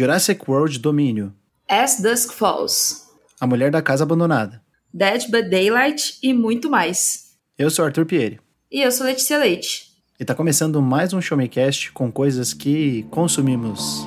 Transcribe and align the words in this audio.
Jurassic 0.00 0.42
World 0.46 0.78
Domínio, 0.78 1.32
As 1.66 2.02
Dusk 2.02 2.30
Falls, 2.34 3.04
A 3.40 3.46
Mulher 3.46 3.70
da 3.70 3.80
Casa 3.80 4.04
Abandonada. 4.04 4.60
Dead 4.92 5.22
by 5.30 5.40
Daylight 5.48 6.18
e 6.22 6.34
muito 6.34 6.68
mais. 6.68 7.30
Eu 7.56 7.70
sou 7.70 7.82
Arthur 7.82 8.04
Pieri 8.04 8.38
E 8.70 8.82
eu 8.82 8.92
sou 8.92 9.06
Letícia 9.06 9.38
Leite. 9.38 9.86
e 10.20 10.24
tá 10.26 10.34
começando 10.34 10.82
mais 10.82 11.14
um 11.14 11.20
Show 11.22 11.38
Me 11.38 11.48
Cast 11.48 11.92
com 11.92 12.12
coisas 12.12 12.52
que 12.52 13.04
consumimos. 13.04 14.06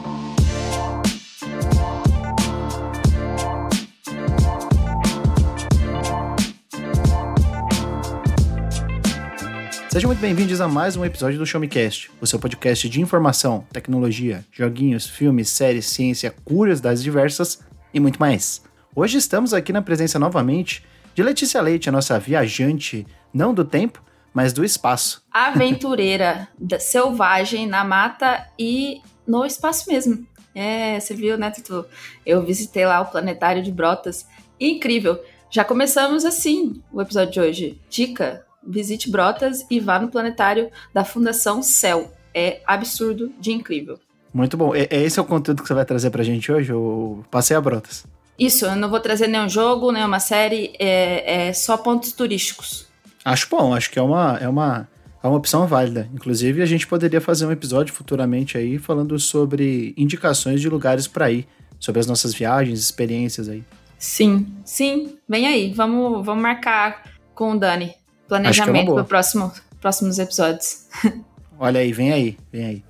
Sejam 10.00 10.12
muito 10.12 10.22
bem-vindos 10.22 10.62
a 10.62 10.68
mais 10.70 10.96
um 10.96 11.04
episódio 11.04 11.38
do 11.38 11.46
Show 11.46 11.60
Me 11.60 11.68
Cast, 11.68 12.10
o 12.22 12.26
seu 12.26 12.40
podcast 12.40 12.88
de 12.88 13.02
informação, 13.02 13.68
tecnologia, 13.70 14.46
joguinhos, 14.50 15.06
filmes, 15.06 15.50
séries, 15.50 15.88
ciência, 15.88 16.34
curiosidades 16.46 17.04
diversas 17.04 17.60
e 17.94 18.00
muito 18.00 18.18
mais. 18.18 18.64
Hoje 18.96 19.18
estamos 19.18 19.54
aqui 19.54 19.74
na 19.74 19.82
presença 19.82 20.18
novamente 20.18 20.86
de 21.14 21.22
Letícia 21.22 21.62
Leite, 21.62 21.90
a 21.90 21.92
nossa 21.92 22.18
viajante, 22.18 23.06
não 23.34 23.54
do 23.54 23.66
tempo, 23.66 24.02
mas 24.34 24.54
do 24.54 24.64
espaço. 24.64 25.22
Aventureira, 25.30 26.48
selvagem, 26.80 27.68
na 27.68 27.84
mata 27.84 28.48
e 28.58 29.02
no 29.28 29.46
espaço 29.46 29.92
mesmo. 29.92 30.26
É, 30.56 30.98
você 30.98 31.14
viu, 31.14 31.38
né, 31.38 31.52
Tutu? 31.52 31.86
Eu 32.26 32.42
visitei 32.42 32.86
lá 32.86 33.02
o 33.02 33.08
planetário 33.08 33.62
de 33.62 33.70
Brotas. 33.70 34.26
Incrível. 34.58 35.22
Já 35.50 35.66
começamos 35.66 36.24
assim 36.24 36.82
o 36.90 37.02
episódio 37.02 37.34
de 37.34 37.42
hoje. 37.42 37.82
Dica: 37.90 38.46
visite 38.66 39.10
Brotas 39.10 39.66
e 39.70 39.80
vá 39.80 40.00
no 40.00 40.10
planetário 40.10 40.70
da 40.94 41.04
Fundação 41.04 41.62
Céu. 41.62 42.14
É 42.34 42.62
absurdo 42.66 43.32
de 43.40 43.52
incrível. 43.52 44.00
Muito 44.34 44.56
bom. 44.56 44.76
É, 44.76 44.88
é 44.90 45.02
esse 45.02 45.20
é 45.20 45.22
o 45.22 45.26
conteúdo 45.26 45.62
que 45.62 45.68
você 45.68 45.74
vai 45.74 45.86
trazer 45.86 46.10
pra 46.10 46.24
gente 46.24 46.52
hoje, 46.52 46.72
o 46.72 47.24
Passeio 47.32 47.58
a 47.58 47.62
Brotas. 47.62 48.06
Isso, 48.38 48.66
eu 48.66 48.76
não 48.76 48.90
vou 48.90 49.00
trazer 49.00 49.28
nenhum 49.28 49.50
jogo, 49.50 49.92
nenhuma 49.92 50.20
série, 50.20 50.72
é, 50.80 51.48
é 51.48 51.54
só 51.54 51.76
pontos 51.76 52.14
turísticos. 52.14 52.88
Acho 53.26 53.50
bom, 53.50 53.74
acho 53.74 53.92
que 53.92 54.00
é 54.00 54.02
uma, 54.02 54.38
é 54.40 54.48
uma, 54.48 54.88
é 55.22 55.28
uma 55.28 55.36
opção 55.36 55.68
válida. 55.68 56.10
Inclusive, 56.14 56.62
a 56.62 56.66
gente 56.66 56.88
poderia 56.88 57.20
fazer 57.20 57.46
um 57.46 57.52
episódio 57.52 57.94
futuramente 57.94 58.58
aí 58.58 58.78
falando 58.78 59.20
sobre 59.20 59.94
indicações 59.98 60.62
de 60.62 60.70
lugares 60.70 61.06
pra 61.06 61.30
ir, 61.30 61.46
sobre 61.78 62.00
as 62.00 62.08
nossas 62.08 62.34
viagens, 62.34 62.80
experiências 62.80 63.50
aí. 63.50 63.64
Sim, 63.98 64.48
sim, 64.64 65.18
vem 65.28 65.46
aí, 65.46 65.74
vamos, 65.74 66.26
vamos 66.26 66.42
marcar 66.42 67.04
com 67.36 67.52
o 67.52 67.60
Dani. 67.60 67.94
É 68.30 68.42
Planejamento 68.42 68.86
boa. 68.86 68.96
para 68.98 69.04
próximo, 69.06 69.52
próximos 69.82 70.20
episódios. 70.20 70.86
Olha 71.60 71.80
aí, 71.80 71.92
vem 71.92 72.14
aí, 72.14 72.38
vem 72.52 72.66
aí. 72.66 72.84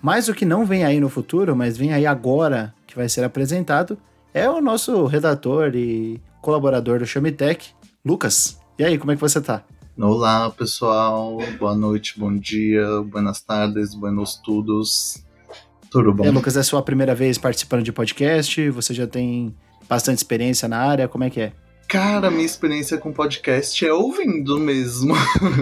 Mas 0.00 0.28
o 0.28 0.34
que 0.34 0.44
não 0.44 0.64
vem 0.64 0.84
aí 0.84 0.98
no 0.98 1.08
futuro, 1.08 1.54
mas 1.54 1.76
vem 1.76 1.92
aí 1.92 2.06
agora, 2.06 2.74
que 2.86 2.96
vai 2.96 3.08
ser 3.08 3.22
apresentado, 3.22 3.98
é 4.32 4.48
o 4.48 4.60
nosso 4.60 5.04
redator 5.06 5.74
e 5.74 6.20
colaborador 6.40 6.98
do 6.98 7.06
Chamitech, 7.06 7.70
Lucas. 8.04 8.58
E 8.78 8.84
aí, 8.84 8.98
como 8.98 9.12
é 9.12 9.14
que 9.14 9.20
você 9.20 9.40
tá? 9.40 9.62
Olá, 9.98 10.50
pessoal. 10.50 11.38
Boa 11.58 11.74
noite, 11.74 12.18
bom 12.18 12.34
dia, 12.34 12.86
buenas 13.02 13.40
tardes, 13.40 13.94
buenos 13.94 14.36
tudos. 14.36 15.24
Tudo 15.90 16.12
bom? 16.12 16.24
Aí, 16.24 16.30
Lucas, 16.30 16.56
é 16.56 16.60
a 16.60 16.64
sua 16.64 16.82
primeira 16.82 17.14
vez 17.14 17.38
participando 17.38 17.82
de 17.82 17.92
podcast? 17.92 18.70
Você 18.70 18.92
já 18.94 19.06
tem 19.06 19.54
bastante 19.88 20.18
experiência 20.18 20.68
na 20.68 20.78
área? 20.78 21.08
Como 21.08 21.24
é 21.24 21.30
que 21.30 21.40
é? 21.40 21.52
Cara, 21.88 22.32
minha 22.32 22.44
experiência 22.44 22.98
com 22.98 23.12
podcast 23.12 23.86
é 23.86 23.92
ouvindo 23.92 24.58
mesmo. 24.58 25.14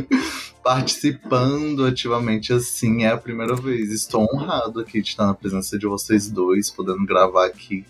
Participando 0.65 1.85
ativamente 1.85 2.51
assim 2.51 3.05
é 3.05 3.11
a 3.11 3.19
primeira 3.19 3.55
vez. 3.55 3.91
Estou 3.91 4.27
honrado 4.33 4.81
aqui 4.81 5.03
de 5.03 5.11
estar 5.11 5.27
na 5.27 5.35
presença 5.35 5.79
de 5.79 5.87
vocês 5.87 6.31
dois, 6.31 6.71
podendo 6.71 7.05
gravar 7.05 7.47
aqui 7.47 7.85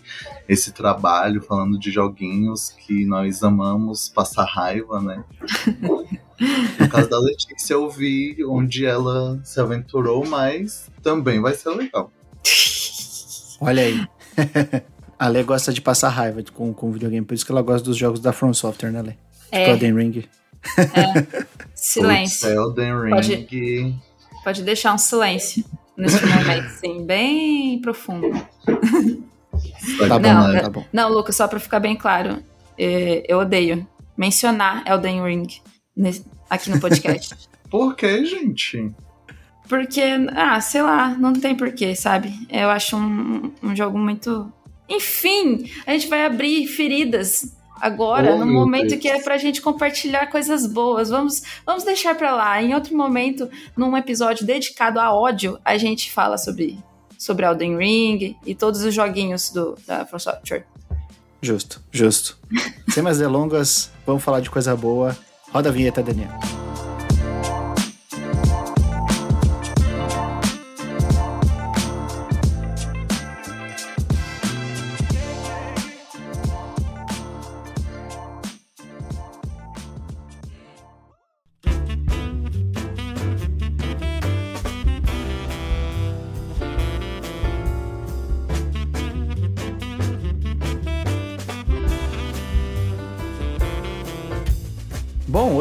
esse 0.49 0.73
trabalho, 0.73 1.41
falando 1.41 1.79
de 1.79 1.89
joguinhos 1.89 2.71
que 2.71 3.05
nós 3.05 3.41
amamos 3.41 4.09
passar 4.09 4.43
raiva, 4.43 5.01
né? 5.01 5.23
No 6.77 6.89
caso 6.89 7.09
da 7.09 7.17
Letícia, 7.17 7.75
eu 7.75 7.89
vi 7.89 8.35
onde 8.45 8.85
ela 8.85 9.39
se 9.41 9.57
aventurou, 9.57 10.27
mas 10.27 10.91
também 11.01 11.39
vai 11.39 11.53
ser 11.53 11.69
legal. 11.69 12.11
Olha 13.61 13.83
aí. 13.83 14.05
a 15.17 15.27
Lê 15.27 15.43
gosta 15.43 15.71
de 15.73 15.81
passar 15.81 16.09
raiva 16.09 16.43
com, 16.53 16.73
com 16.73 16.91
videogame, 16.91 17.25
por 17.25 17.33
isso 17.33 17.45
que 17.45 17.51
ela 17.51 17.61
gosta 17.61 17.85
dos 17.85 17.97
jogos 17.97 18.19
da 18.19 18.31
From 18.33 18.53
Software, 18.53 18.91
né, 18.91 19.01
Lê? 19.01 19.11
Tipo 19.11 19.19
É, 19.51 19.69
Elden 19.71 19.95
Ring. 19.95 20.23
silêncio. 21.73 22.47
Putz, 22.47 22.55
Elden 22.57 23.01
Ring. 23.01 23.09
Pode- 23.11 23.95
Pode 24.43 24.63
deixar 24.63 24.93
um 24.93 24.97
silêncio 24.97 25.63
nesse 25.97 26.23
momento, 26.25 26.69
sim, 26.79 27.03
bem 27.05 27.81
profundo. 27.81 28.29
Tá 30.07 30.19
bom, 30.19 30.33
Não, 30.33 30.47
né? 30.49 30.57
é- 30.57 30.61
Tá 30.61 30.69
bom. 30.69 30.85
Não, 30.93 31.09
Lucas, 31.11 31.35
só 31.35 31.47
pra 31.47 31.59
ficar 31.59 31.79
bem 31.79 31.95
claro, 31.95 32.43
é, 32.77 33.23
eu 33.27 33.39
odeio 33.39 33.87
mencionar 34.17 34.83
Elden 34.87 35.23
Ring 35.23 35.47
aqui 36.49 36.69
no 36.69 36.79
podcast. 36.79 37.35
Por 37.71 37.95
que, 37.95 38.25
gente? 38.25 38.91
Porque, 39.67 40.01
ah, 40.35 40.61
sei 40.61 40.83
lá, 40.83 41.09
não 41.17 41.33
tem 41.33 41.55
porquê, 41.55 41.95
sabe? 41.95 42.31
Eu 42.51 42.69
acho 42.69 42.95
um, 42.95 43.51
um 43.63 43.75
jogo 43.75 43.97
muito. 43.97 44.51
Enfim, 44.87 45.69
a 45.85 45.91
gente 45.93 46.07
vai 46.07 46.25
abrir 46.25 46.67
feridas 46.67 47.55
agora, 47.81 48.33
Oh, 48.35 48.37
no 48.39 48.45
momento 48.45 48.89
Deus. 48.89 49.01
que 49.01 49.07
é 49.09 49.21
pra 49.21 49.37
gente 49.37 49.61
compartilhar 49.61 50.27
coisas 50.27 50.65
boas. 50.67 51.09
Vamos, 51.09 51.41
vamos 51.65 51.83
deixar 51.83 52.15
pra 52.15 52.33
lá. 52.35 52.61
Em 52.61 52.73
outro 52.73 52.95
momento, 52.95 53.49
num 53.75 53.95
episódio 53.97 54.45
dedicado 54.45 54.99
a 54.99 55.13
ódio, 55.13 55.59
a 55.65 55.77
gente 55.77 56.11
fala 56.11 56.37
sobre, 56.37 56.77
sobre 57.17 57.45
Elden 57.45 57.77
Ring 57.77 58.35
e 58.45 58.55
todos 58.55 58.83
os 58.83 58.93
joguinhos 58.93 59.49
do, 59.49 59.77
da 59.87 60.05
From 60.05 60.19
Software. 60.19 60.65
Justo, 61.41 61.81
justo. 61.91 62.37
Sem 62.89 63.03
mais 63.03 63.17
delongas, 63.19 63.91
vamos 64.05 64.23
falar 64.23 64.39
de 64.39 64.49
coisa 64.49 64.75
boa. 64.75 65.15
Roda 65.51 65.69
a 65.69 65.71
vinheta, 65.71 66.01
Daniel. 66.01 66.64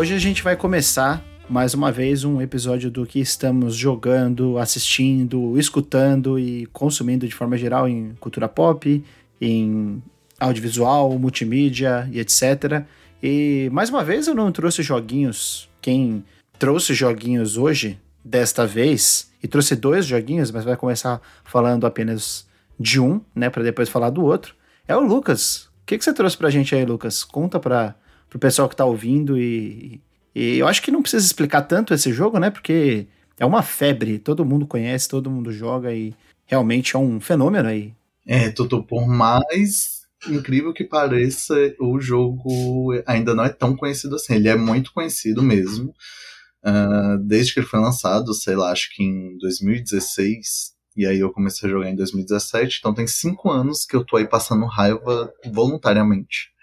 Hoje 0.05 0.13
a 0.13 0.19
gente 0.19 0.43
vai 0.43 0.55
começar 0.55 1.25
mais 1.49 1.73
uma 1.73 1.91
vez 1.91 2.25
um 2.25 2.39
episódio 2.39 2.91
do 2.91 3.07
que 3.07 3.21
estamos 3.21 3.75
jogando, 3.75 4.59
assistindo, 4.59 5.59
escutando 5.59 6.39
e 6.39 6.67
consumindo 6.75 7.27
de 7.27 7.35
forma 7.35 7.57
geral 7.57 7.89
em 7.89 8.15
cultura 8.21 8.47
pop, 8.47 9.03
em 9.41 10.03
audiovisual, 10.39 11.19
multimídia 11.19 12.07
e 12.13 12.21
etc. 12.21 12.85
E 13.23 13.71
mais 13.73 13.89
uma 13.89 14.05
vez 14.05 14.27
eu 14.29 14.35
não 14.35 14.53
trouxe 14.53 14.83
joguinhos. 14.83 15.71
Quem 15.81 16.23
trouxe 16.59 16.93
joguinhos 16.93 17.57
hoje, 17.57 17.99
desta 18.23 18.67
vez, 18.67 19.33
e 19.43 19.49
trouxe 19.49 19.75
dois 19.75 20.05
joguinhos, 20.05 20.51
mas 20.51 20.65
vai 20.65 20.77
começar 20.77 21.19
falando 21.45 21.87
apenas 21.87 22.47
de 22.79 23.01
um, 23.01 23.23
né, 23.35 23.49
para 23.49 23.63
depois 23.63 23.89
falar 23.89 24.11
do 24.11 24.23
outro, 24.23 24.55
é 24.87 24.95
o 24.95 25.01
Lucas. 25.01 25.71
O 25.83 25.87
que, 25.87 25.97
que 25.97 26.05
você 26.05 26.13
trouxe 26.13 26.37
pra 26.37 26.51
gente 26.51 26.75
aí, 26.75 26.85
Lucas? 26.85 27.25
Conta 27.25 27.59
pra, 27.59 27.95
pro 28.35 28.39
pessoal 28.41 28.69
que 28.69 28.75
tá 28.75 28.85
ouvindo 28.85 29.39
e, 29.39 30.01
e 30.35 30.59
eu 30.59 30.67
acho 30.67 30.83
que 30.83 30.91
não 30.91 31.03
precisa 31.03 31.25
explicar 31.25 31.63
tanto 31.63 31.95
esse 31.95 32.13
jogo, 32.13 32.41
né? 32.41 32.51
Porque 32.51 33.07
é 33.39 33.47
uma 33.47 33.63
febre, 33.63 34.19
todo 34.19 34.45
mundo 34.45 34.67
conhece, 34.67 35.09
todo 35.09 35.31
mundo 35.31 35.53
joga 35.53 35.95
e 35.95 36.13
realmente 36.45 36.97
é 36.97 36.99
um 36.99 37.21
fenômeno 37.21 37.69
aí. 37.69 37.95
É, 38.27 38.51
Tutu, 38.51 38.83
por 38.83 39.07
mais 39.07 40.03
incrível 40.29 40.75
que 40.75 40.83
pareça, 40.83 41.55
o 41.79 42.01
jogo 42.01 42.93
ainda 43.07 43.37
não 43.37 43.45
é 43.45 43.51
tão 43.51 43.77
conhecido 43.77 44.17
assim. 44.17 44.35
Ele 44.35 44.49
é 44.49 44.57
muito 44.57 44.93
conhecido 44.93 45.41
mesmo. 45.41 45.95
Ah, 46.65 47.17
desde 47.23 47.55
que 47.55 47.61
ele 47.61 47.69
foi 47.69 47.79
lançado, 47.79 48.35
sei 48.35 48.57
lá, 48.57 48.73
acho 48.73 48.91
que 48.93 49.05
em 49.05 49.39
2016. 49.39 50.75
E 50.97 51.07
aí 51.07 51.21
eu 51.21 51.31
comecei 51.31 51.69
a 51.69 51.73
jogar 51.73 51.89
em 51.89 51.95
2017. 51.95 52.79
Então 52.81 52.93
tem 52.93 53.07
cinco 53.07 53.49
anos 53.49 53.87
que 53.87 53.95
eu 53.95 54.05
tô 54.05 54.17
aí 54.17 54.27
passando 54.27 54.67
raiva 54.67 55.33
voluntariamente. 55.53 56.54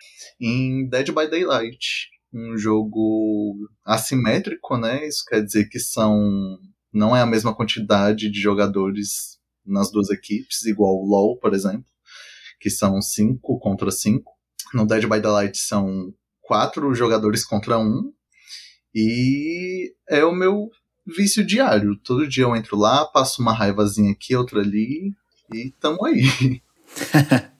Em 0.41 0.89
Dead 0.89 1.09
by 1.09 1.29
Daylight. 1.29 2.09
Um 2.33 2.57
jogo 2.57 3.69
assimétrico, 3.85 4.75
né? 4.75 5.07
Isso 5.07 5.23
quer 5.27 5.43
dizer 5.43 5.69
que 5.69 5.79
são. 5.79 6.57
Não 6.91 7.15
é 7.15 7.21
a 7.21 7.27
mesma 7.27 7.53
quantidade 7.53 8.29
de 8.29 8.41
jogadores 8.41 9.39
nas 9.63 9.91
duas 9.91 10.09
equipes, 10.09 10.65
igual 10.65 10.95
o 10.95 11.05
LoL, 11.05 11.37
por 11.37 11.53
exemplo, 11.53 11.85
que 12.59 12.71
são 12.71 12.99
cinco 13.01 13.59
contra 13.59 13.91
cinco. 13.91 14.33
No 14.73 14.87
Dead 14.87 15.03
by 15.03 15.19
Daylight 15.21 15.57
são 15.57 16.11
quatro 16.41 16.93
jogadores 16.95 17.45
contra 17.45 17.77
um. 17.77 18.11
E 18.95 19.93
é 20.09 20.25
o 20.25 20.33
meu 20.33 20.69
vício 21.05 21.45
diário. 21.45 21.95
Todo 22.03 22.27
dia 22.27 22.45
eu 22.45 22.55
entro 22.55 22.77
lá, 22.77 23.05
passo 23.05 23.41
uma 23.41 23.53
raivazinha 23.53 24.11
aqui, 24.11 24.35
outra 24.35 24.61
ali, 24.61 25.13
e 25.53 25.71
tamo 25.79 26.03
aí. 26.05 26.23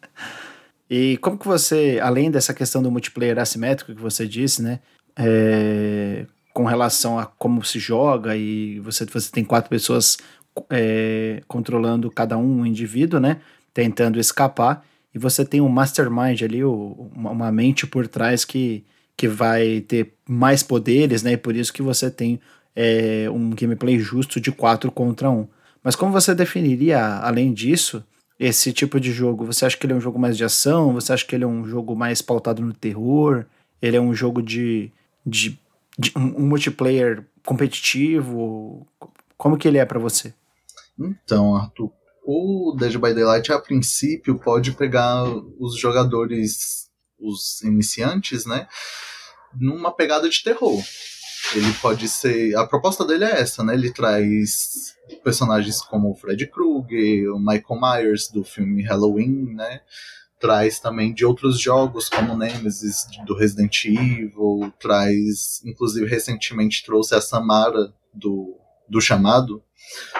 e 0.93 1.15
como 1.19 1.37
que 1.37 1.47
você, 1.47 2.01
além 2.03 2.29
dessa 2.29 2.53
questão 2.53 2.83
do 2.83 2.91
multiplayer 2.91 3.39
assimétrico 3.39 3.95
que 3.95 4.01
você 4.01 4.27
disse, 4.27 4.61
né? 4.61 4.81
É, 5.15 6.25
com 6.53 6.65
relação 6.65 7.17
a 7.17 7.25
como 7.25 7.63
se 7.63 7.79
joga 7.79 8.35
e 8.35 8.77
você, 8.81 9.05
você 9.05 9.31
tem 9.31 9.45
quatro 9.45 9.69
pessoas 9.69 10.17
é, 10.69 11.41
controlando 11.47 12.11
cada 12.11 12.37
um, 12.37 12.59
um 12.59 12.65
indivíduo, 12.65 13.21
né? 13.21 13.39
Tentando 13.73 14.19
escapar. 14.19 14.83
E 15.15 15.17
você 15.17 15.45
tem 15.45 15.61
um 15.61 15.69
mastermind 15.69 16.41
ali, 16.41 16.61
uma 16.61 17.49
mente 17.53 17.87
por 17.87 18.05
trás 18.05 18.43
que, 18.43 18.83
que 19.15 19.29
vai 19.29 19.79
ter 19.79 20.13
mais 20.27 20.61
poderes, 20.61 21.23
né? 21.23 21.31
E 21.31 21.37
por 21.37 21.55
isso 21.55 21.71
que 21.71 21.81
você 21.81 22.11
tem 22.11 22.37
é, 22.75 23.29
um 23.29 23.51
gameplay 23.51 23.97
justo 23.97 24.41
de 24.41 24.51
4 24.51 24.91
contra 24.91 25.29
1. 25.29 25.47
Mas 25.81 25.95
como 25.95 26.11
você 26.11 26.35
definiria, 26.35 27.01
além 27.01 27.53
disso, 27.53 28.03
esse 28.41 28.73
tipo 28.73 28.99
de 28.99 29.11
jogo? 29.11 29.45
Você 29.45 29.67
acha 29.67 29.77
que 29.77 29.85
ele 29.85 29.93
é 29.93 29.95
um 29.95 30.01
jogo 30.01 30.17
mais 30.17 30.35
de 30.35 30.43
ação? 30.43 30.93
Você 30.95 31.13
acha 31.13 31.23
que 31.23 31.35
ele 31.35 31.43
é 31.43 31.47
um 31.47 31.63
jogo 31.63 31.95
mais 31.95 32.23
pautado 32.23 32.59
no 32.59 32.73
terror? 32.73 33.45
Ele 33.79 33.95
é 33.95 34.01
um 34.01 34.15
jogo 34.15 34.41
de, 34.41 34.91
de, 35.23 35.59
de 35.97 36.11
um, 36.15 36.47
multiplayer 36.47 37.23
competitivo? 37.45 38.87
Como 39.37 39.57
que 39.57 39.67
ele 39.67 39.77
é 39.77 39.85
para 39.85 39.99
você? 39.99 40.33
Então, 40.99 41.55
Arthur, 41.55 41.91
o 42.25 42.75
Dead 42.79 42.93
by 42.93 43.13
Daylight, 43.13 43.51
a 43.51 43.59
princípio, 43.59 44.39
pode 44.39 44.71
pegar 44.71 45.23
os 45.59 45.77
jogadores, 45.77 46.89
os 47.19 47.61
iniciantes, 47.61 48.47
né? 48.47 48.67
Numa 49.53 49.91
pegada 49.91 50.27
de 50.27 50.43
terror. 50.43 50.81
Ele 51.55 51.73
pode 51.81 52.07
ser. 52.07 52.55
A 52.55 52.65
proposta 52.65 53.05
dele 53.05 53.25
é 53.25 53.41
essa, 53.41 53.63
né? 53.63 53.73
Ele 53.73 53.91
traz 53.91 54.95
personagens 55.23 55.81
como 55.81 56.11
o 56.11 56.15
Fred 56.15 56.47
Krueger, 56.47 57.33
o 57.33 57.39
Michael 57.39 57.79
Myers 57.81 58.29
do 58.29 58.43
filme 58.43 58.83
Halloween, 58.83 59.53
né? 59.53 59.81
Traz 60.39 60.79
também 60.79 61.13
de 61.13 61.25
outros 61.25 61.59
jogos 61.59 62.09
como 62.09 62.37
Nemesis 62.37 63.05
do 63.25 63.35
Resident 63.35 63.85
Evil, 63.85 64.73
traz, 64.79 65.61
inclusive 65.65 66.07
recentemente 66.07 66.83
trouxe 66.83 67.13
a 67.13 67.21
Samara 67.21 67.93
do, 68.13 68.57
do 68.89 68.99
Chamado, 68.99 69.63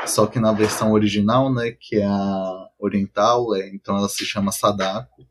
só 0.06 0.28
que 0.28 0.40
na 0.40 0.52
versão 0.52 0.92
original, 0.92 1.52
né, 1.52 1.72
que 1.72 1.98
é 1.98 2.06
a 2.06 2.68
oriental, 2.78 3.56
é, 3.56 3.70
então 3.70 3.98
ela 3.98 4.10
se 4.10 4.26
chama 4.26 4.52
Sadako. 4.52 5.26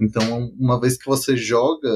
Então, 0.00 0.50
uma 0.58 0.80
vez 0.80 0.96
que 0.96 1.06
você 1.06 1.36
joga 1.36 1.88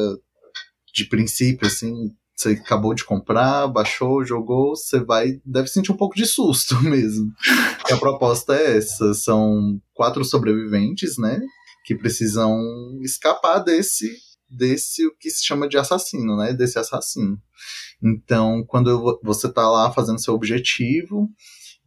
de 0.93 1.05
princípio, 1.05 1.67
assim, 1.67 2.15
você 2.41 2.51
acabou 2.51 2.95
de 2.95 3.05
comprar, 3.05 3.69
baixou, 3.69 4.25
jogou, 4.25 4.75
você 4.75 4.99
vai. 4.99 5.41
Deve 5.45 5.69
sentir 5.69 5.93
um 5.93 5.97
pouco 5.97 6.17
de 6.17 6.25
susto 6.25 6.81
mesmo. 6.83 7.31
a 7.91 7.97
proposta 7.99 8.55
é 8.55 8.79
essa: 8.79 9.13
são 9.13 9.81
quatro 9.93 10.25
sobreviventes, 10.25 11.19
né? 11.19 11.39
Que 11.85 11.95
precisam 11.95 12.59
escapar 13.03 13.59
desse. 13.59 14.11
Desse 14.49 15.07
o 15.07 15.15
que 15.17 15.31
se 15.31 15.45
chama 15.45 15.69
de 15.69 15.79
assassino, 15.79 16.37
né? 16.37 16.53
Desse 16.53 16.79
assassino. 16.79 17.41
Então, 18.03 18.65
quando 18.67 19.21
você 19.23 19.53
tá 19.53 19.71
lá 19.71 19.93
fazendo 19.93 20.21
seu 20.21 20.35
objetivo, 20.35 21.29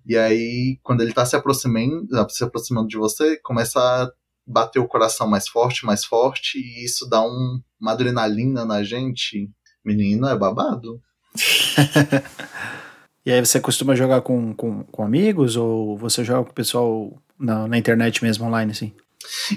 e 0.05 0.15
aí, 0.15 0.79
quando 0.81 1.01
ele 1.01 1.11
tá 1.11 1.25
se 1.25 1.35
aproximando, 1.35 2.07
se 2.29 2.43
aproximando 2.43 2.87
de 2.87 2.95
você, 2.95 3.37
começa 3.41 3.79
a 3.79 4.09
bater 4.47 4.79
o 4.79 4.87
coração 4.87 5.27
mais 5.27 5.47
forte, 5.47 5.85
mais 5.85 6.05
forte, 6.05 6.57
e 6.57 6.85
isso 6.85 7.05
dá 7.09 7.21
um, 7.21 7.59
uma 7.81 7.91
adrenalina 7.91 8.63
na 8.63 8.81
gente 8.81 9.49
Menino, 9.83 10.27
é 10.27 10.37
babado. 10.37 11.01
e 13.25 13.31
aí 13.31 13.43
você 13.43 13.59
costuma 13.59 13.95
jogar 13.95 14.21
com, 14.21 14.53
com, 14.53 14.83
com 14.83 15.03
amigos 15.03 15.55
ou 15.55 15.97
você 15.97 16.23
joga 16.23 16.45
com 16.45 16.51
o 16.51 16.55
pessoal 16.55 17.21
na, 17.39 17.67
na 17.67 17.77
internet 17.77 18.23
mesmo, 18.23 18.45
online, 18.45 18.71
assim? 18.71 18.93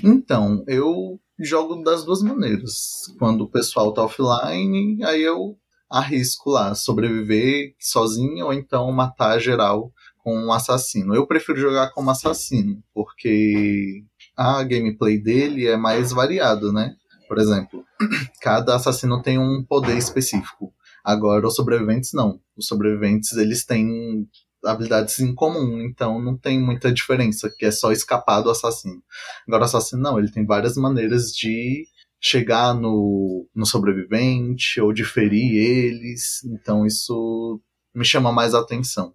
Então, 0.02 0.64
eu 0.66 1.20
jogo 1.38 1.82
das 1.82 2.04
duas 2.04 2.22
maneiras. 2.22 3.12
Quando 3.18 3.42
o 3.42 3.50
pessoal 3.50 3.92
tá 3.92 4.04
offline, 4.04 5.02
aí 5.04 5.22
eu 5.22 5.56
arrisco 5.90 6.50
lá 6.50 6.74
sobreviver 6.74 7.74
sozinho 7.78 8.46
ou 8.46 8.52
então 8.52 8.90
matar 8.90 9.38
geral 9.38 9.92
com 10.18 10.36
um 10.36 10.52
assassino. 10.52 11.14
Eu 11.14 11.26
prefiro 11.26 11.60
jogar 11.60 11.92
como 11.92 12.10
assassino, 12.10 12.82
porque 12.92 14.02
a 14.36 14.62
gameplay 14.64 15.18
dele 15.22 15.66
é 15.66 15.76
mais 15.76 16.10
variada, 16.10 16.72
né? 16.72 16.94
Por 17.28 17.38
exemplo, 17.38 17.84
cada 18.40 18.76
assassino 18.76 19.22
tem 19.22 19.38
um 19.38 19.64
poder 19.64 19.96
específico. 19.96 20.72
Agora, 21.04 21.46
os 21.46 21.54
sobreviventes 21.54 22.12
não. 22.12 22.40
Os 22.56 22.66
sobreviventes, 22.66 23.32
eles 23.36 23.64
têm 23.64 24.28
habilidades 24.64 25.20
em 25.20 25.34
comum, 25.34 25.80
então 25.80 26.20
não 26.20 26.36
tem 26.36 26.60
muita 26.60 26.92
diferença, 26.92 27.48
que 27.56 27.64
é 27.64 27.70
só 27.70 27.92
escapar 27.92 28.40
do 28.40 28.50
assassino. 28.50 29.02
Agora, 29.46 29.62
o 29.62 29.66
assassino 29.66 30.02
não, 30.02 30.18
ele 30.18 30.30
tem 30.30 30.44
várias 30.44 30.76
maneiras 30.76 31.30
de 31.30 31.86
chegar 32.20 32.74
no, 32.74 33.46
no 33.54 33.66
sobrevivente 33.66 34.80
ou 34.80 34.92
de 34.92 35.04
ferir 35.04 35.54
eles, 35.54 36.42
então 36.44 36.84
isso 36.84 37.60
me 37.94 38.04
chama 38.04 38.32
mais 38.32 38.54
atenção. 38.54 39.14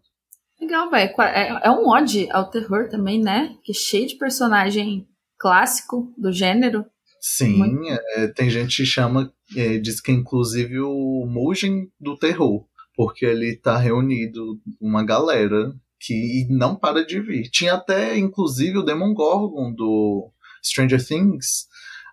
Legal, 0.59 0.89
velho. 0.89 1.13
É, 1.19 1.67
é 1.67 1.71
um 1.71 1.89
ode 1.89 2.29
ao 2.31 2.49
terror 2.49 2.87
também, 2.87 3.19
né? 3.19 3.55
Que 3.63 3.73
cheio 3.73 4.07
de 4.07 4.15
personagem 4.15 5.07
clássico 5.37 6.13
do 6.17 6.31
gênero. 6.31 6.85
Sim, 7.23 7.87
é, 8.15 8.27
tem 8.29 8.49
gente 8.49 8.77
que 8.77 8.85
chama, 8.85 9.31
é, 9.55 9.77
diz 9.77 10.01
que 10.01 10.09
é 10.09 10.15
inclusive 10.15 10.79
o 10.79 11.27
Mugen 11.27 11.87
do 11.99 12.17
terror, 12.17 12.65
porque 12.95 13.27
ele 13.27 13.55
tá 13.55 13.77
reunido 13.77 14.59
uma 14.81 15.03
galera 15.03 15.71
que 15.99 16.47
não 16.49 16.75
para 16.75 17.05
de 17.05 17.21
vir. 17.21 17.47
Tinha 17.51 17.75
até, 17.75 18.17
inclusive, 18.17 18.79
o 18.79 18.83
Demon 18.83 19.13
Gorgon 19.13 19.71
do 19.71 20.31
Stranger 20.63 21.05
Things, 21.05 21.67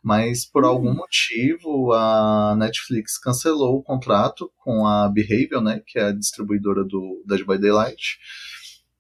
mas 0.04 0.44
por 0.44 0.62
uhum. 0.62 0.70
algum 0.70 0.94
motivo 0.94 1.94
a 1.94 2.54
Netflix 2.58 3.16
cancelou 3.18 3.78
o 3.78 3.82
contrato 3.82 4.52
com 4.58 4.86
a 4.86 5.08
Behavior, 5.08 5.62
né, 5.62 5.82
que 5.86 5.98
é 5.98 6.04
a 6.04 6.12
distribuidora 6.12 6.84
do 6.84 7.22
Dead 7.26 7.46
by 7.46 7.58
Daylight, 7.58 8.18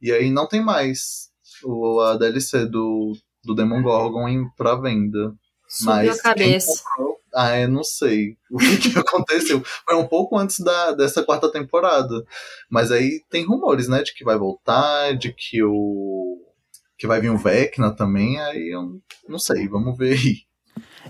e 0.00 0.10
aí 0.10 0.30
não 0.30 0.48
tem 0.48 0.62
mais 0.62 1.28
o, 1.62 2.00
a 2.00 2.16
DLC 2.16 2.64
do, 2.64 3.12
do 3.44 3.54
Demon 3.54 3.82
Gorgon 3.82 4.48
para 4.56 4.80
venda. 4.80 5.34
Subiu 5.68 5.94
Mas 5.94 6.18
a 6.18 6.22
cabeça. 6.22 6.82
Comprou, 6.82 7.18
ah, 7.34 7.60
eu 7.60 7.68
não 7.68 7.84
sei 7.84 8.36
o 8.50 8.58
que, 8.58 8.90
que 8.90 8.98
aconteceu. 8.98 9.62
Foi 9.84 9.96
um 9.96 10.06
pouco 10.06 10.36
antes 10.38 10.58
da, 10.60 10.92
dessa 10.92 11.22
quarta 11.22 11.52
temporada. 11.52 12.24
Mas 12.70 12.90
aí 12.90 13.22
tem 13.30 13.44
rumores, 13.44 13.86
né, 13.86 14.02
de 14.02 14.14
que 14.14 14.24
vai 14.24 14.38
voltar, 14.38 15.12
de 15.16 15.32
que 15.32 15.62
o. 15.62 16.38
que 16.96 17.06
vai 17.06 17.20
vir 17.20 17.30
o 17.30 17.36
Vecna 17.36 17.94
também, 17.94 18.40
aí 18.40 18.70
eu 18.74 18.98
não 19.28 19.38
sei, 19.38 19.68
vamos 19.68 19.96
ver 19.96 20.14
aí. 20.14 20.48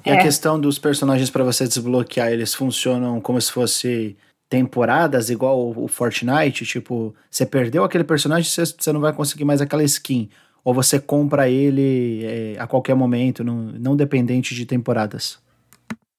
E 0.05 0.11
é. 0.11 0.19
a 0.19 0.23
questão 0.23 0.61
dos 0.61 0.79
personagens 0.79 1.31
para 1.31 1.45
você 1.45 1.67
desbloquear, 1.67 2.33
eles 2.33 2.55
funcionam 2.55 3.21
como 3.21 3.41
se 3.41 3.53
fosse 3.53 4.17
temporadas, 4.49 5.29
igual 5.29 5.73
o 5.77 5.87
Fortnite? 5.88 6.65
Tipo, 6.65 7.15
você 7.31 7.45
perdeu 7.45 7.85
aquele 7.85 8.05
personagem, 8.05 8.50
você 8.50 8.93
não 8.93 9.00
vai 9.00 9.12
conseguir 9.12 9.45
mais 9.45 9.61
aquela 9.61 9.85
skin 9.85 10.31
ou 10.69 10.75
você 10.75 11.01
compra 11.01 11.49
ele 11.49 12.27
é, 12.27 12.61
a 12.61 12.67
qualquer 12.67 12.95
momento, 12.95 13.43
não, 13.43 13.55
não 13.55 13.97
dependente 13.97 14.55
de 14.55 14.67
temporadas? 14.67 15.39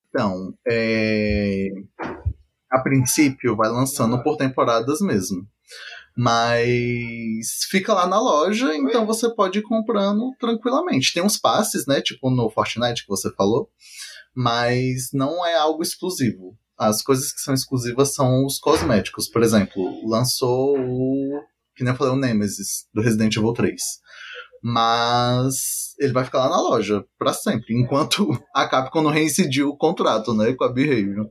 Então, 0.09 0.55
é... 0.67 1.67
a 2.71 2.79
princípio 2.79 3.55
vai 3.55 3.69
lançando 3.69 4.23
por 4.23 4.37
temporadas 4.37 5.01
mesmo. 5.01 5.47
Mas 6.17 7.63
fica 7.69 7.93
lá 7.93 8.07
na 8.07 8.19
loja, 8.19 8.75
então 8.75 9.05
você 9.05 9.29
pode 9.29 9.59
ir 9.59 9.61
comprando 9.61 10.33
tranquilamente. 10.39 11.13
Tem 11.13 11.21
uns 11.21 11.37
passes, 11.37 11.85
né? 11.85 12.01
Tipo 12.01 12.31
no 12.31 12.49
Fortnite 12.49 13.03
que 13.03 13.09
você 13.09 13.31
falou, 13.35 13.69
mas 14.35 15.11
não 15.13 15.45
é 15.45 15.57
algo 15.57 15.83
exclusivo. 15.83 16.57
As 16.75 17.03
coisas 17.03 17.31
que 17.31 17.39
são 17.39 17.53
exclusivas 17.53 18.15
são 18.15 18.43
os 18.47 18.57
cosméticos. 18.57 19.29
Por 19.29 19.43
exemplo, 19.43 20.09
lançou 20.09 20.75
o. 20.75 21.39
Que 21.75 21.83
nem 21.83 21.93
eu 21.93 21.97
falei, 21.97 22.13
o 22.13 22.17
Nemesis, 22.17 22.87
do 22.91 22.99
Resident 22.99 23.35
Evil 23.35 23.53
3 23.53 23.79
mas 24.61 25.95
ele 25.99 26.13
vai 26.13 26.23
ficar 26.23 26.39
lá 26.39 26.49
na 26.49 26.61
loja 26.61 27.05
para 27.17 27.33
sempre, 27.33 27.75
enquanto 27.75 28.29
a 28.53 28.67
Capcom 28.67 29.01
não 29.01 29.11
reincidiu 29.11 29.69
o 29.69 29.77
contrato, 29.77 30.33
né, 30.33 30.53
com 30.53 30.63
a 30.63 30.71
Behavior. 30.71 31.29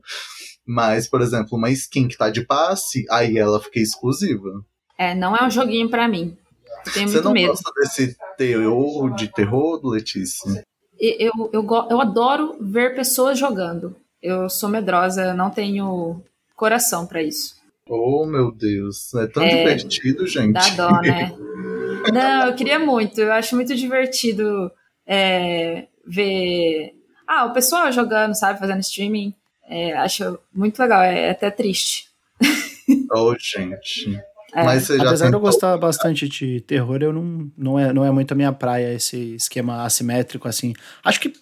Mas, 0.65 1.09
por 1.09 1.21
exemplo, 1.21 1.57
uma 1.57 1.71
skin 1.71 2.07
que 2.07 2.17
tá 2.17 2.29
de 2.29 2.45
passe, 2.45 3.05
aí 3.09 3.37
ela 3.37 3.59
fica 3.59 3.79
exclusiva. 3.79 4.63
É, 4.97 5.15
não 5.15 5.35
é 5.35 5.43
um 5.43 5.49
joguinho 5.49 5.89
para 5.89 6.07
mim. 6.07 6.37
Eu 6.85 6.93
tenho 6.93 7.07
Você 7.07 7.15
muito 7.15 7.25
não 7.25 7.31
medo. 7.33 7.47
gosta 7.47 7.71
desse 7.75 8.15
terror 8.37 9.15
de 9.15 9.27
terror, 9.29 9.81
Letícia? 9.83 10.63
Eu, 10.99 11.31
eu, 11.33 11.49
eu, 11.53 11.87
eu 11.89 12.01
adoro 12.01 12.57
ver 12.59 12.95
pessoas 12.95 13.39
jogando. 13.39 13.95
Eu 14.21 14.49
sou 14.49 14.69
medrosa, 14.69 15.33
não 15.33 15.49
tenho 15.49 16.21
coração 16.55 17.07
para 17.07 17.23
isso. 17.23 17.55
Oh, 17.87 18.25
meu 18.25 18.51
Deus. 18.51 19.13
É 19.15 19.25
tão 19.25 19.41
é, 19.41 19.49
divertido, 19.49 20.27
gente. 20.27 20.53
Dá 20.53 20.69
dó, 20.69 21.01
né? 21.01 21.33
Não, 22.13 22.47
eu 22.47 22.55
queria 22.55 22.79
muito. 22.79 23.19
Eu 23.19 23.33
acho 23.33 23.55
muito 23.55 23.75
divertido 23.75 24.71
é, 25.05 25.87
ver. 26.05 26.93
Ah, 27.27 27.45
o 27.45 27.53
pessoal 27.53 27.91
jogando, 27.91 28.33
sabe, 28.35 28.59
fazendo 28.59 28.79
streaming. 28.79 29.33
É, 29.67 29.93
acho 29.93 30.39
muito 30.53 30.79
legal, 30.79 31.01
é 31.01 31.29
até 31.29 31.51
triste. 31.51 32.09
Oh, 33.11 33.35
gente. 33.39 34.19
É. 34.53 34.63
Mas 34.63 34.87
você 34.87 34.93
Apesar 34.93 35.25
tentou... 35.25 35.29
de 35.29 35.35
eu 35.35 35.39
gostar 35.39 35.77
bastante 35.77 36.27
de 36.27 36.59
terror, 36.61 36.97
eu 37.01 37.13
não, 37.13 37.51
não, 37.55 37.79
é, 37.79 37.93
não 37.93 38.03
é 38.03 38.09
muito 38.09 38.31
a 38.31 38.35
minha 38.35 38.51
praia 38.51 38.93
esse 38.93 39.35
esquema 39.35 39.83
assimétrico, 39.83 40.47
assim. 40.47 40.73
Acho 41.03 41.19
que 41.19 41.33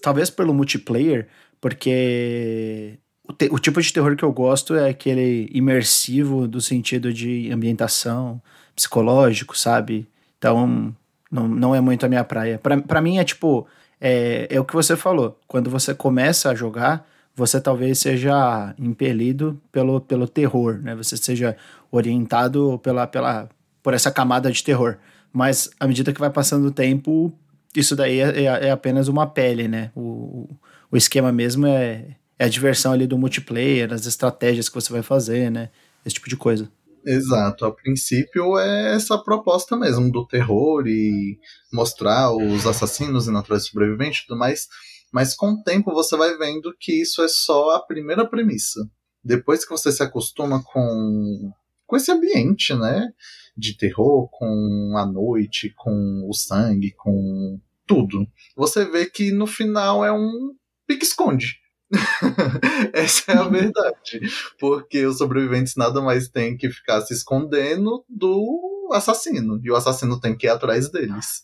talvez 0.00 0.30
pelo 0.30 0.54
multiplayer, 0.54 1.26
porque 1.60 2.98
o, 3.24 3.32
te, 3.32 3.48
o, 3.50 3.58
tipo 3.58 3.80
de 3.80 3.92
terror 3.92 4.16
que 4.16 4.24
eu 4.24 4.32
gosto 4.32 4.74
é 4.74 4.88
aquele 4.88 5.50
imersivo 5.52 6.46
do 6.46 6.60
sentido 6.60 7.12
de 7.12 7.50
ambientação, 7.50 8.40
psicológico, 8.78 9.58
sabe? 9.58 10.06
Então, 10.38 10.94
não, 11.28 11.48
não 11.48 11.74
é 11.74 11.80
muito 11.80 12.06
a 12.06 12.08
minha 12.08 12.22
praia. 12.22 12.58
Para 12.58 13.00
mim 13.00 13.18
é 13.18 13.24
tipo, 13.24 13.66
é, 14.00 14.46
é 14.48 14.60
o 14.60 14.64
que 14.64 14.72
você 14.72 14.96
falou. 14.96 15.36
Quando 15.48 15.68
você 15.68 15.92
começa 15.92 16.48
a 16.48 16.54
jogar, 16.54 17.04
você 17.34 17.60
talvez 17.60 17.98
seja 17.98 18.72
impelido 18.78 19.60
pelo, 19.72 20.00
pelo 20.00 20.28
terror, 20.28 20.78
né? 20.80 20.94
Você 20.94 21.16
seja 21.16 21.56
orientado 21.90 22.78
pela, 22.80 23.04
pela, 23.06 23.48
por 23.82 23.94
essa 23.94 24.12
camada 24.12 24.50
de 24.50 24.62
terror. 24.62 24.96
Mas 25.32 25.68
à 25.80 25.86
medida 25.86 26.12
que 26.12 26.20
vai 26.20 26.30
passando 26.30 26.68
o 26.68 26.70
tempo, 26.70 27.32
isso 27.74 27.96
daí 27.96 28.20
é, 28.20 28.42
é, 28.42 28.68
é 28.68 28.70
apenas 28.70 29.08
uma 29.08 29.26
pele, 29.26 29.66
né? 29.66 29.90
O, 29.96 30.48
o 30.88 30.96
esquema 30.96 31.32
mesmo 31.32 31.66
é, 31.66 32.04
é 32.38 32.44
a 32.44 32.48
diversão 32.48 32.92
ali 32.92 33.08
do 33.08 33.18
multiplayer, 33.18 33.92
as 33.92 34.06
estratégias 34.06 34.68
que 34.68 34.74
você 34.76 34.92
vai 34.92 35.02
fazer, 35.02 35.50
né? 35.50 35.68
Esse 36.06 36.14
tipo 36.14 36.28
de 36.28 36.36
coisa. 36.36 36.68
Exato, 37.04 37.64
a 37.64 37.72
princípio 37.72 38.58
é 38.58 38.94
essa 38.94 39.16
proposta 39.18 39.76
mesmo 39.76 40.10
do 40.10 40.26
terror 40.26 40.86
e 40.86 41.38
mostrar 41.72 42.32
os 42.32 42.66
assassinos 42.66 43.26
e 43.26 43.30
natureza 43.30 43.64
sobrevivente 43.64 44.20
e 44.20 44.26
tudo 44.26 44.38
mais, 44.38 44.66
mas 45.12 45.34
com 45.34 45.52
o 45.52 45.62
tempo 45.62 45.92
você 45.92 46.16
vai 46.16 46.36
vendo 46.36 46.74
que 46.78 47.00
isso 47.00 47.22
é 47.22 47.28
só 47.28 47.70
a 47.70 47.82
primeira 47.82 48.28
premissa. 48.28 48.80
Depois 49.24 49.64
que 49.64 49.70
você 49.70 49.90
se 49.92 50.02
acostuma 50.02 50.62
com, 50.62 51.52
com 51.86 51.96
esse 51.96 52.10
ambiente, 52.10 52.74
né, 52.74 53.08
de 53.56 53.76
terror, 53.76 54.28
com 54.30 54.94
a 54.96 55.06
noite, 55.06 55.72
com 55.76 56.26
o 56.28 56.34
sangue, 56.34 56.92
com 56.92 57.60
tudo, 57.86 58.26
você 58.56 58.84
vê 58.84 59.06
que 59.06 59.30
no 59.32 59.46
final 59.46 60.04
é 60.04 60.12
um 60.12 60.54
pique-esconde 60.86 61.58
Essa 62.92 63.32
é 63.32 63.36
a 63.36 63.48
verdade. 63.48 64.20
Porque 64.58 65.04
os 65.06 65.18
sobreviventes 65.18 65.74
nada 65.76 66.00
mais 66.00 66.28
têm 66.28 66.56
que 66.56 66.70
ficar 66.70 67.00
se 67.02 67.14
escondendo 67.14 68.04
do 68.08 68.90
assassino. 68.92 69.60
E 69.62 69.70
o 69.70 69.76
assassino 69.76 70.20
tem 70.20 70.36
que 70.36 70.46
ir 70.46 70.50
atrás 70.50 70.90
deles. 70.90 71.42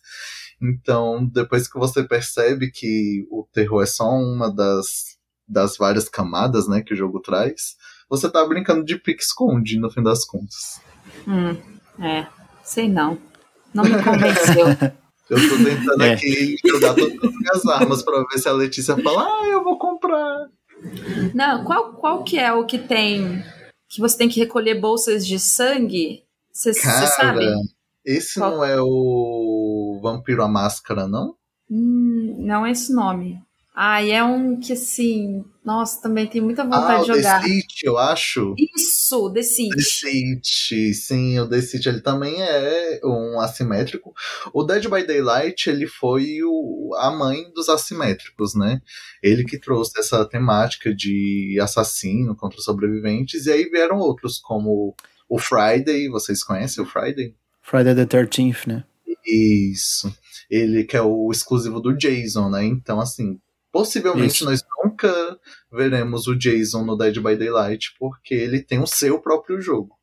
Então, 0.60 1.26
depois 1.26 1.68
que 1.68 1.78
você 1.78 2.04
percebe 2.04 2.70
que 2.70 3.26
o 3.30 3.46
terror 3.52 3.82
é 3.82 3.86
só 3.86 4.08
uma 4.08 4.54
das, 4.54 5.18
das 5.48 5.76
várias 5.76 6.08
camadas 6.08 6.68
né, 6.68 6.82
que 6.82 6.94
o 6.94 6.96
jogo 6.96 7.20
traz, 7.20 7.76
você 8.08 8.30
tá 8.30 8.46
brincando 8.46 8.84
de 8.84 8.98
pique-esconde, 8.98 9.78
no 9.78 9.90
fim 9.90 10.02
das 10.02 10.24
contas. 10.24 10.80
Hum, 11.26 11.56
é. 12.02 12.26
Sei 12.62 12.88
não. 12.88 13.18
Não 13.74 13.84
me 13.84 14.02
convenceu. 14.02 14.94
Eu 15.30 15.36
tô 15.48 15.56
tentando 15.56 16.02
é. 16.02 16.12
aqui 16.12 16.56
jogar 16.64 16.94
todas 16.94 17.24
as 17.24 17.32
minhas 17.32 17.66
armas 17.66 18.02
pra 18.02 18.24
ver 18.30 18.38
se 18.38 18.48
a 18.48 18.52
Letícia 18.52 18.96
fala, 18.96 19.22
ah, 19.22 19.46
eu 19.46 19.64
vou 19.64 19.78
comprar. 19.78 20.48
Não, 21.34 21.64
qual, 21.64 21.94
qual 21.94 22.24
que 22.24 22.38
é 22.38 22.52
o 22.52 22.66
que 22.66 22.78
tem. 22.78 23.42
Que 23.88 24.00
você 24.00 24.18
tem 24.18 24.28
que 24.28 24.40
recolher 24.40 24.80
bolsas 24.80 25.26
de 25.26 25.38
sangue? 25.38 26.24
Você 26.52 26.74
sabe? 26.74 27.46
Esse 28.04 28.38
qual? 28.38 28.50
não 28.50 28.64
é 28.64 28.76
o 28.80 29.98
Vampiro 30.02 30.42
a 30.42 30.48
Máscara, 30.48 31.08
não? 31.08 31.34
Hum, 31.70 32.36
não 32.38 32.66
é 32.66 32.72
esse 32.72 32.92
nome. 32.92 33.40
Ah, 33.76 34.00
e 34.00 34.12
é 34.12 34.22
um 34.22 34.60
que 34.60 34.72
assim, 34.72 35.44
nossa, 35.64 36.00
também 36.00 36.28
tem 36.28 36.40
muita 36.40 36.62
vontade 36.62 36.92
ah, 36.92 37.00
de 37.00 37.06
jogar. 37.08 37.40
The 37.40 37.48
City, 37.48 37.86
eu 37.86 37.98
acho. 37.98 38.54
Isso, 38.76 39.32
The 39.32 39.42
City. 39.42 39.76
The 39.76 39.82
City, 39.82 40.94
sim, 40.94 41.40
o 41.40 41.48
The 41.48 41.60
City 41.60 41.88
ele 41.88 42.00
também 42.00 42.40
é 42.40 43.00
um 43.02 43.40
assimétrico. 43.40 44.14
O 44.52 44.62
Dead 44.62 44.84
by 44.88 45.04
Daylight, 45.04 45.68
ele 45.68 45.88
foi 45.88 46.38
o, 46.44 46.94
a 46.98 47.10
mãe 47.10 47.50
dos 47.52 47.68
assimétricos, 47.68 48.54
né? 48.54 48.80
Ele 49.20 49.42
que 49.42 49.58
trouxe 49.58 49.98
essa 49.98 50.24
temática 50.24 50.94
de 50.94 51.58
assassino 51.60 52.36
contra 52.36 52.60
sobreviventes, 52.60 53.46
e 53.46 53.50
aí 53.50 53.64
vieram 53.68 53.98
outros, 53.98 54.38
como 54.38 54.94
o 55.28 55.36
Friday, 55.36 56.08
vocês 56.08 56.44
conhecem 56.44 56.84
o 56.84 56.86
Friday? 56.86 57.34
Friday 57.60 57.94
the 57.96 58.06
13th, 58.06 58.68
né? 58.68 58.84
Isso. 59.26 60.14
Ele 60.48 60.84
que 60.84 60.96
é 60.96 61.02
o 61.02 61.28
exclusivo 61.32 61.80
do 61.80 61.96
Jason, 61.96 62.50
né? 62.50 62.64
Então, 62.64 63.00
assim, 63.00 63.40
Possivelmente 63.74 64.36
Isso. 64.36 64.44
nós 64.44 64.62
nunca 64.84 65.36
veremos 65.68 66.28
o 66.28 66.36
Jason 66.36 66.84
no 66.84 66.96
Dead 66.96 67.16
by 67.16 67.34
Daylight, 67.34 67.92
porque 67.98 68.32
ele 68.32 68.62
tem 68.62 68.78
o 68.78 68.86
seu 68.86 69.20
próprio 69.20 69.60
jogo. 69.60 69.96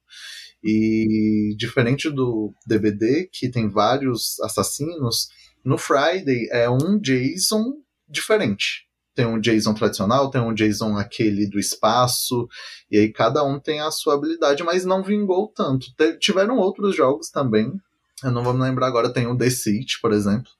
E 0.61 1.55
diferente 1.57 2.09
do 2.09 2.53
DVD, 2.67 3.29
que 3.31 3.47
tem 3.47 3.69
vários 3.69 4.37
assassinos, 4.41 5.29
no 5.63 5.77
Friday 5.77 6.49
é 6.51 6.69
um 6.69 6.99
Jason 6.99 7.75
diferente. 8.09 8.89
Tem 9.15 9.25
um 9.25 9.39
Jason 9.39 9.73
tradicional, 9.73 10.29
tem 10.29 10.41
um 10.41 10.53
Jason 10.53 10.97
aquele 10.97 11.47
do 11.47 11.57
espaço, 11.57 12.49
e 12.91 12.97
aí 12.97 13.09
cada 13.09 13.41
um 13.41 13.57
tem 13.57 13.79
a 13.79 13.89
sua 13.89 14.15
habilidade, 14.15 14.65
mas 14.65 14.83
não 14.83 15.01
vingou 15.01 15.47
tanto. 15.47 15.87
Tiveram 16.19 16.57
outros 16.57 16.93
jogos 16.93 17.29
também, 17.29 17.71
eu 18.21 18.31
não 18.31 18.43
vou 18.43 18.53
me 18.53 18.63
lembrar 18.63 18.87
agora, 18.87 19.13
tem 19.13 19.27
o 19.27 19.37
The 19.37 19.49
City, 19.49 19.97
por 20.01 20.11
exemplo, 20.11 20.51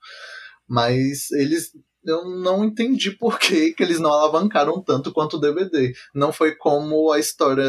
mas 0.66 1.30
eles 1.32 1.72
eu 2.04 2.28
não 2.28 2.64
entendi 2.64 3.10
por 3.10 3.38
que, 3.38 3.72
que 3.74 3.82
eles 3.82 4.00
não 4.00 4.12
alavancaram 4.12 4.80
tanto 4.82 5.12
quanto 5.12 5.36
o 5.36 5.40
DVD. 5.40 5.92
Não 6.14 6.32
foi 6.32 6.54
como 6.54 7.12
a 7.12 7.18
história 7.18 7.64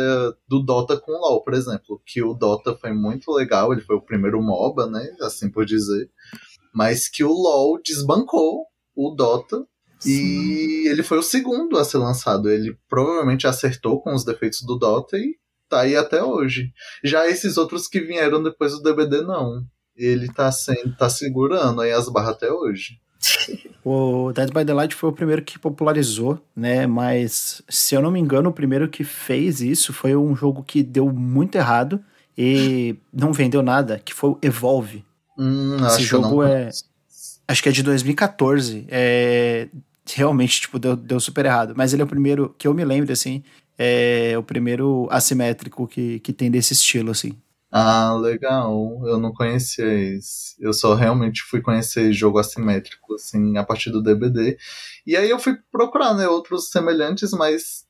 do 0.48 0.60
Dota 0.60 0.98
com 0.98 1.12
o 1.12 1.20
LoL, 1.20 1.44
por 1.44 1.54
exemplo, 1.54 2.02
que 2.06 2.22
o 2.22 2.34
Dota 2.34 2.76
foi 2.76 2.92
muito 2.92 3.32
legal, 3.32 3.72
ele 3.72 3.82
foi 3.82 3.96
o 3.96 4.02
primeiro 4.02 4.42
MOBA, 4.42 4.88
né, 4.88 5.16
assim 5.22 5.50
por 5.50 5.66
dizer, 5.66 6.10
mas 6.74 7.08
que 7.08 7.24
o 7.24 7.32
LoL 7.32 7.80
desbancou 7.82 8.66
o 8.96 9.12
Dota 9.12 9.66
Sim. 10.00 10.10
e 10.12 10.88
ele 10.88 11.04
foi 11.04 11.18
o 11.18 11.24
segundo 11.24 11.78
a 11.78 11.86
ser 11.86 11.98
lançado. 11.98 12.50
Ele 12.50 12.78
provavelmente 12.90 13.48
acertou 13.48 14.02
com 14.02 14.14
os 14.14 14.26
defeitos 14.26 14.62
do 14.62 14.78
Dota 14.78 15.18
e 15.18 15.36
tá 15.70 15.82
aí 15.82 15.96
até 15.96 16.24
hoje. 16.24 16.72
Já 17.04 17.28
esses 17.28 17.58
outros 17.58 17.88
que 17.88 18.00
vieram 18.00 18.42
depois 18.42 18.74
do 18.74 18.82
DVD, 18.82 19.22
não. 19.22 19.64
Ele 19.96 20.32
tá, 20.32 20.52
sendo, 20.52 20.96
tá 20.98 21.10
segurando 21.10 21.82
aí 21.82 21.92
as 21.92 22.10
barras 22.10 22.36
até 22.36 22.52
hoje. 22.52 23.00
O 23.86 24.32
Dead 24.32 24.50
by 24.54 24.64
Daylight 24.64 24.96
foi 24.96 25.10
o 25.10 25.14
primeiro 25.14 25.42
que 25.42 25.60
popularizou, 25.60 26.40
né? 26.56 26.88
Mas, 26.88 27.62
se 27.68 27.94
eu 27.94 28.02
não 28.02 28.12
me 28.12 28.20
engano, 28.20 28.50
o 28.50 28.54
primeiro 28.54 28.88
que 28.88 29.04
fez 29.04 29.60
isso 29.60 29.92
foi 29.92 30.16
um 30.16 30.34
jogo 30.34 30.64
que 30.64 30.82
deu 30.82 31.12
muito 31.12 31.56
errado 31.58 32.02
e 32.38 32.96
não 33.12 33.34
vendeu 33.34 33.62
nada, 33.62 34.00
que 34.00 34.14
foi 34.14 34.30
o 34.30 34.38
Evolve. 34.42 35.04
Hum, 35.38 35.86
Esse 35.86 36.04
jogo 36.04 36.44
é. 36.44 36.70
Acho 37.46 37.62
que 37.62 37.68
é 37.68 37.72
de 37.74 37.84
2014. 37.84 38.86
É, 38.88 39.68
realmente, 40.16 40.62
tipo, 40.62 40.80
deu, 40.80 40.96
deu 40.96 41.20
super 41.20 41.46
errado. 41.46 41.74
Mas 41.76 41.92
ele 41.92 42.02
é 42.02 42.06
o 42.06 42.08
primeiro, 42.08 42.56
que 42.58 42.68
eu 42.68 42.74
me 42.74 42.86
lembro, 42.86 43.12
assim, 43.12 43.44
é 43.78 44.34
o 44.38 44.44
primeiro 44.44 45.10
assimétrico 45.12 45.86
que, 45.88 46.20
que 46.20 46.32
tem 46.32 46.50
desse 46.50 46.72
estilo, 46.72 47.12
assim. 47.12 47.34
Ah, 47.76 48.14
legal. 48.14 49.02
Eu 49.04 49.18
não 49.18 49.34
conhecia 49.34 49.92
esse. 49.92 50.56
Eu 50.60 50.72
só 50.72 50.94
realmente 50.94 51.42
fui 51.42 51.60
conhecer 51.60 52.14
jogo 52.14 52.38
assimétrico, 52.38 53.16
assim, 53.16 53.58
a 53.58 53.64
partir 53.64 53.90
do 53.90 54.04
DBD. 54.04 54.60
E 55.08 55.18
aí 55.18 55.28
eu 55.28 55.40
fui 55.40 55.58
procurar, 55.72 56.14
né, 56.14 56.28
outros 56.28 56.70
semelhantes, 56.70 57.32
mas 57.32 57.84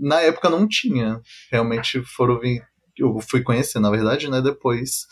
na 0.00 0.22
época 0.22 0.48
não 0.48 0.66
tinha. 0.66 1.20
Realmente 1.52 2.00
foram 2.02 2.40
vir. 2.40 2.66
Eu 2.96 3.20
fui 3.20 3.42
conhecer, 3.42 3.78
na 3.78 3.90
verdade, 3.90 4.30
né, 4.30 4.40
depois 4.40 5.06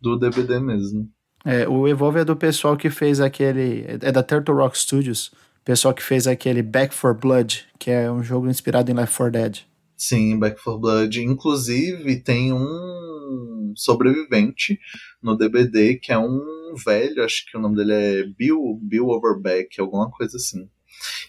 do 0.00 0.16
DBD 0.16 0.60
mesmo. 0.60 1.10
É, 1.44 1.66
o 1.68 1.88
Evolve 1.88 2.20
é 2.20 2.24
do 2.24 2.36
pessoal 2.36 2.76
que 2.76 2.88
fez 2.88 3.20
aquele. 3.20 3.84
É 4.00 4.12
da 4.12 4.22
Turtle 4.22 4.58
Rock 4.58 4.78
Studios. 4.78 5.32
Pessoal 5.64 5.92
que 5.92 6.04
fez 6.04 6.28
aquele 6.28 6.62
Back 6.62 6.94
for 6.94 7.14
Blood, 7.14 7.66
que 7.80 7.90
é 7.90 8.08
um 8.08 8.22
jogo 8.22 8.48
inspirado 8.48 8.92
em 8.92 8.94
Left 8.94 9.16
4 9.16 9.32
Dead. 9.32 9.58
Sim, 9.96 10.38
Back 10.38 10.60
for 10.60 10.78
Blood. 10.78 11.22
Inclusive, 11.22 12.20
tem 12.20 12.52
um 12.52 13.72
sobrevivente 13.74 14.78
no 15.22 15.36
DBD, 15.36 15.96
que 15.96 16.12
é 16.12 16.18
um 16.18 16.74
velho, 16.84 17.24
acho 17.24 17.46
que 17.50 17.56
o 17.56 17.60
nome 17.60 17.76
dele 17.76 17.92
é 17.92 18.22
Bill, 18.24 18.78
Bill 18.82 19.08
Overbeck, 19.08 19.80
alguma 19.80 20.10
coisa 20.10 20.36
assim. 20.36 20.68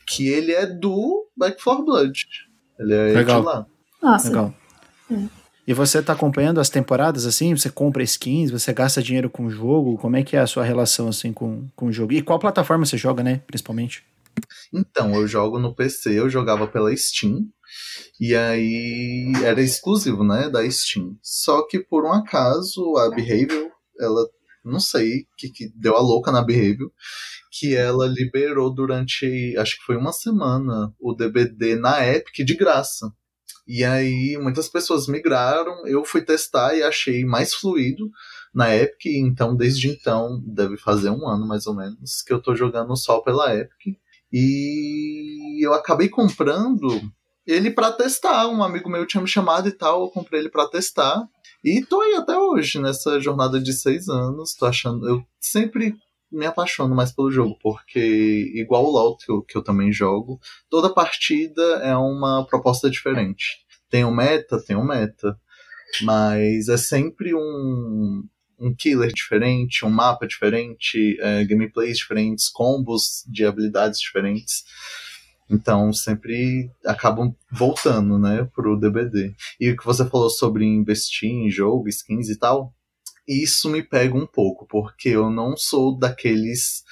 Que 0.05 0.27
ele 0.27 0.51
é 0.51 0.65
do 0.65 1.27
Back 1.36 1.63
4 1.63 1.86
Blood. 1.86 2.27
Ele 2.79 2.93
é 2.93 3.13
Legal. 3.13 3.41
de 3.41 3.45
lá. 3.45 3.65
Nossa. 4.01 4.27
Legal. 4.27 4.53
É. 5.12 5.47
E 5.67 5.74
você 5.74 6.01
tá 6.01 6.13
acompanhando 6.13 6.62
as 6.62 6.69
temporadas 6.69 7.25
assim? 7.25 7.55
Você 7.55 7.69
compra 7.69 8.01
skins, 8.01 8.50
você 8.50 8.71
gasta 8.71 9.03
dinheiro 9.03 9.29
com 9.29 9.45
o 9.45 9.50
jogo? 9.50 9.97
Como 9.97 10.15
é 10.15 10.24
que 10.24 10.38
é 10.38 10.39
a 10.39 10.47
sua 10.47 10.63
relação 10.63 11.09
assim 11.09 11.33
com, 11.33 11.67
com 11.75 11.88
o 11.88 11.91
jogo? 11.91 12.13
E 12.13 12.21
qual 12.21 12.39
plataforma 12.39 12.86
você 12.86 12.97
joga, 12.97 13.21
né, 13.21 13.41
principalmente? 13.45 14.05
Então, 14.74 15.13
eu 15.15 15.27
jogo 15.27 15.59
no 15.59 15.75
PC, 15.75 16.17
eu 16.17 16.29
jogava 16.29 16.67
pela 16.67 16.95
Steam. 16.95 17.50
E 18.19 18.36
aí 18.36 19.31
era 19.43 19.62
exclusivo, 19.62 20.24
né, 20.24 20.50
da 20.50 20.69
Steam. 20.69 21.17
Só 21.22 21.65
que 21.67 21.79
por 21.79 22.05
um 22.05 22.12
acaso 22.12 22.98
a 22.98 23.10
Behavior, 23.10 23.69
ela 24.00 24.27
não 24.63 24.79
sei 24.79 25.25
que, 25.38 25.50
que 25.50 25.69
deu 25.75 25.96
a 25.96 26.01
louca 26.01 26.31
na 26.31 26.43
Behavior, 26.43 26.91
que 27.51 27.75
ela 27.75 28.05
liberou 28.05 28.74
durante, 28.74 29.55
acho 29.57 29.77
que 29.77 29.86
foi 29.86 29.96
uma 29.98 30.12
semana, 30.12 30.93
o 31.00 31.13
DBD 31.13 31.75
na 31.75 32.05
Epic 32.05 32.46
de 32.46 32.55
graça. 32.55 33.12
E 33.67 33.84
aí 33.84 34.38
muitas 34.38 34.69
pessoas 34.69 35.07
migraram, 35.07 35.86
eu 35.88 36.05
fui 36.05 36.22
testar 36.22 36.75
e 36.75 36.84
achei 36.84 37.25
mais 37.25 37.53
fluido 37.53 38.10
na 38.53 38.75
Epic, 38.75 39.05
então 39.05 39.55
desde 39.55 39.89
então, 39.89 40.41
deve 40.46 40.77
fazer 40.77 41.10
um 41.10 41.27
ano 41.27 41.46
mais 41.48 41.67
ou 41.67 41.75
menos, 41.75 42.22
que 42.25 42.34
eu 42.34 42.41
tô 42.41 42.55
jogando 42.55 42.96
só 42.96 43.19
pela 43.19 43.55
Epic. 43.55 43.98
E 44.31 45.65
eu 45.65 45.74
acabei 45.74 46.10
comprando 46.10 46.88
ele 47.48 47.72
para 47.72 47.92
testar. 47.92 48.48
Um 48.48 48.62
amigo 48.62 48.89
meu 48.89 49.06
tinha 49.06 49.22
me 49.22 49.27
chamado 49.27 49.68
e 49.70 49.72
tal, 49.72 50.01
eu 50.01 50.10
comprei 50.10 50.42
ele 50.42 50.50
para 50.50 50.68
testar. 50.68 51.27
E 51.63 51.84
tô 51.84 52.01
aí 52.01 52.16
até 52.16 52.38
hoje, 52.38 52.80
nessa 52.80 53.20
jornada 53.20 53.60
de 53.60 53.74
seis 53.74 54.10
anos. 54.10 54.54
Tô 54.54 54.66
achando. 54.66 55.08
Eu 55.08 55.24
sempre 55.39 55.96
me 56.32 56.46
apaixono 56.46 56.94
mais 56.94 57.12
pelo 57.12 57.32
jogo, 57.32 57.58
porque, 57.62 58.51
igual 58.54 58.84
o 58.84 58.92
LoL 58.92 59.18
que 59.18 59.32
eu, 59.32 59.42
que 59.42 59.58
eu 59.58 59.63
também 59.63 59.94
jogo, 59.94 60.39
toda 60.70 60.94
partida 60.94 61.62
é 61.82 61.96
uma 61.96 62.46
proposta 62.46 62.89
diferente. 62.89 63.66
Tem 63.89 64.04
um 64.04 64.13
meta, 64.13 64.62
tem 64.62 64.75
um 64.75 64.86
meta. 64.86 65.39
Mas 66.01 66.68
é 66.68 66.75
sempre 66.75 67.34
um, 67.34 68.24
um 68.60 68.75
killer 68.75 69.12
diferente, 69.13 69.86
um 69.86 69.89
mapa 69.89 70.27
diferente, 70.27 71.18
é, 71.22 71.46
gameplays 71.46 71.98
diferentes, 71.98 72.50
combos 72.50 73.24
de 73.25 73.46
habilidades 73.46 74.00
diferentes. 74.00 74.63
Então 75.50 75.94
sempre 75.94 76.70
acabam 76.86 77.34
voltando, 77.51 78.20
né, 78.20 78.48
pro 78.54 78.77
DBD. 78.77 79.34
E 79.60 79.72
o 79.72 79.77
que 79.77 79.86
você 79.86 80.08
falou 80.08 80.30
sobre 80.30 80.66
investir 80.66 81.30
em 81.30 81.50
jogo, 81.50 81.88
skins 81.88 82.30
e 82.30 82.38
tal, 82.38 82.74
isso 83.27 83.70
me 83.70 83.84
pega 83.84 84.16
um 84.16 84.25
pouco, 84.25 84.66
porque 84.68 85.10
eu 85.10 85.30
não 85.30 85.56
sou 85.58 85.98
daqueles 85.98 86.84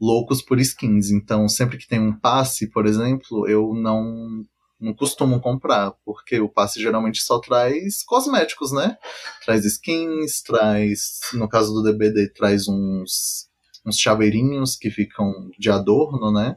loucos 0.00 0.42
por 0.42 0.60
skins. 0.60 1.10
Então, 1.10 1.48
sempre 1.48 1.78
que 1.78 1.88
tem 1.88 2.00
um 2.00 2.12
passe, 2.18 2.70
por 2.70 2.86
exemplo, 2.86 3.48
eu 3.48 3.74
não 3.74 4.44
não 4.78 4.92
costumo 4.92 5.40
comprar, 5.40 5.92
porque 6.04 6.38
o 6.38 6.50
passe 6.50 6.78
geralmente 6.78 7.22
só 7.22 7.38
traz 7.38 8.02
cosméticos, 8.04 8.72
né? 8.72 8.98
Traz 9.42 9.64
skins, 9.64 10.42
traz, 10.42 11.20
no 11.32 11.48
caso 11.48 11.72
do 11.72 11.82
DBD, 11.82 12.28
traz 12.34 12.68
uns 12.68 13.46
uns 13.86 13.98
chaveirinhos 13.98 14.76
que 14.76 14.90
ficam 14.90 15.48
de 15.58 15.70
adorno, 15.70 16.32
né? 16.32 16.56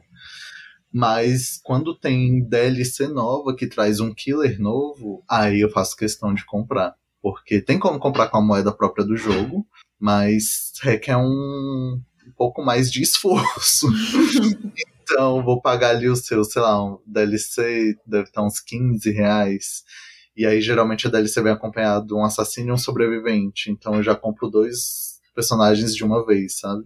Mas 0.92 1.60
quando 1.62 1.96
tem 1.96 2.42
DLC 2.42 3.06
nova 3.06 3.54
que 3.54 3.66
traz 3.66 4.00
um 4.00 4.12
killer 4.12 4.60
novo, 4.60 5.22
aí 5.28 5.60
eu 5.60 5.70
faço 5.70 5.96
questão 5.96 6.34
de 6.34 6.44
comprar. 6.44 6.94
Porque 7.22 7.60
tem 7.60 7.78
como 7.78 7.98
comprar 7.98 8.28
com 8.28 8.38
a 8.38 8.42
moeda 8.42 8.72
própria 8.72 9.04
do 9.04 9.16
jogo, 9.16 9.66
mas 9.98 10.72
requer 10.82 11.16
um, 11.16 12.00
um 12.26 12.32
pouco 12.36 12.62
mais 12.62 12.90
de 12.90 13.02
esforço. 13.02 13.86
então, 15.02 15.42
vou 15.44 15.60
pagar 15.60 15.90
ali 15.90 16.08
o 16.08 16.16
seu, 16.16 16.42
sei 16.44 16.62
lá, 16.62 16.82
um 16.82 16.98
DLC, 17.06 17.96
deve 18.06 18.24
estar 18.24 18.42
uns 18.42 18.58
15 18.60 19.10
reais. 19.10 19.84
E 20.36 20.46
aí, 20.46 20.60
geralmente, 20.60 21.06
a 21.06 21.10
DLC 21.10 21.42
vem 21.42 21.52
acompanhado 21.52 22.06
de 22.06 22.14
um 22.14 22.24
assassino 22.24 22.70
e 22.70 22.72
um 22.72 22.78
sobrevivente. 22.78 23.70
Então, 23.70 23.96
eu 23.96 24.02
já 24.02 24.14
compro 24.14 24.48
dois 24.48 25.09
personagens 25.40 25.94
de 25.94 26.04
uma 26.04 26.24
vez, 26.24 26.58
sabe? 26.58 26.84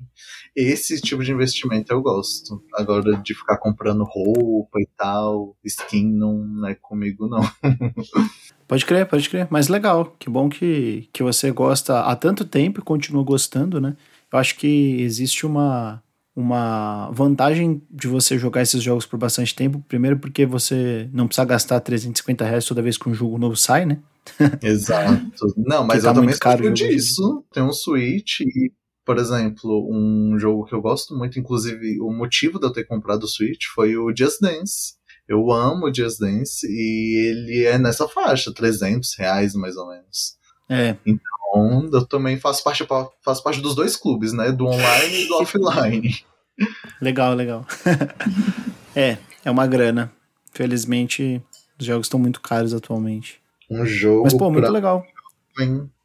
Esse 0.55 1.01
tipo 1.01 1.25
de 1.25 1.33
investimento 1.33 1.93
eu 1.93 2.01
gosto. 2.01 2.63
Agora 2.75 3.17
de 3.17 3.35
ficar 3.35 3.59
comprando 3.59 4.05
roupa 4.05 4.81
e 4.81 4.89
tal, 4.97 5.57
skin 5.65 6.13
não 6.13 6.65
é 6.67 6.75
comigo 6.77 7.27
não. 7.27 7.43
pode 8.69 8.87
crer, 8.87 9.07
pode 9.07 9.29
crer. 9.29 9.49
Mas 9.51 9.67
legal, 9.67 10.15
que 10.19 10.31
bom 10.31 10.49
que, 10.49 11.09
que 11.13 11.25
você 11.25 11.51
gosta 11.51 12.01
há 12.01 12.15
tanto 12.15 12.45
tempo 12.45 12.79
e 12.79 12.85
continua 12.85 13.25
gostando, 13.25 13.81
né? 13.81 13.97
Eu 14.33 14.39
acho 14.39 14.57
que 14.57 15.01
existe 15.01 15.45
uma 15.45 16.01
uma 16.37 17.11
vantagem 17.13 17.81
de 17.91 18.09
você 18.09 18.37
jogar 18.37 18.63
esses 18.63 18.83
jogos 18.83 19.07
por 19.07 19.19
bastante 19.19 19.55
tempo. 19.55 19.85
Primeiro, 19.87 20.19
porque 20.19 20.45
você 20.45 21.09
não 21.13 21.27
precisa 21.27 21.45
gastar 21.45 21.81
350 21.81 22.45
reais 22.45 22.65
toda 22.65 22.83
vez 22.83 22.99
que 22.99 23.09
um 23.09 23.15
jogo 23.15 23.39
novo 23.39 23.57
sai, 23.57 23.87
né? 23.87 23.99
Exato. 24.63 25.31
Não, 25.57 25.85
mas 25.87 26.03
tá 26.03 26.11
eu 26.11 26.15
também 26.15 26.37
caro 26.39 26.73
disso. 26.73 27.45
Tem 27.53 27.63
um 27.63 27.73
Switch 27.73 28.41
e, 28.41 28.73
por 29.05 29.19
exemplo, 29.19 29.89
um 29.91 30.37
jogo 30.39 30.65
que 30.65 30.75
eu 30.75 30.81
gosto 30.81 31.15
muito, 31.17 31.39
inclusive 31.39 32.01
o 32.01 32.11
motivo 32.11 32.59
de 32.59 32.67
eu 32.67 32.73
ter 32.73 32.85
comprado 32.85 33.25
o 33.25 33.29
Switch 33.29 33.67
foi 33.75 33.97
o 33.97 34.13
Just 34.17 34.41
Dance. 34.41 34.95
Eu 35.29 35.53
amo 35.53 35.87
o 35.87 35.95
Just 35.95 36.19
Dance 36.19 36.67
e 36.67 37.29
ele 37.29 37.65
é 37.65 37.79
nessa 37.79 38.09
faixa, 38.09 38.53
300 38.53 39.15
reais 39.17 39.55
mais 39.55 39.77
ou 39.77 39.89
menos. 39.89 40.37
É. 40.69 40.97
Então, 41.07 41.91
eu 41.93 42.05
também 42.07 42.39
faço 42.39 42.63
parte, 42.65 42.87
faço 43.23 43.43
parte 43.43 43.61
dos 43.61 43.75
dois 43.75 43.97
clubes, 43.97 44.33
né? 44.33 44.51
Do 44.51 44.67
online 44.67 45.25
e 45.25 45.29
do 45.29 45.35
offline. 45.43 46.25
Legal, 47.01 47.35
legal. 47.35 47.67
é, 48.95 49.19
é 49.45 49.51
uma 49.51 49.67
grana. 49.67 50.13
Felizmente, 50.53 51.43
os 51.79 51.87
jogos 51.87 52.07
estão 52.07 52.19
muito 52.21 52.41
caros 52.41 52.73
atualmente. 52.73 53.41
Um 53.71 53.85
jogo. 53.85 54.25
Mas, 54.25 54.35
pô, 54.35 54.51
muito 54.51 54.71
legal. 54.71 55.05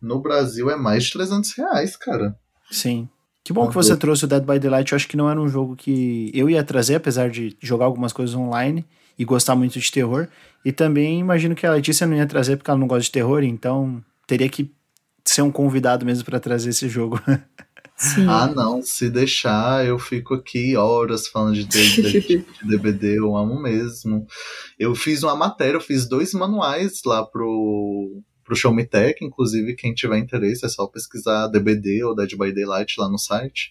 No 0.02 0.19
Brasil 0.19 0.69
é 0.69 0.76
mais 0.76 1.06
de 1.06 1.13
300 1.13 1.52
reais, 1.54 1.95
cara. 1.95 2.36
Sim. 2.69 3.10
Que 3.43 3.54
bom 3.54 3.67
que 3.67 3.74
você 3.74 3.98
trouxe 3.98 4.26
o 4.26 4.28
Dead 4.28 4.43
by 4.43 4.60
Daylight. 4.60 4.91
Eu 4.91 4.95
acho 4.95 5.08
que 5.08 5.17
não 5.17 5.30
era 5.30 5.41
um 5.41 5.50
jogo 5.50 5.76
que 5.76 6.30
eu 6.34 6.50
ia 6.50 6.63
trazer, 6.63 6.95
apesar 6.95 7.30
de 7.30 7.58
jogar 7.60 7.86
algumas 7.86 8.13
coisas 8.13 8.36
online 8.36 8.86
e 9.17 9.26
gostar 9.26 9.56
muito 9.56 9.80
de 9.80 9.91
terror. 9.91 10.28
E 10.63 10.72
também 10.72 11.19
imagino 11.19 11.56
que 11.56 11.65
a 11.65 11.72
Letícia 11.72 12.06
não 12.06 12.15
ia 12.15 12.28
trazer 12.28 12.58
porque 12.58 12.69
ela 12.69 12.80
não 12.80 12.88
gosta 12.88 13.04
de 13.04 13.12
terror, 13.12 13.43
então 13.43 14.04
teria 14.30 14.48
que 14.48 14.72
ser 15.26 15.42
um 15.42 15.52
convidado 15.52 16.06
mesmo 16.06 16.24
para 16.24 16.39
trazer 16.39 16.70
esse 16.70 16.88
jogo. 16.88 17.20
Sim. 17.98 18.28
Ah, 18.30 18.48
não, 18.48 18.82
se 18.82 19.10
deixar, 19.10 19.86
eu 19.86 20.00
fico 20.00 20.36
aqui 20.36 20.78
horas 20.78 21.28
falando 21.28 21.56
de, 21.56 21.65
de, 21.68 22.22
de 22.22 22.46
DBD, 22.63 23.20
eu 23.20 23.36
amo 23.36 23.62
mesmo. 23.62 24.26
Eu 24.78 24.96
fiz 24.96 25.22
uma 25.22 25.36
matéria, 25.36 25.76
eu 25.76 25.82
fiz 25.82 26.08
dois 26.08 26.34
manuais 26.34 27.02
lá 27.06 27.26
pro, 27.26 28.22
pro 28.46 28.56
Show 28.56 28.74
Me 28.74 28.86
Tech, 28.86 29.22
inclusive 29.22 29.76
quem 29.76 29.94
tiver 29.94 30.18
interesse 30.18 30.65
é 30.65 30.70
só 30.70 30.88
pesquisar 30.88 31.48
DBD 31.48 32.02
ou 32.06 32.15
Dead 32.15 32.38
by 32.38 32.54
Daylight 32.54 32.96
lá 32.98 33.10
no 33.10 33.18
site. 33.18 33.70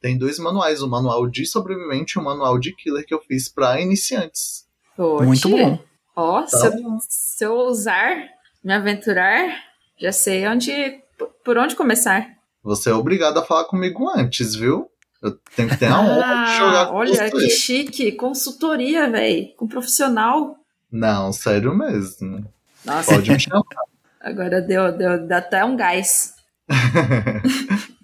Tem 0.00 0.16
dois 0.16 0.38
manuais, 0.38 0.80
o 0.80 0.88
manual 0.88 1.26
de 1.26 1.44
sobrevivente 1.44 2.16
e 2.16 2.20
o 2.20 2.24
manual 2.24 2.60
de 2.60 2.76
killer 2.76 3.04
que 3.04 3.14
eu 3.14 3.20
fiz 3.22 3.48
para 3.48 3.80
iniciantes. 3.80 4.66
Poxa. 4.96 5.24
Muito 5.24 5.48
bom. 5.48 5.82
Ó, 6.14 6.42
oh, 6.42 6.46
se, 6.46 6.64
eu, 6.64 6.98
se 7.00 7.44
eu 7.44 7.56
usar, 7.56 8.14
me 8.62 8.72
aventurar, 8.72 9.73
já 10.04 10.12
sei 10.12 10.46
onde, 10.46 11.00
por 11.42 11.56
onde 11.56 11.74
começar. 11.74 12.28
Você 12.62 12.90
é 12.90 12.94
obrigado 12.94 13.38
a 13.38 13.42
falar 13.42 13.64
comigo 13.64 14.06
antes, 14.14 14.54
viu? 14.54 14.90
Eu 15.22 15.38
tenho 15.56 15.70
que 15.70 15.78
ter 15.78 15.86
a 15.86 15.98
honra 15.98 16.26
ah, 16.26 16.44
de 16.44 16.58
jogar 16.58 16.86
com 16.88 16.96
Olha, 16.96 17.14
você. 17.14 17.30
que 17.30 17.48
chique. 17.48 18.12
Consultoria, 18.12 19.10
velho. 19.10 19.48
Com 19.56 19.66
profissional. 19.66 20.58
Não, 20.92 21.32
sério 21.32 21.74
mesmo. 21.74 22.46
Nossa. 22.84 23.14
Pode 23.14 23.30
me 23.30 23.40
chamar. 23.40 23.62
Agora 24.20 24.60
deu, 24.60 24.94
deu, 24.94 25.26
deu 25.26 25.36
até 25.36 25.64
um 25.64 25.74
gás. 25.74 26.34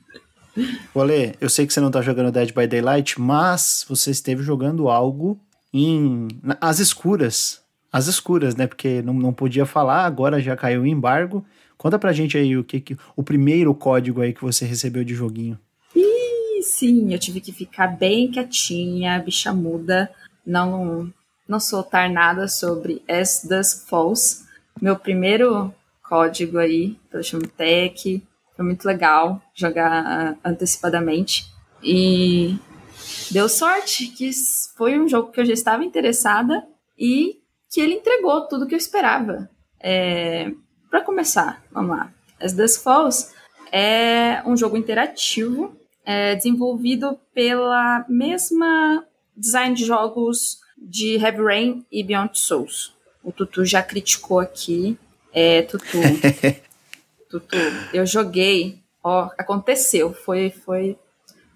Olê, 0.94 1.34
eu 1.38 1.50
sei 1.50 1.66
que 1.66 1.74
você 1.74 1.80
não 1.80 1.90
tá 1.90 2.00
jogando 2.00 2.32
Dead 2.32 2.54
by 2.54 2.66
Daylight, 2.66 3.20
mas 3.20 3.84
você 3.86 4.10
esteve 4.10 4.42
jogando 4.42 4.88
algo 4.88 5.38
em 5.72 6.28
as 6.60 6.78
escuras. 6.78 7.60
As 7.92 8.06
escuras, 8.06 8.56
né? 8.56 8.66
Porque 8.66 9.02
não, 9.02 9.12
não 9.12 9.32
podia 9.32 9.66
falar, 9.66 10.06
agora 10.06 10.40
já 10.40 10.56
caiu 10.56 10.82
o 10.82 10.86
embargo. 10.86 11.44
Conta 11.80 11.98
pra 11.98 12.12
gente 12.12 12.36
aí 12.36 12.58
o 12.58 12.62
que, 12.62 12.78
que 12.78 12.94
o 13.16 13.22
primeiro 13.22 13.74
código 13.74 14.20
aí 14.20 14.34
que 14.34 14.42
você 14.42 14.66
recebeu 14.66 15.02
de 15.02 15.14
joguinho. 15.14 15.58
Ih, 15.96 16.62
sim, 16.62 17.10
eu 17.10 17.18
tive 17.18 17.40
que 17.40 17.52
ficar 17.52 17.86
bem 17.86 18.30
quietinha, 18.30 19.18
bicha 19.18 19.50
muda, 19.50 20.10
não 20.44 21.10
não 21.48 21.58
soltar 21.58 22.10
nada 22.10 22.46
sobre 22.48 23.02
As 23.08 23.46
Dusk 23.48 23.88
Falls. 23.88 24.44
Meu 24.78 24.94
primeiro 24.94 25.72
código 26.06 26.58
aí 26.58 26.98
pelo 27.10 27.48
Tech, 27.48 28.22
foi 28.54 28.64
muito 28.66 28.84
legal 28.84 29.40
jogar 29.54 30.36
antecipadamente 30.44 31.46
e 31.82 32.58
deu 33.30 33.48
sorte 33.48 34.08
que 34.08 34.30
foi 34.76 35.00
um 35.00 35.08
jogo 35.08 35.32
que 35.32 35.40
eu 35.40 35.46
já 35.46 35.54
estava 35.54 35.82
interessada 35.82 36.62
e 36.98 37.40
que 37.70 37.80
ele 37.80 37.94
entregou 37.94 38.46
tudo 38.46 38.66
que 38.66 38.74
eu 38.74 38.78
esperava. 38.78 39.48
É, 39.82 40.52
para 40.90 41.02
começar, 41.02 41.62
vamos 41.70 41.96
lá. 41.96 42.12
As 42.40 42.52
Dusk 42.52 42.82
Falls 42.82 43.32
é 43.70 44.42
um 44.44 44.56
jogo 44.56 44.76
interativo 44.76 45.76
é, 46.04 46.34
desenvolvido 46.34 47.18
pela 47.32 48.04
mesma 48.08 49.04
design 49.36 49.74
de 49.74 49.84
jogos 49.84 50.58
de 50.76 51.16
Heavy 51.16 51.42
Rain 51.42 51.86
e 51.92 52.02
Beyond 52.02 52.38
Souls. 52.38 52.94
O 53.22 53.30
Tutu 53.30 53.64
já 53.64 53.82
criticou 53.82 54.40
aqui. 54.40 54.98
É, 55.32 55.62
Tutu. 55.62 55.98
Tutu, 57.30 57.56
eu 57.92 58.04
joguei. 58.04 58.80
Ó, 59.02 59.30
aconteceu. 59.38 60.12
Foi, 60.12 60.50
foi 60.50 60.98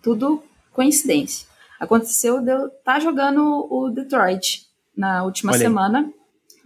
tudo 0.03 0.43
coincidência. 0.73 1.49
Aconteceu 1.81 2.41
de 2.41 2.53
eu 2.53 2.67
estar 2.67 2.95
tá 2.95 3.01
jogando 3.01 3.67
o 3.71 3.91
Detroit 3.91 4.67
na 4.97 5.25
última 5.25 5.53
semana. 5.55 6.13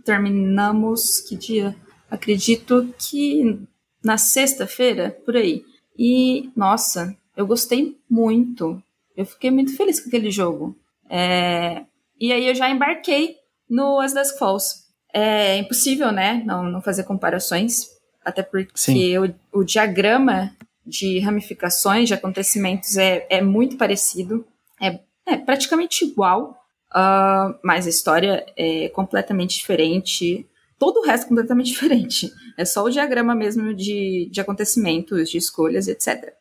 Terminamos. 0.04 1.20
Que 1.20 1.36
dia? 1.36 1.74
Acredito 2.10 2.94
que 2.98 3.60
na 4.02 4.16
sexta-feira, 4.16 5.16
por 5.24 5.36
aí. 5.36 5.64
E, 5.98 6.50
nossa, 6.56 7.16
eu 7.36 7.46
gostei 7.46 7.98
muito. 8.08 8.82
Eu 9.16 9.26
fiquei 9.26 9.50
muito 9.50 9.76
feliz 9.76 10.00
com 10.00 10.08
aquele 10.08 10.30
jogo. 10.30 10.76
É... 11.08 11.84
E 12.20 12.32
aí 12.32 12.48
eu 12.48 12.54
já 12.54 12.68
embarquei 12.70 13.36
no 13.68 14.00
As 14.00 14.14
Dusk 14.14 14.38
Falls. 14.38 14.86
é 15.12 15.58
impossível, 15.58 16.10
né, 16.10 16.42
não, 16.44 16.64
não 16.64 16.82
fazer 16.82 17.04
comparações, 17.04 17.86
até 18.24 18.42
porque 18.42 19.18
o, 19.18 19.60
o, 19.60 19.64
diagrama 19.64 20.54
de 20.84 21.18
ramificações, 21.18 22.08
de 22.08 22.14
acontecimentos 22.14 22.96
é, 22.96 23.26
é 23.30 23.42
muito 23.42 23.76
parecido, 23.76 24.46
é, 24.80 24.98
é 25.26 25.36
praticamente 25.36 26.04
igual, 26.04 26.58
uh, 26.90 27.54
mas 27.62 27.86
a 27.86 27.90
história 27.90 28.46
é 28.56 28.88
completamente 28.90 29.56
diferente, 29.56 30.46
todo 30.78 31.00
o 31.00 31.04
resto 31.04 31.24
é 31.24 31.28
completamente 31.28 31.70
diferente. 31.72 32.32
É 32.56 32.64
só 32.64 32.84
o 32.84 32.90
diagrama 32.90 33.34
mesmo 33.34 33.74
de, 33.74 34.28
de 34.30 34.40
acontecimentos, 34.40 35.30
de 35.30 35.38
escolhas, 35.38 35.88
etc. 35.88 36.32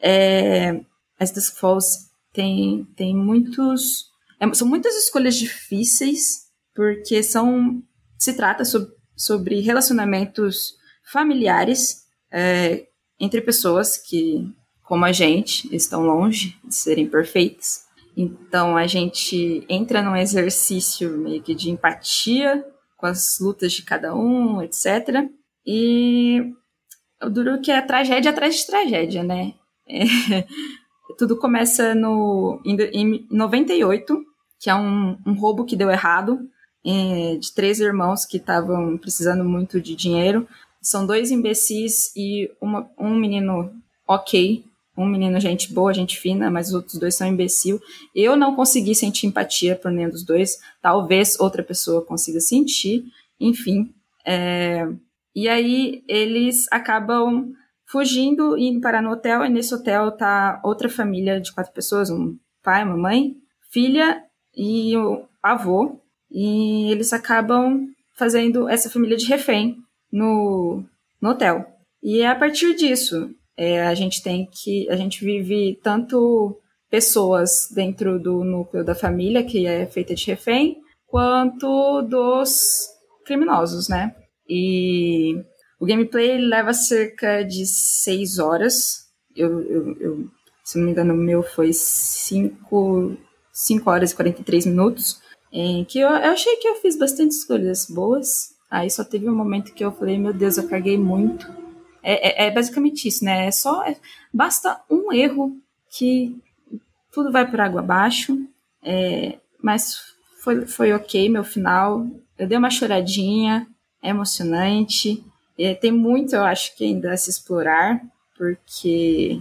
É, 0.00 0.80
as 1.18 1.30
Dusk 1.30 1.56
Falls 1.56 2.10
tem, 2.32 2.86
tem 2.96 3.16
muitos. 3.16 4.06
É, 4.40 4.52
são 4.54 4.66
muitas 4.66 4.94
escolhas 4.96 5.36
difíceis, 5.36 6.46
porque 6.74 7.22
são. 7.22 7.82
Se 8.18 8.34
trata 8.34 8.64
so, 8.64 8.88
sobre 9.16 9.60
relacionamentos 9.60 10.74
familiares 11.12 12.04
é, 12.32 12.86
entre 13.20 13.40
pessoas 13.40 13.96
que, 13.96 14.48
como 14.82 15.04
a 15.04 15.12
gente, 15.12 15.74
estão 15.74 16.02
longe 16.02 16.56
de 16.64 16.74
serem 16.74 17.08
perfeitas. 17.08 17.84
Então 18.16 18.76
a 18.76 18.86
gente 18.86 19.64
entra 19.68 20.02
num 20.02 20.16
exercício 20.16 21.16
meio 21.18 21.42
que 21.42 21.54
de 21.54 21.70
empatia 21.70 22.64
com 23.04 23.08
as 23.08 23.38
lutas 23.38 23.70
de 23.74 23.82
cada 23.82 24.14
um, 24.14 24.62
etc. 24.62 25.28
E 25.66 26.54
o 27.22 27.28
duro 27.28 27.60
que 27.60 27.70
é 27.70 27.82
tragédia 27.82 28.30
atrás 28.30 28.56
de 28.56 28.66
tragédia, 28.66 29.22
né? 29.22 29.52
É, 29.86 30.46
tudo 31.18 31.36
começa 31.36 31.94
no, 31.94 32.62
em, 32.64 32.76
em 32.94 33.26
98, 33.30 34.24
que 34.58 34.70
é 34.70 34.74
um, 34.74 35.18
um 35.26 35.34
roubo 35.34 35.66
que 35.66 35.76
deu 35.76 35.90
errado, 35.90 36.48
é, 36.82 37.36
de 37.36 37.52
três 37.52 37.78
irmãos 37.78 38.24
que 38.24 38.38
estavam 38.38 38.96
precisando 38.96 39.44
muito 39.44 39.78
de 39.82 39.94
dinheiro. 39.94 40.48
São 40.80 41.06
dois 41.06 41.30
imbecis 41.30 42.10
e 42.16 42.50
uma, 42.58 42.90
um 42.98 43.14
menino 43.14 43.70
ok, 44.08 44.64
um 44.96 45.06
menino 45.06 45.40
gente 45.40 45.72
boa, 45.72 45.92
gente 45.92 46.18
fina, 46.18 46.50
mas 46.50 46.68
os 46.68 46.74
outros 46.74 46.98
dois 46.98 47.14
são 47.14 47.26
imbecil. 47.26 47.80
Eu 48.14 48.36
não 48.36 48.54
consegui 48.54 48.94
sentir 48.94 49.26
empatia 49.26 49.74
por 49.74 49.90
nenhum 49.90 50.10
dos 50.10 50.24
dois. 50.24 50.58
Talvez 50.80 51.38
outra 51.40 51.62
pessoa 51.62 52.04
consiga 52.04 52.40
sentir. 52.40 53.04
Enfim. 53.40 53.92
É... 54.24 54.86
E 55.34 55.48
aí 55.48 56.04
eles 56.06 56.68
acabam 56.70 57.52
fugindo 57.86 58.56
e 58.56 58.68
indo 58.68 58.80
parar 58.80 59.02
no 59.02 59.10
hotel. 59.10 59.44
E 59.44 59.48
nesse 59.48 59.74
hotel 59.74 60.12
tá 60.12 60.60
outra 60.62 60.88
família 60.88 61.40
de 61.40 61.52
quatro 61.52 61.72
pessoas: 61.72 62.10
um 62.10 62.36
pai, 62.62 62.84
uma 62.84 62.96
mãe, 62.96 63.36
filha 63.70 64.22
e 64.56 64.96
o 64.96 65.24
avô. 65.42 66.00
E 66.30 66.90
eles 66.90 67.12
acabam 67.12 67.88
fazendo 68.12 68.68
essa 68.68 68.88
família 68.88 69.16
de 69.16 69.26
refém 69.26 69.76
no, 70.10 70.84
no 71.20 71.30
hotel. 71.30 71.66
E 72.02 72.20
é 72.20 72.28
a 72.28 72.34
partir 72.34 72.74
disso, 72.74 73.30
é, 73.56 73.86
a 73.86 73.94
gente 73.94 74.22
tem 74.22 74.48
que. 74.50 74.88
A 74.90 74.96
gente 74.96 75.24
vive 75.24 75.78
tanto 75.82 76.60
pessoas 76.90 77.68
dentro 77.74 78.20
do 78.20 78.44
núcleo 78.44 78.84
da 78.84 78.94
família, 78.94 79.44
que 79.44 79.66
é 79.66 79.86
feita 79.86 80.14
de 80.14 80.26
refém, 80.26 80.76
quanto 81.06 82.02
dos 82.02 82.88
criminosos, 83.24 83.88
né? 83.88 84.14
E 84.48 85.34
o 85.80 85.86
gameplay 85.86 86.38
leva 86.38 86.72
cerca 86.72 87.42
de 87.42 87.66
6 87.66 88.38
horas. 88.38 89.04
Eu, 89.34 89.60
eu, 89.62 89.96
eu, 90.00 90.28
se 90.64 90.78
não 90.78 90.84
me 90.84 90.92
engano, 90.92 91.14
o 91.14 91.16
meu 91.16 91.42
foi 91.42 91.70
5 91.72 93.18
horas 93.86 94.12
e 94.12 94.16
43 94.16 94.66
minutos. 94.66 95.20
Em 95.52 95.84
que 95.84 96.00
eu, 96.00 96.08
eu 96.08 96.32
achei 96.32 96.56
que 96.56 96.68
eu 96.68 96.76
fiz 96.76 96.98
bastante 96.98 97.32
escolhas 97.32 97.86
boas. 97.86 98.50
Aí 98.70 98.90
só 98.90 99.04
teve 99.04 99.28
um 99.28 99.36
momento 99.36 99.72
que 99.72 99.84
eu 99.84 99.92
falei, 99.92 100.18
meu 100.18 100.32
Deus, 100.32 100.58
eu 100.58 100.68
carguei 100.68 100.98
muito 100.98 101.63
é, 102.04 102.44
é, 102.44 102.46
é 102.46 102.50
basicamente 102.50 103.08
isso, 103.08 103.24
né? 103.24 103.46
É 103.46 103.50
só. 103.50 103.82
É, 103.84 103.96
basta 104.32 104.80
um 104.90 105.12
erro 105.12 105.56
que 105.90 106.36
tudo 107.10 107.32
vai 107.32 107.50
por 107.50 107.60
água 107.60 107.80
abaixo. 107.80 108.38
É, 108.82 109.38
mas 109.62 109.98
foi, 110.42 110.66
foi 110.66 110.92
ok 110.92 111.28
meu 111.30 111.42
final. 111.42 112.06
Eu 112.38 112.46
dei 112.46 112.58
uma 112.58 112.70
choradinha, 112.70 113.66
é 114.02 114.10
emocionante. 114.10 115.24
É, 115.58 115.74
tem 115.74 115.90
muito, 115.90 116.34
eu 116.36 116.44
acho, 116.44 116.76
que 116.76 116.84
ainda 116.84 117.12
a 117.12 117.16
se 117.16 117.30
explorar, 117.30 118.00
porque 118.36 119.40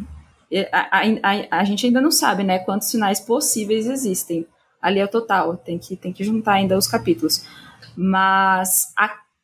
a, 0.72 1.00
a, 1.00 1.02
a, 1.02 1.60
a, 1.60 1.64
gente 1.64 1.88
ainda 1.88 2.00
não 2.00 2.12
sabe, 2.12 2.44
né, 2.44 2.60
quantos 2.60 2.92
finais 2.92 3.20
possíveis 3.20 3.88
existem. 3.88 4.46
Ali 4.80 5.00
é 5.00 5.06
o 5.06 5.08
total, 5.08 5.58
tem 5.58 5.80
que, 5.80 5.96
tem 5.96 6.14
que 6.14 6.24
juntar 6.24 6.54
ainda 6.54 6.78
os 6.78 6.88
capítulos. 6.88 7.46
Mas 7.96 8.94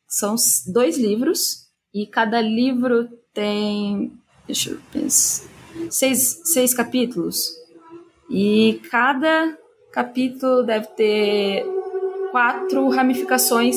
são 0.06 0.36
dois 0.66 0.96
livros, 0.96 1.59
e 1.92 2.06
cada 2.06 2.40
livro 2.40 3.08
tem. 3.32 4.12
Deixa 4.46 4.70
eu 4.70 4.80
pensar. 4.92 5.48
Seis, 5.90 6.40
seis 6.44 6.74
capítulos. 6.74 7.50
E 8.28 8.80
cada 8.90 9.56
capítulo 9.92 10.62
deve 10.62 10.86
ter 10.88 11.64
quatro 12.30 12.88
ramificações 12.88 13.76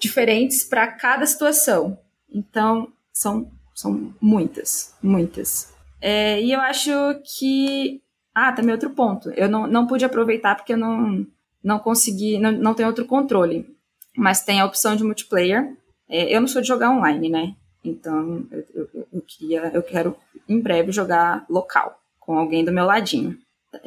diferentes 0.00 0.64
para 0.64 0.86
cada 0.86 1.26
situação. 1.26 1.98
Então, 2.32 2.92
são, 3.12 3.50
são 3.74 4.14
muitas, 4.20 4.94
muitas. 5.02 5.74
É, 6.00 6.40
e 6.40 6.52
eu 6.52 6.60
acho 6.60 6.90
que. 7.38 8.00
Ah, 8.34 8.52
também 8.52 8.72
outro 8.72 8.90
ponto. 8.90 9.30
Eu 9.30 9.48
não, 9.48 9.66
não 9.66 9.86
pude 9.86 10.04
aproveitar 10.04 10.54
porque 10.54 10.74
eu 10.74 10.78
não, 10.78 11.26
não 11.62 11.80
consegui, 11.80 12.38
não, 12.38 12.52
não 12.52 12.74
tem 12.74 12.86
outro 12.86 13.04
controle. 13.04 13.76
Mas 14.16 14.42
tem 14.42 14.60
a 14.60 14.64
opção 14.64 14.94
de 14.94 15.02
multiplayer, 15.02 15.76
é, 16.08 16.34
eu 16.34 16.40
não 16.40 16.48
sou 16.48 16.62
de 16.62 16.68
jogar 16.68 16.90
online, 16.90 17.28
né? 17.28 17.54
Então, 17.84 18.44
eu, 18.50 18.64
eu, 18.74 19.08
eu, 19.12 19.22
queria, 19.26 19.70
eu 19.72 19.82
quero 19.82 20.16
em 20.48 20.60
breve 20.60 20.92
jogar 20.92 21.44
local, 21.48 22.00
com 22.18 22.38
alguém 22.38 22.64
do 22.64 22.72
meu 22.72 22.84
ladinho. 22.84 23.38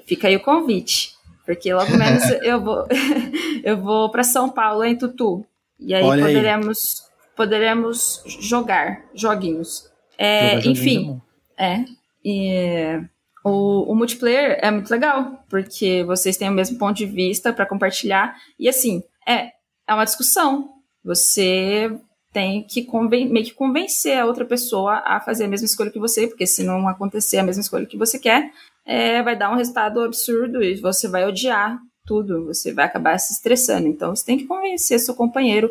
Fica 0.06 0.28
aí 0.28 0.36
o 0.36 0.42
convite, 0.42 1.14
porque 1.46 1.74
logo 1.74 1.92
menos 1.98 2.24
eu 2.44 2.62
vou 2.62 2.88
eu 3.64 3.78
vou 3.78 4.10
para 4.10 4.24
São 4.24 4.50
Paulo 4.50 4.84
em 4.84 4.98
Tutu. 4.98 5.46
E 5.80 5.94
aí 5.94 6.04
Olha 6.04 6.26
poderemos 6.26 7.02
aí. 7.02 7.36
poderemos 7.36 8.24
jogar 8.26 9.04
joguinhos. 9.14 9.90
É, 10.18 10.60
enfim, 10.68 11.20
é. 11.58 11.84
E 12.24 13.02
o, 13.44 13.92
o, 13.92 13.96
multiplayer 13.96 14.60
é 14.62 14.70
muito 14.70 14.92
legal, 14.92 15.44
porque 15.50 16.04
vocês 16.04 16.38
têm 16.38 16.50
o 16.50 16.54
mesmo 16.54 16.78
ponto 16.78 16.96
de 16.96 17.08
vista 17.08 17.52
para 17.52 17.66
compartilhar. 17.66 18.36
E 18.60 18.70
assim, 18.70 19.04
é, 19.28 19.52
é 19.88 19.94
uma 19.94 20.06
discussão. 20.06 20.70
Você 21.04 21.92
tem 22.32 22.64
que 22.64 22.88
meio 23.10 23.46
que 23.46 23.54
convencer 23.54 24.18
a 24.18 24.26
outra 24.26 24.46
pessoa 24.46 25.02
a 25.06 25.20
fazer 25.20 25.46
a 25.46 25.48
mesma 25.48 25.66
escolha 25.66 25.92
que 25.92 26.00
você, 26.00 26.28
porque 26.28 26.48
se 26.48 26.64
não 26.64 26.88
acontecer 26.88 27.38
a 27.38 27.44
mesma 27.44 27.62
escolha 27.62 27.86
que 27.86 27.98
você 27.98 28.18
quer, 28.18 28.52
é, 28.86 29.22
vai 29.22 29.36
dar 29.36 29.52
um 29.52 29.56
resultado 29.56 30.02
absurdo 30.02 30.64
e 30.64 30.76
você 30.76 31.08
vai 31.08 31.26
odiar 31.26 31.80
tudo, 32.06 32.46
você 32.46 32.74
vai 32.74 32.86
acabar 32.86 33.18
se 33.20 33.34
estressando. 33.34 33.88
Então 33.88 34.16
você 34.16 34.26
tem 34.26 34.38
que 34.38 34.46
convencer 34.46 35.00
seu 35.00 35.14
companheiro 35.14 35.70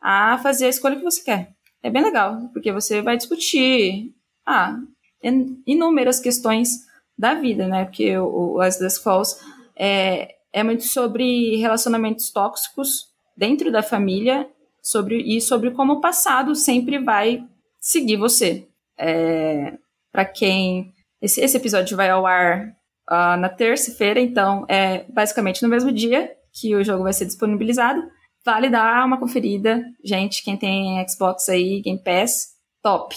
a 0.00 0.38
fazer 0.38 0.66
a 0.66 0.70
escolha 0.70 0.96
que 0.96 1.02
você 1.02 1.22
quer. 1.22 1.50
É 1.82 1.90
bem 1.90 2.02
legal, 2.02 2.48
porque 2.52 2.72
você 2.72 3.02
vai 3.02 3.16
discutir 3.16 4.14
ah, 4.46 4.78
inúmeras 5.66 6.20
questões 6.20 6.86
da 7.18 7.34
vida, 7.34 7.66
né? 7.66 7.84
Porque 7.84 8.16
o, 8.16 8.60
As 8.60 8.78
Dusk 8.78 9.02
Falls 9.02 9.36
é, 9.76 10.36
é 10.52 10.62
muito 10.62 10.84
sobre 10.84 11.56
relacionamentos 11.56 12.30
tóxicos 12.30 13.08
dentro 13.36 13.72
da 13.72 13.82
família 13.82 14.48
sobre 14.82 15.16
e 15.22 15.40
sobre 15.40 15.70
como 15.70 15.94
o 15.94 16.00
passado 16.00 16.54
sempre 16.54 16.98
vai 16.98 17.44
seguir 17.78 18.16
você. 18.16 18.66
É, 18.98 19.74
para 20.12 20.24
quem 20.24 20.92
esse, 21.20 21.40
esse 21.40 21.56
episódio 21.56 21.96
vai 21.96 22.10
ao 22.10 22.26
ar 22.26 22.68
uh, 23.10 23.36
na 23.38 23.48
terça-feira, 23.48 24.20
então 24.20 24.64
é 24.68 25.04
basicamente 25.08 25.62
no 25.62 25.68
mesmo 25.68 25.92
dia 25.92 26.32
que 26.52 26.74
o 26.74 26.84
jogo 26.84 27.04
vai 27.04 27.12
ser 27.12 27.26
disponibilizado. 27.26 28.02
Vale 28.44 28.70
dar 28.70 29.04
uma 29.04 29.18
conferida, 29.18 29.84
gente. 30.02 30.42
Quem 30.42 30.56
tem 30.56 31.06
Xbox 31.06 31.48
aí, 31.48 31.82
Game 31.82 32.02
Pass, 32.02 32.54
top, 32.82 33.14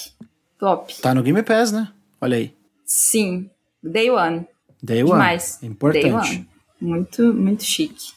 top. 0.59 1.01
Tá 1.01 1.13
no 1.13 1.23
Game 1.23 1.41
Pass, 1.43 1.71
né? 1.71 1.91
Olha 2.19 2.37
aí. 2.37 2.53
Sim, 2.85 3.49
Day 3.81 4.11
One. 4.11 4.45
Day 4.81 5.01
One. 5.01 5.13
Demais. 5.13 5.63
Importante. 5.63 6.03
Day 6.03 6.13
One. 6.13 6.49
Muito, 6.81 7.33
muito 7.33 7.63
chique. 7.63 8.13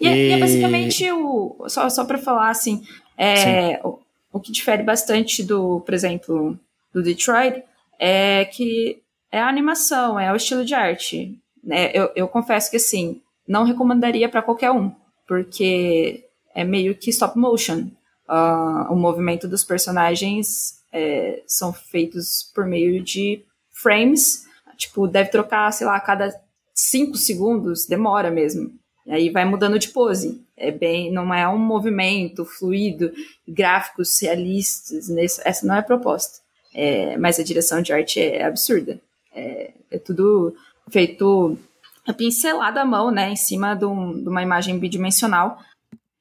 E, 0.00 0.08
e... 0.08 0.28
e 0.28 0.32
é 0.32 0.38
basicamente 0.38 1.10
o. 1.10 1.64
Só, 1.68 1.88
só 1.88 2.04
para 2.04 2.18
falar 2.18 2.50
assim, 2.50 2.82
é, 3.16 3.80
o, 3.84 3.98
o, 4.32 4.40
que 4.40 4.52
difere 4.52 4.82
bastante 4.82 5.42
do, 5.42 5.80
por 5.80 5.94
exemplo, 5.94 6.58
do 6.92 7.02
Detroit 7.02 7.62
é 7.98 8.44
que 8.44 9.00
é 9.30 9.40
a 9.40 9.48
animação, 9.48 10.18
é 10.18 10.32
o 10.32 10.36
estilo 10.36 10.64
de 10.64 10.74
arte. 10.74 11.38
É, 11.70 11.98
eu, 11.98 12.10
eu 12.14 12.28
confesso 12.28 12.70
que 12.70 12.76
assim, 12.76 13.20
não 13.48 13.64
recomendaria 13.64 14.28
para 14.28 14.42
qualquer 14.42 14.70
um, 14.70 14.92
porque 15.26 16.24
é 16.54 16.64
meio 16.64 16.94
que 16.94 17.10
stop 17.10 17.38
motion. 17.38 17.88
Uh, 18.28 18.90
o 18.90 18.96
movimento 18.96 19.46
dos 19.46 19.62
personagens 19.62 20.80
é, 20.92 21.42
são 21.46 21.72
feitos 21.72 22.50
por 22.54 22.64
meio 22.64 23.02
de 23.02 23.44
frames. 23.70 24.46
Tipo, 24.76 25.06
deve 25.06 25.30
trocar, 25.30 25.70
sei 25.72 25.86
lá, 25.86 25.96
a 25.96 26.00
cada 26.00 26.34
cinco 26.72 27.16
segundos, 27.16 27.86
demora 27.86 28.30
mesmo. 28.30 28.72
E 29.06 29.12
aí 29.12 29.30
vai 29.30 29.44
mudando 29.44 29.78
de 29.78 29.88
pose. 29.88 30.42
É 30.56 30.70
bem, 30.70 31.12
não 31.12 31.32
é 31.32 31.48
um 31.48 31.58
movimento 31.58 32.44
fluido, 32.44 33.12
gráficos 33.46 34.20
realistas. 34.20 35.08
Nesse, 35.08 35.40
essa 35.44 35.66
não 35.66 35.74
é 35.74 35.78
a 35.78 35.82
proposta. 35.82 36.40
É, 36.74 37.16
mas 37.16 37.38
a 37.38 37.44
direção 37.44 37.82
de 37.82 37.92
arte 37.92 38.20
é 38.20 38.44
absurda. 38.44 39.00
É, 39.34 39.72
é 39.90 39.98
tudo 39.98 40.54
feito 40.90 41.58
a 42.06 42.12
pincelada 42.12 42.82
à 42.82 42.84
mão, 42.84 43.10
né, 43.10 43.30
em 43.30 43.36
cima 43.36 43.74
de, 43.74 43.84
um, 43.84 44.22
de 44.22 44.28
uma 44.28 44.42
imagem 44.42 44.78
bidimensional, 44.78 45.58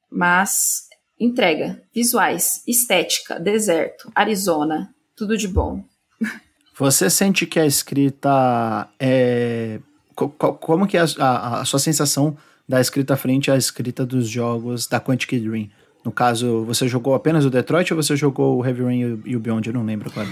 mas 0.09 0.87
entrega, 1.19 1.81
visuais, 1.93 2.63
estética, 2.67 3.39
deserto, 3.39 4.11
Arizona, 4.15 4.93
tudo 5.15 5.37
de 5.37 5.47
bom. 5.47 5.83
Você 6.77 7.09
sente 7.09 7.45
que 7.45 7.59
a 7.59 7.65
escrita 7.65 8.89
é. 8.99 9.79
Como 10.15 10.87
que 10.87 10.97
é 10.97 11.01
a, 11.01 11.05
a, 11.19 11.61
a 11.61 11.65
sua 11.65 11.79
sensação 11.79 12.37
da 12.73 12.81
escrita 12.81 13.15
frente 13.15 13.51
à 13.51 13.55
escrita 13.55 14.03
dos 14.03 14.27
jogos 14.27 14.88
da 14.88 14.99
Quantic 14.99 15.39
Dream? 15.39 15.69
No 16.03 16.12
caso, 16.12 16.65
você 16.65 16.88
jogou 16.88 17.13
apenas 17.13 17.45
o 17.45 17.49
Detroit 17.51 17.93
ou 17.93 18.01
você 18.01 18.15
jogou 18.15 18.57
o 18.57 18.65
Heavy 18.65 18.83
Rain 18.83 19.21
e 19.25 19.36
o 19.36 19.39
Beyond? 19.39 19.67
Eu 19.67 19.75
não 19.75 19.86
lembro 19.86 20.12
qual. 20.12 20.25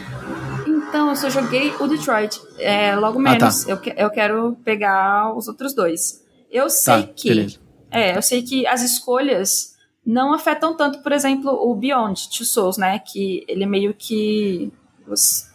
Então, 0.66 1.10
eu 1.10 1.16
só 1.16 1.30
joguei 1.30 1.72
o 1.80 1.88
Detroit. 1.88 2.42
É, 2.58 2.96
logo 2.96 3.20
menos. 3.20 3.62
Ah, 3.62 3.66
tá. 3.66 3.72
eu, 3.72 3.78
que, 3.78 3.94
eu 3.96 4.10
quero 4.10 4.58
pegar 4.66 5.38
os 5.38 5.48
outros 5.48 5.76
dois. 5.76 6.26
Eu 6.50 6.68
sei 6.68 7.04
tá, 7.04 7.14
que. 7.16 7.30
Beleza. 7.30 7.60
É, 7.92 8.18
eu 8.18 8.22
sei 8.24 8.42
que 8.42 8.66
as 8.66 8.82
escolhas 8.82 9.76
não 10.04 10.34
afetam 10.34 10.76
tanto, 10.76 11.04
por 11.04 11.12
exemplo, 11.12 11.52
o 11.52 11.76
Beyond 11.76 12.28
Two 12.36 12.46
Souls, 12.46 12.76
né? 12.76 12.98
Que 12.98 13.46
ele 13.48 13.64
é 13.66 13.68
meio 13.68 13.94
que. 13.94 14.74
Você, 15.08 15.46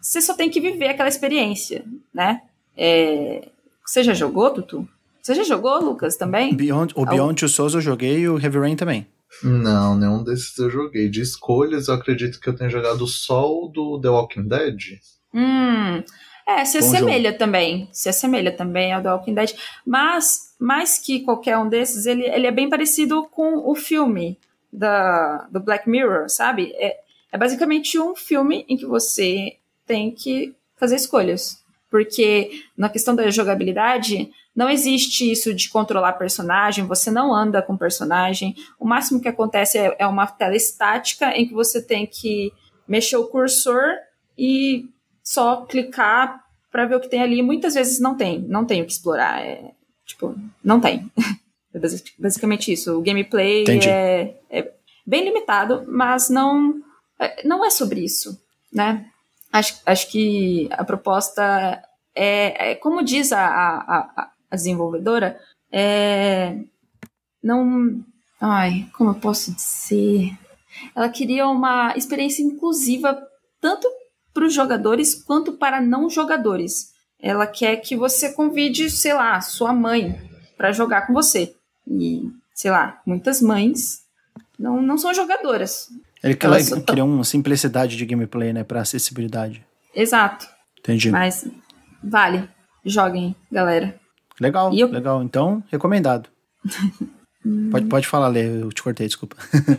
você 0.00 0.22
só 0.22 0.32
tem 0.32 0.48
que 0.48 0.62
viver 0.62 0.88
aquela 0.88 1.10
experiência, 1.10 1.84
né? 2.12 2.40
É, 2.74 3.50
você 3.84 4.02
já 4.02 4.14
jogou, 4.14 4.50
Tutu? 4.50 4.88
Você 5.22 5.36
já 5.36 5.44
jogou, 5.44 5.80
Lucas, 5.80 6.16
também? 6.16 6.54
Beyond, 6.54 6.92
o 6.96 7.06
Beyond 7.06 7.38
Two 7.38 7.48
Souls 7.48 7.74
eu 7.74 7.80
joguei 7.80 8.18
e 8.18 8.28
o 8.28 8.40
Heavy 8.40 8.58
Rain 8.58 8.74
também. 8.74 9.06
Não, 9.42 9.96
nenhum 9.96 10.22
desses 10.22 10.58
eu 10.58 10.68
joguei. 10.68 11.08
De 11.08 11.20
escolhas, 11.20 11.86
eu 11.86 11.94
acredito 11.94 12.40
que 12.40 12.48
eu 12.48 12.56
tenha 12.56 12.68
jogado 12.68 13.06
só 13.06 13.48
o 13.48 13.68
do 13.68 14.00
The 14.00 14.08
Walking 14.08 14.48
Dead. 14.48 14.98
Hum. 15.32 16.02
É, 16.46 16.64
se 16.64 16.80
Bom 16.80 16.86
assemelha 16.86 17.30
jogo. 17.30 17.38
também. 17.38 17.88
Se 17.92 18.08
assemelha 18.08 18.50
também 18.50 18.92
ao 18.92 19.00
The 19.00 19.12
Walking 19.12 19.34
Dead. 19.34 19.54
Mas, 19.86 20.54
mais 20.58 20.98
que 20.98 21.20
qualquer 21.20 21.56
um 21.56 21.68
desses, 21.68 22.04
ele, 22.04 22.24
ele 22.24 22.48
é 22.48 22.52
bem 22.52 22.68
parecido 22.68 23.24
com 23.30 23.70
o 23.70 23.76
filme 23.76 24.36
da, 24.72 25.46
do 25.50 25.60
Black 25.60 25.88
Mirror, 25.88 26.28
sabe? 26.28 26.72
É, 26.74 26.98
é 27.30 27.38
basicamente 27.38 27.96
um 27.96 28.16
filme 28.16 28.64
em 28.68 28.76
que 28.76 28.86
você 28.86 29.56
tem 29.86 30.10
que 30.10 30.52
fazer 30.76 30.96
escolhas. 30.96 31.62
Porque 31.88 32.64
na 32.76 32.88
questão 32.88 33.14
da 33.14 33.30
jogabilidade, 33.30 34.32
não 34.54 34.68
existe 34.68 35.30
isso 35.30 35.54
de 35.54 35.70
controlar 35.70 36.12
personagem, 36.12 36.86
você 36.86 37.10
não 37.10 37.34
anda 37.34 37.62
com 37.62 37.76
personagem. 37.76 38.54
O 38.78 38.86
máximo 38.86 39.20
que 39.20 39.28
acontece 39.28 39.78
é, 39.78 39.96
é 39.98 40.06
uma 40.06 40.26
tela 40.26 40.54
estática 40.54 41.36
em 41.36 41.46
que 41.46 41.54
você 41.54 41.80
tem 41.80 42.06
que 42.06 42.52
mexer 42.86 43.16
o 43.16 43.28
cursor 43.28 43.94
e 44.36 44.84
só 45.22 45.64
clicar 45.64 46.42
para 46.70 46.84
ver 46.84 46.96
o 46.96 47.00
que 47.00 47.08
tem 47.08 47.22
ali. 47.22 47.42
Muitas 47.42 47.74
vezes 47.74 47.98
não 47.98 48.14
tem, 48.14 48.40
não 48.40 48.66
tem 48.66 48.82
o 48.82 48.86
que 48.86 48.92
explorar. 48.92 49.40
É, 49.40 49.72
tipo, 50.06 50.34
não 50.62 50.80
tem. 50.80 51.10
É 51.74 51.78
basicamente 52.18 52.70
isso. 52.70 52.98
O 52.98 53.00
gameplay 53.00 53.64
é, 53.88 54.36
é, 54.50 54.72
bem 55.06 55.24
limitado, 55.24 55.86
mas 55.88 56.28
não, 56.28 56.74
é, 57.18 57.48
não 57.48 57.64
é 57.64 57.70
sobre 57.70 58.04
isso, 58.04 58.38
né? 58.70 59.06
Acho, 59.50 59.80
acho 59.86 60.10
que 60.10 60.68
a 60.70 60.84
proposta 60.84 61.82
é, 62.14 62.72
é 62.72 62.74
como 62.74 63.02
diz 63.02 63.32
a, 63.32 63.42
a, 63.42 63.98
a 64.14 64.31
desenvolvedora, 64.56 65.38
é, 65.70 66.58
não. 67.42 68.04
Ai, 68.40 68.88
como 68.92 69.10
eu 69.10 69.14
posso 69.14 69.54
dizer? 69.54 70.36
Ela 70.94 71.08
queria 71.08 71.46
uma 71.48 71.94
experiência 71.96 72.42
inclusiva 72.42 73.16
tanto 73.60 73.88
para 74.34 74.44
os 74.44 74.52
jogadores 74.52 75.14
quanto 75.14 75.52
para 75.52 75.80
não 75.80 76.10
jogadores. 76.10 76.92
Ela 77.20 77.46
quer 77.46 77.76
que 77.76 77.96
você 77.96 78.32
convide, 78.32 78.90
sei 78.90 79.14
lá, 79.14 79.40
sua 79.40 79.72
mãe 79.72 80.20
para 80.56 80.72
jogar 80.72 81.06
com 81.06 81.12
você. 81.12 81.54
E, 81.86 82.28
sei 82.52 82.70
lá, 82.70 83.00
muitas 83.06 83.40
mães 83.40 84.02
não, 84.58 84.82
não 84.82 84.98
são 84.98 85.14
jogadoras. 85.14 85.88
Ele 86.22 86.36
Elas 86.40 86.68
queria 86.68 86.82
tão... 86.82 87.08
uma 87.08 87.24
simplicidade 87.24 87.96
de 87.96 88.06
gameplay, 88.06 88.52
né, 88.52 88.64
para 88.64 88.80
acessibilidade. 88.80 89.64
Exato. 89.94 90.48
Entendi. 90.78 91.10
Mas 91.10 91.46
vale, 92.02 92.48
joguem, 92.84 93.36
galera. 93.50 94.00
Legal, 94.42 94.74
eu... 94.74 94.88
legal. 94.88 95.22
Então, 95.22 95.62
recomendado. 95.70 96.28
pode, 97.70 97.86
pode 97.86 98.06
falar, 98.08 98.26
Lê, 98.26 98.62
eu 98.62 98.70
te 98.70 98.82
cortei, 98.82 99.06
desculpa. 99.06 99.36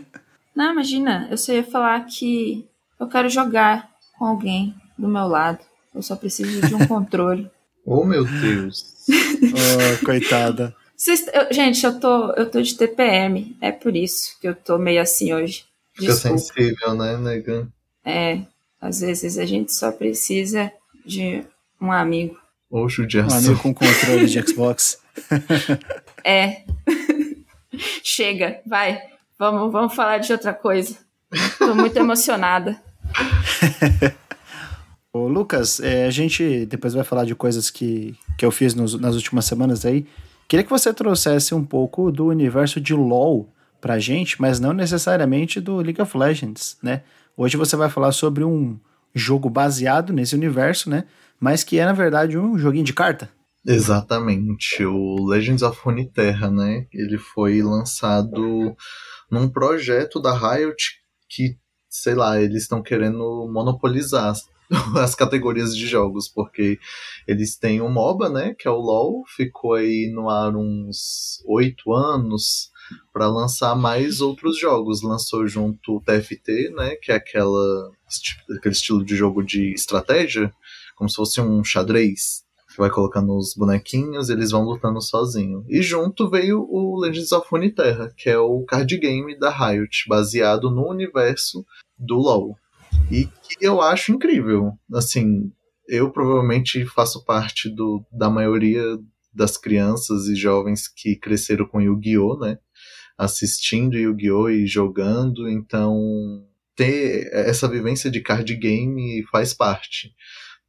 Não, 0.55 0.71
imagina, 0.71 1.27
eu 1.29 1.37
só 1.37 1.51
ia 1.51 1.63
falar 1.63 1.99
que 2.05 2.65
eu 2.97 3.07
quero 3.09 3.27
jogar 3.27 3.89
com 4.17 4.25
alguém 4.25 4.73
do 4.97 5.07
meu 5.07 5.27
lado. 5.27 5.59
Eu 5.93 6.01
só 6.01 6.15
preciso 6.15 6.65
de 6.65 6.73
um 6.73 6.85
controle. 6.87 7.51
Oh, 7.85 8.05
meu 8.05 8.23
Deus. 8.23 8.95
oh, 9.09 10.05
coitada. 10.05 10.73
Vocês, 10.95 11.25
eu, 11.33 11.53
gente, 11.53 11.85
eu 11.85 11.99
tô, 11.99 12.31
eu 12.33 12.49
tô 12.49 12.61
de 12.61 12.77
TPM. 12.77 13.57
É 13.59 13.71
por 13.71 13.93
isso 13.95 14.39
que 14.39 14.47
eu 14.47 14.55
tô 14.55 14.77
meio 14.77 15.01
assim 15.01 15.33
hoje. 15.33 15.65
Fica 15.93 16.13
sensível, 16.13 16.93
né, 16.93 17.17
nega? 17.17 17.67
É. 18.05 18.43
Às 18.79 19.01
vezes 19.01 19.37
a 19.37 19.45
gente 19.45 19.73
só 19.73 19.91
precisa 19.91 20.71
de 21.05 21.43
um 21.81 21.91
amigo. 21.91 22.37
Ou 22.73 22.89
judiação. 22.89 23.37
Um 23.37 23.45
amigo 23.45 23.61
com 23.61 23.71
controle 23.71 24.25
de 24.25 24.41
Xbox. 24.41 24.97
é. 26.25 26.63
Chega, 28.03 28.61
vai. 28.65 28.99
Vamos, 29.37 29.71
vamos 29.71 29.93
falar 29.93 30.17
de 30.17 30.31
outra 30.31 30.55
coisa. 30.55 30.97
Tô 31.59 31.75
muito 31.75 31.95
emocionada. 31.95 32.81
Ô, 35.13 35.27
Lucas, 35.27 35.79
é, 35.81 36.07
a 36.07 36.09
gente 36.09 36.65
depois 36.65 36.95
vai 36.95 37.03
falar 37.03 37.25
de 37.25 37.35
coisas 37.35 37.69
que, 37.69 38.17
que 38.39 38.43
eu 38.43 38.49
fiz 38.49 38.73
nos, 38.73 38.99
nas 38.99 39.13
últimas 39.13 39.45
semanas 39.45 39.85
aí. 39.85 40.07
Queria 40.47 40.63
que 40.63 40.69
você 40.71 40.91
trouxesse 40.91 41.53
um 41.53 41.63
pouco 41.63 42.11
do 42.11 42.25
universo 42.25 42.81
de 42.81 42.95
LoL 42.95 43.53
pra 43.79 43.99
gente, 43.99 44.41
mas 44.41 44.59
não 44.59 44.73
necessariamente 44.73 45.61
do 45.61 45.77
League 45.77 46.01
of 46.01 46.17
Legends, 46.17 46.75
né? 46.81 47.03
Hoje 47.37 47.55
você 47.55 47.75
vai 47.75 47.89
falar 47.89 48.13
sobre 48.13 48.43
um 48.43 48.79
jogo 49.13 49.47
baseado 49.47 50.11
nesse 50.11 50.33
universo, 50.33 50.89
né? 50.89 51.03
Mas 51.43 51.61
que 51.61 51.77
é, 51.77 51.85
na 51.85 51.91
verdade, 51.91 52.37
um 52.37 52.57
joguinho 52.57 52.85
de 52.85 52.93
carta. 52.93 53.29
Exatamente, 53.67 54.85
o 54.85 55.25
Legends 55.25 55.61
of 55.61 55.77
Runeterra, 55.83 56.49
né? 56.49 56.85
Ele 56.93 57.17
foi 57.17 57.61
lançado 57.61 58.75
num 59.29 59.49
projeto 59.49 60.21
da 60.21 60.33
Riot 60.33 61.01
que 61.29 61.57
sei 61.93 62.15
lá, 62.15 62.41
eles 62.41 62.63
estão 62.63 62.81
querendo 62.81 63.47
monopolizar 63.53 64.33
as 64.97 65.13
categorias 65.13 65.75
de 65.75 65.85
jogos, 65.85 66.27
porque 66.27 66.79
eles 67.27 67.55
têm 67.55 67.81
o 67.81 67.89
MOBA, 67.89 68.29
né, 68.29 68.55
que 68.57 68.67
é 68.67 68.71
o 68.71 68.79
LoL, 68.79 69.23
ficou 69.35 69.73
aí 69.73 70.09
no 70.11 70.27
ar 70.29 70.55
uns 70.55 71.43
oito 71.45 71.93
anos 71.93 72.71
para 73.13 73.27
lançar 73.27 73.75
mais 73.75 74.21
outros 74.21 74.57
jogos. 74.59 75.03
Lançou 75.03 75.47
junto 75.47 75.97
o 75.97 76.01
TFT, 76.01 76.71
né, 76.75 76.95
que 76.95 77.11
é 77.11 77.15
aquela, 77.15 77.91
aquele 78.57 78.73
estilo 78.73 79.05
de 79.05 79.15
jogo 79.15 79.43
de 79.43 79.71
estratégia, 79.73 80.51
como 80.95 81.09
se 81.09 81.15
fosse 81.15 81.41
um 81.41 81.63
xadrez. 81.63 82.43
Você 82.73 82.77
vai 82.77 82.89
colocando 82.89 83.37
os 83.37 83.53
bonequinhos, 83.53 84.29
eles 84.29 84.49
vão 84.49 84.63
lutando 84.63 84.99
sozinho. 84.99 85.63
E 85.69 85.83
junto 85.83 86.27
veio 86.27 86.65
o 86.67 86.99
Legends 86.99 87.31
of 87.31 87.47
Runeterra, 87.51 88.11
que 88.17 88.27
é 88.27 88.37
o 88.37 88.63
card 88.63 88.97
game 88.97 89.37
da 89.37 89.51
Riot, 89.51 90.05
baseado 90.07 90.71
no 90.71 90.89
universo 90.89 91.63
do 91.95 92.15
LoL. 92.15 92.57
E 93.11 93.25
que 93.25 93.57
eu 93.61 93.79
acho 93.79 94.11
incrível. 94.11 94.73
Assim, 94.91 95.51
eu 95.87 96.11
provavelmente 96.11 96.83
faço 96.87 97.23
parte 97.23 97.69
do, 97.69 98.03
da 98.11 98.27
maioria 98.27 98.83
das 99.31 99.55
crianças 99.55 100.27
e 100.27 100.35
jovens 100.35 100.87
que 100.87 101.15
cresceram 101.15 101.67
com 101.67 101.79
Yu-Gi-Oh, 101.79 102.39
né? 102.39 102.57
Assistindo 103.15 103.95
Yu-Gi-Oh 103.95 104.49
e 104.49 104.65
jogando, 104.65 105.47
então 105.47 106.43
ter 106.75 107.29
essa 107.31 107.67
vivência 107.67 108.09
de 108.09 108.19
card 108.19 108.55
game 108.55 109.23
faz 109.31 109.53
parte 109.53 110.11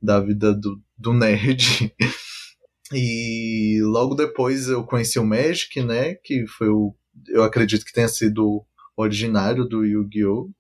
da 0.05 0.21
vida 0.21 0.55
do, 0.55 0.81
do 0.97 1.13
nerd. 1.13 1.93
e 2.93 3.81
logo 3.83 4.15
depois 4.15 4.69
eu 4.69 4.85
conheci 4.85 5.19
o 5.19 5.25
Magic, 5.25 5.83
né? 5.83 6.15
Que 6.15 6.47
foi 6.47 6.69
o. 6.69 6.95
Eu 7.29 7.43
acredito 7.43 7.85
que 7.85 7.93
tenha 7.93 8.09
sido 8.09 8.65
originário 8.97 9.65
do 9.65 9.85
Yu-Gi-Oh! 9.85 10.51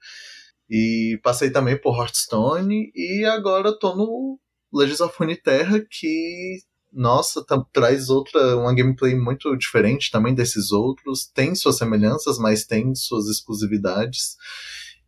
E 0.71 1.19
passei 1.23 1.51
também 1.51 1.79
por 1.79 1.99
Hearthstone 1.99 2.91
e 2.95 3.25
agora 3.27 3.79
tô 3.79 3.95
no 3.95 4.39
Legends 4.73 5.01
of 5.01 5.15
Runeterra 5.19 5.85
que 5.89 6.59
nossa, 6.95 7.45
tá, 7.45 7.63
traz 7.73 8.09
outra 8.09 8.57
uma 8.57 8.73
gameplay 8.73 9.15
muito 9.17 9.55
diferente 9.57 10.11
também 10.11 10.33
desses 10.33 10.71
outros, 10.71 11.27
tem 11.27 11.55
suas 11.55 11.77
semelhanças, 11.77 12.39
mas 12.39 12.65
tem 12.65 12.95
suas 12.95 13.27
exclusividades. 13.27 14.37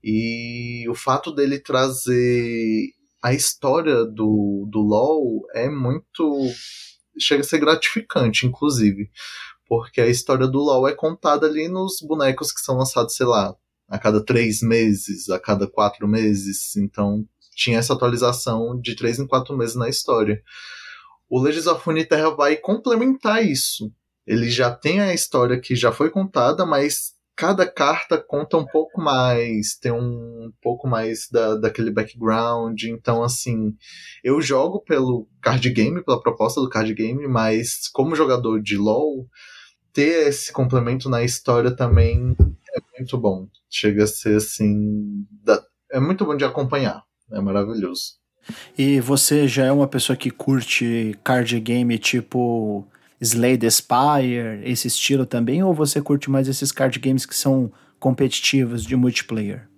E 0.03 0.85
o 0.89 0.95
fato 0.95 1.33
dele 1.33 1.61
trazer 1.61 2.91
a 3.27 3.35
história 3.35 4.05
do, 4.05 4.69
do 4.71 4.79
LoL 4.79 5.43
é 5.53 5.69
muito 5.69 6.49
chega 7.19 7.41
a 7.41 7.45
ser 7.45 7.59
gratificante, 7.59 8.47
inclusive, 8.47 9.11
porque 9.67 10.01
a 10.01 10.07
história 10.07 10.47
do 10.47 10.61
LoL 10.61 10.87
é 10.87 10.95
contada 10.95 11.45
ali 11.45 11.69
nos 11.69 11.97
bonecos 12.01 12.53
que 12.53 12.61
são 12.61 12.77
lançados, 12.77 13.17
sei 13.17 13.27
lá, 13.27 13.53
a 13.89 13.99
cada 13.99 14.25
três 14.25 14.61
meses, 14.63 15.29
a 15.29 15.41
cada 15.41 15.67
quatro 15.67 16.07
meses. 16.07 16.77
Então 16.77 17.27
tinha 17.57 17.79
essa 17.79 17.95
atualização 17.95 18.81
de 18.81 18.95
três 18.95 19.19
em 19.19 19.27
quatro 19.27 19.57
meses 19.57 19.75
na 19.75 19.89
história. 19.89 20.41
O 21.29 21.43
Legends 21.43 21.67
of 21.67 21.85
Runeterra 21.85 22.31
vai 22.31 22.55
complementar 22.55 23.45
isso. 23.45 23.93
Ele 24.25 24.49
já 24.49 24.71
tem 24.71 25.01
a 25.01 25.13
história 25.13 25.59
que 25.59 25.75
já 25.75 25.91
foi 25.91 26.11
contada, 26.11 26.65
mas 26.65 27.16
cada 27.37 27.71
carta 27.71 28.17
conta 28.17 28.57
um 28.57 28.65
pouco 28.65 29.01
mais, 29.01 29.77
tem 29.77 29.93
um 29.93 30.51
pouco 30.63 30.89
mais 30.89 31.29
da, 31.31 31.55
daquele 31.55 31.91
background. 31.91 32.83
Então, 32.85 33.23
assim, 33.23 33.75
eu 34.25 34.41
jogo 34.41 34.81
pelo 34.81 35.29
card 35.43 35.69
game, 35.71 36.03
pela 36.03 36.21
proposta 36.21 36.61
do 36.61 36.69
card 36.71 36.93
game, 36.95 37.29
mas 37.29 37.89
como 37.93 38.17
jogador 38.17 38.63
de 38.63 38.79
LoL, 38.79 39.27
ter 39.93 40.29
esse 40.29 40.51
complemento 40.51 41.09
na 41.11 41.23
história 41.23 41.71
também 41.71 42.35
é 42.75 42.99
muito 42.99 43.19
bom. 43.19 43.47
Chega 43.71 44.05
a 44.05 44.07
ser 44.07 44.37
assim. 44.37 45.27
É 45.93 46.01
muito 46.01 46.25
bom 46.25 46.37
de 46.37 46.45
acompanhar. 46.45 47.03
É 47.31 47.41
maravilhoso. 47.41 48.15
E 48.79 49.01
você 49.01 49.49
já 49.49 49.65
é 49.67 49.73
uma 49.73 49.89
pessoa 49.89 50.17
que 50.17 50.31
curte 50.31 51.19
card 51.25 51.59
game 51.61 51.99
tipo 51.99 52.87
Slay 53.21 53.57
the 53.57 53.71
Spire, 53.71 54.61
esse 54.65 54.89
estilo 54.89 55.25
também, 55.25 55.63
ou 55.63 55.73
você 55.75 56.01
curte 56.01 56.31
mais 56.31 56.49
esses 56.49 56.71
card 56.73 56.99
games 56.99 57.25
que 57.25 57.35
são 57.35 57.73
competitivos 57.99 58.85
de 58.85 58.95
multiplayer? 58.95 59.69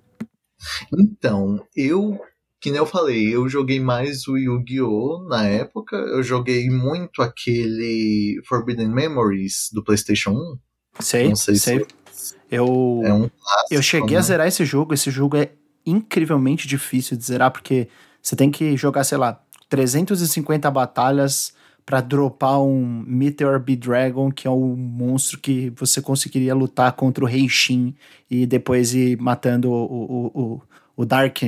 Então, 0.93 1.65
eu, 1.77 2.19
que 2.61 2.71
nem 2.71 2.79
eu 2.79 2.87
falei, 2.87 3.35
eu 3.35 3.49
joguei 3.49 3.79
mais 3.79 4.27
o 4.27 4.37
Yu-Gi-Oh! 4.37 5.27
na 5.29 5.47
época, 5.47 5.97
eu 5.97 6.23
joguei 6.23 6.69
muito 6.69 7.23
aquele 7.23 8.41
Forbidden 8.47 8.89
Memories 8.89 9.69
do 9.73 9.85
PlayStation 9.85 10.33
1. 10.33 10.59
Sei, 11.01 11.29
Não 11.29 11.37
sei, 11.37 11.55
sei. 11.55 11.87
Se 12.11 12.37
eu, 12.51 13.03
é 13.05 13.13
um 13.13 13.29
clássico, 13.29 13.75
eu 13.75 13.83
cheguei 13.83 14.15
né? 14.15 14.19
a 14.19 14.23
zerar 14.23 14.49
esse 14.49 14.65
jogo, 14.65 14.93
esse 14.95 15.11
jogo 15.11 15.37
é 15.37 15.53
incrivelmente 15.87 16.67
difícil 16.67 17.17
de 17.17 17.25
zerar, 17.25 17.53
porque 17.53 17.89
você 18.21 18.35
tem 18.35 18.51
que 18.51 18.77
jogar, 18.77 19.05
sei 19.05 19.17
lá, 19.17 19.41
350 19.69 20.71
batalhas 20.71 21.53
para 21.89 22.03
dropar 22.03 22.61
um 22.61 23.03
Meteor 23.07 23.59
B-Dragon, 23.59 24.31
que 24.31 24.47
é 24.47 24.51
o 24.51 24.77
monstro 24.77 25.39
que 25.39 25.71
você 25.71 26.03
conseguiria 26.03 26.55
lutar 26.55 26.93
contra 26.93 27.25
o 27.25 27.27
Rei 27.27 27.49
Shin 27.49 27.95
e 28.31 28.45
depois 28.45 28.93
ir 28.93 29.17
matando 29.17 29.71
o, 29.71 29.85
o, 29.85 30.27
o, 30.35 30.63
o 30.95 31.07
Dark, 31.07 31.39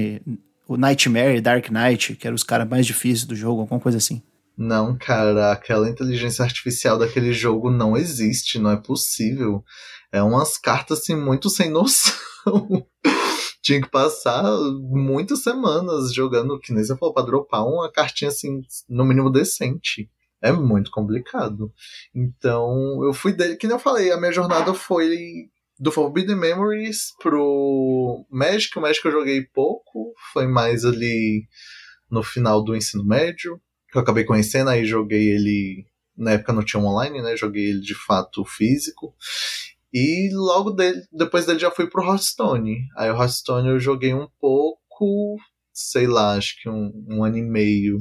o 0.66 0.78
Nightmare, 0.78 1.42
Dark 1.42 1.68
Knight, 1.68 2.16
que 2.16 2.26
eram 2.26 2.34
os 2.34 2.42
caras 2.42 2.66
mais 2.66 2.86
difíceis 2.86 3.26
do 3.26 3.36
jogo, 3.36 3.60
alguma 3.60 3.78
coisa 3.78 3.98
assim. 3.98 4.22
Não, 4.56 4.96
cara, 4.96 5.52
aquela 5.52 5.86
inteligência 5.90 6.42
artificial 6.42 6.98
daquele 6.98 7.34
jogo 7.34 7.70
não 7.70 7.94
existe, 7.94 8.58
não 8.58 8.70
é 8.70 8.76
possível. 8.78 9.62
É 10.10 10.22
umas 10.22 10.56
cartas 10.56 11.00
assim 11.00 11.14
muito 11.14 11.50
sem 11.50 11.68
noção. 11.68 12.14
Tinha 13.62 13.82
que 13.82 13.90
passar 13.90 14.42
muitas 14.90 15.42
semanas 15.42 16.14
jogando, 16.14 16.58
que 16.58 16.72
nem 16.72 16.82
você 16.82 16.96
falou, 16.96 17.12
pra 17.12 17.26
dropar 17.26 17.62
uma 17.66 17.92
cartinha 17.92 18.30
assim, 18.30 18.62
no 18.88 19.04
mínimo 19.04 19.28
decente 19.28 20.08
é 20.42 20.52
muito 20.52 20.90
complicado. 20.90 21.72
Então, 22.14 23.04
eu 23.04 23.12
fui 23.12 23.32
dele, 23.32 23.56
que 23.56 23.66
nem 23.66 23.76
eu 23.76 23.80
falei, 23.80 24.10
a 24.10 24.18
minha 24.18 24.32
jornada 24.32 24.72
foi 24.74 25.48
do 25.78 25.90
Forbidden 25.90 26.36
Memories 26.36 27.14
pro 27.20 28.26
Magic. 28.30 28.78
O 28.78 28.82
Magic 28.82 29.04
eu 29.04 29.12
joguei 29.12 29.42
pouco, 29.42 30.12
foi 30.32 30.46
mais 30.46 30.84
ali 30.84 31.46
no 32.10 32.22
final 32.22 32.62
do 32.62 32.76
ensino 32.76 33.04
médio, 33.04 33.60
que 33.90 33.96
eu 33.96 34.02
acabei 34.02 34.24
conhecendo, 34.24 34.70
aí 34.70 34.84
joguei 34.84 35.30
ele. 35.30 35.86
Na 36.16 36.32
época 36.32 36.52
não 36.52 36.62
tinha 36.62 36.82
online, 36.82 37.22
né? 37.22 37.34
Joguei 37.34 37.70
ele 37.70 37.80
de 37.80 37.94
fato 37.94 38.44
físico. 38.44 39.14
E 39.92 40.28
logo 40.32 40.70
dele, 40.70 41.02
depois 41.10 41.46
dele 41.46 41.58
já 41.58 41.70
fui 41.70 41.88
pro 41.88 42.04
Hearthstone. 42.04 42.86
Aí 42.96 43.10
o 43.10 43.16
Hearthstone 43.16 43.68
eu 43.68 43.80
joguei 43.80 44.12
um 44.12 44.28
pouco, 44.38 45.36
sei 45.72 46.06
lá, 46.06 46.34
acho 46.34 46.60
que 46.60 46.68
um, 46.68 46.92
um 47.08 47.24
ano 47.24 47.38
e 47.38 47.42
meio. 47.42 47.98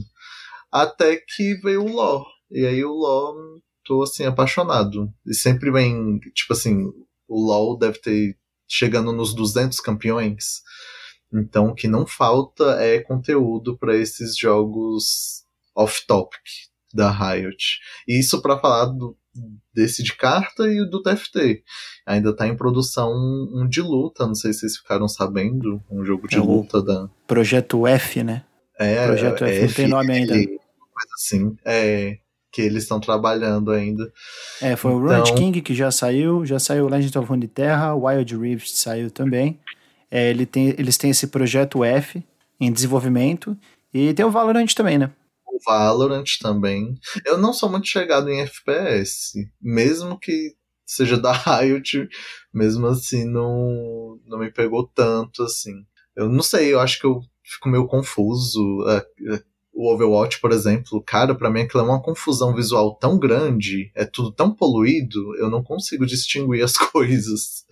Até 0.71 1.17
que 1.17 1.55
veio 1.55 1.83
o 1.83 1.91
LoL. 1.91 2.25
E 2.51 2.65
aí 2.65 2.83
o 2.83 2.93
LoL, 2.93 3.35
tô 3.85 4.03
assim, 4.03 4.25
apaixonado. 4.25 5.11
E 5.25 5.33
sempre 5.33 5.71
vem, 5.71 6.19
tipo 6.33 6.53
assim, 6.53 6.85
o 7.27 7.41
LoL 7.41 7.77
deve 7.77 7.99
ter 7.99 8.37
chegando 8.67 9.11
nos 9.11 9.33
200 9.33 9.79
campeões. 9.79 10.61
Então 11.33 11.69
o 11.69 11.75
que 11.75 11.87
não 11.87 12.05
falta 12.05 12.81
é 12.81 12.99
conteúdo 12.99 13.77
para 13.77 13.95
esses 13.95 14.37
jogos 14.37 15.43
off-topic 15.75 16.41
da 16.93 17.11
Riot. 17.11 17.79
E 18.07 18.19
isso 18.19 18.41
para 18.41 18.57
falar 18.57 18.85
do, 18.85 19.15
desse 19.73 20.03
de 20.03 20.15
carta 20.15 20.67
e 20.67 20.87
do 20.89 21.01
TFT. 21.01 21.63
Ainda 22.05 22.35
tá 22.35 22.47
em 22.47 22.57
produção 22.57 23.11
um, 23.11 23.61
um, 23.61 23.67
de 23.67 23.81
luta, 23.81 24.25
não 24.25 24.35
sei 24.35 24.53
se 24.53 24.61
vocês 24.61 24.77
ficaram 24.77 25.07
sabendo, 25.07 25.81
um 25.89 26.03
jogo 26.03 26.27
de 26.27 26.37
é 26.37 26.39
luta 26.39 26.81
da. 26.81 27.09
Projeto 27.27 27.85
F, 27.85 28.23
né? 28.23 28.43
É, 28.79 29.05
Projeto 29.05 29.43
F, 29.43 29.57
F 29.57 29.65
não 29.65 29.73
tem 29.73 29.87
nome 29.87 30.13
ainda. 30.13 30.33
Coisa 30.33 31.13
assim. 31.17 31.55
É, 31.65 32.17
que 32.51 32.61
eles 32.61 32.83
estão 32.83 32.99
trabalhando 32.99 33.71
ainda. 33.71 34.11
É, 34.61 34.75
foi 34.75 34.91
então... 34.91 35.03
o 35.03 35.07
Runt 35.07 35.37
King 35.37 35.61
que 35.61 35.75
já 35.75 35.91
saiu, 35.91 36.45
já 36.45 36.59
saiu 36.59 36.87
Legend 36.87 37.17
of 37.17 37.27
Runeterra, 37.27 37.95
Wild 37.95 38.35
Rift 38.37 38.71
saiu 38.71 39.11
também. 39.11 39.59
É, 40.09 40.29
ele 40.29 40.45
tem, 40.45 40.69
eles 40.77 40.97
têm 40.97 41.11
esse 41.11 41.27
projeto 41.27 41.83
F 41.83 42.23
em 42.59 42.71
desenvolvimento 42.71 43.55
e 43.93 44.13
tem 44.13 44.25
o 44.25 44.31
Valorant 44.31 44.73
também, 44.73 44.97
né? 44.97 45.11
O 45.45 45.59
Valorant 45.63 46.25
também. 46.41 46.95
Eu 47.25 47.37
não 47.37 47.53
sou 47.53 47.69
muito 47.69 47.87
chegado 47.87 48.29
em 48.29 48.41
FPS, 48.41 49.33
mesmo 49.61 50.17
que 50.17 50.55
seja 50.85 51.17
da 51.17 51.31
Riot, 51.31 52.07
mesmo 52.51 52.87
assim 52.87 53.25
não, 53.25 54.19
não 54.25 54.39
me 54.39 54.51
pegou 54.51 54.87
tanto 54.87 55.43
assim. 55.43 55.85
Eu 56.15 56.27
não 56.27 56.41
sei, 56.41 56.73
eu 56.73 56.79
acho 56.79 56.99
que 56.99 57.05
eu 57.05 57.21
fico 57.53 57.69
meio 57.69 57.87
confuso. 57.87 58.59
É, 58.87 59.05
é, 59.33 59.41
o 59.73 59.93
Overwatch, 59.93 60.41
por 60.41 60.51
exemplo, 60.51 61.01
cara, 61.01 61.33
para 61.33 61.49
mim 61.49 61.61
aquilo 61.61 61.83
é 61.83 61.85
uma 61.85 62.01
confusão 62.01 62.53
visual 62.53 62.95
tão 62.95 63.17
grande, 63.17 63.91
é 63.95 64.03
tudo 64.03 64.29
tão 64.29 64.51
poluído, 64.51 65.35
eu 65.37 65.49
não 65.49 65.63
consigo 65.63 66.05
distinguir 66.05 66.63
as 66.63 66.73
coisas. 66.91 67.65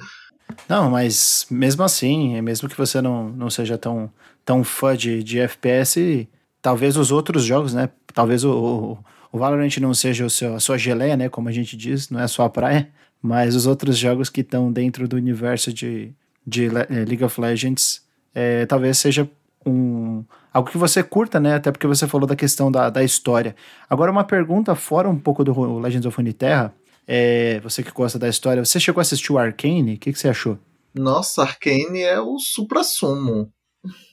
Não, 0.70 0.90
mas 0.90 1.46
mesmo 1.50 1.84
assim, 1.84 2.42
mesmo 2.42 2.70
que 2.70 2.78
você 2.78 3.02
não, 3.02 3.30
não 3.30 3.50
seja 3.50 3.78
tão, 3.78 4.10
tão 4.46 4.64
fã 4.64 4.96
de, 4.96 5.22
de 5.22 5.40
FPS, 5.40 6.28
talvez 6.62 6.96
os 6.96 7.12
outros 7.12 7.44
jogos, 7.44 7.74
né? 7.74 7.90
Talvez 8.14 8.46
o, 8.46 8.98
o, 9.32 9.38
Valorant 9.38 9.76
não 9.82 9.94
seja 9.94 10.26
o 10.26 10.30
seu, 10.30 10.56
a 10.56 10.60
sua 10.62 10.78
geleia, 10.78 11.18
né? 11.18 11.28
Como 11.28 11.50
a 11.50 11.52
gente 11.52 11.76
diz, 11.76 12.10
não 12.10 12.22
é 12.22 12.24
a 12.24 12.28
sua 12.30 12.50
praia, 12.50 12.90
mas 13.22 13.56
os 13.56 13.68
outros 13.68 13.98
jogos 13.98 14.30
que 14.30 14.42
estão 14.42 14.72
dentro 14.72 15.08
do 15.08 15.18
universo 15.18 15.74
de, 15.74 16.14
de 16.46 16.68
eh, 16.68 17.06
League 17.06 17.24
of 17.24 17.40
Legends, 17.40 18.02
é, 18.34 18.66
talvez 18.66 18.98
seja 18.98 19.30
um, 19.66 20.24
algo 20.54 20.70
que 20.70 20.78
você 20.78 21.04
curta, 21.04 21.40
né? 21.40 21.56
Até 21.56 21.72
porque 21.72 21.88
você 21.88 22.08
falou 22.08 22.28
da 22.28 22.36
questão 22.36 22.72
da, 22.72 22.90
da 22.90 23.04
história. 23.04 23.56
Agora, 23.90 24.12
uma 24.12 24.24
pergunta 24.24 24.76
fora 24.76 25.10
um 25.10 25.20
pouco 25.20 25.44
do 25.44 25.80
Legends 25.80 26.06
of 26.06 26.16
Runeterra. 26.16 26.74
É, 27.08 27.60
você 27.62 27.82
que 27.82 27.92
gosta 27.92 28.20
da 28.20 28.28
história, 28.28 28.64
você 28.64 28.80
chegou 28.80 29.00
a 29.00 29.04
assistir 29.04 29.32
o 29.32 29.38
Arcane? 29.38 29.96
O 29.96 29.98
que, 29.98 30.12
que 30.12 30.20
você 30.20 30.28
achou? 30.28 30.60
Nossa, 30.94 31.44
Arcane 31.44 32.02
é 32.02 32.20
o 32.20 32.38
supra-sumo. 32.40 33.52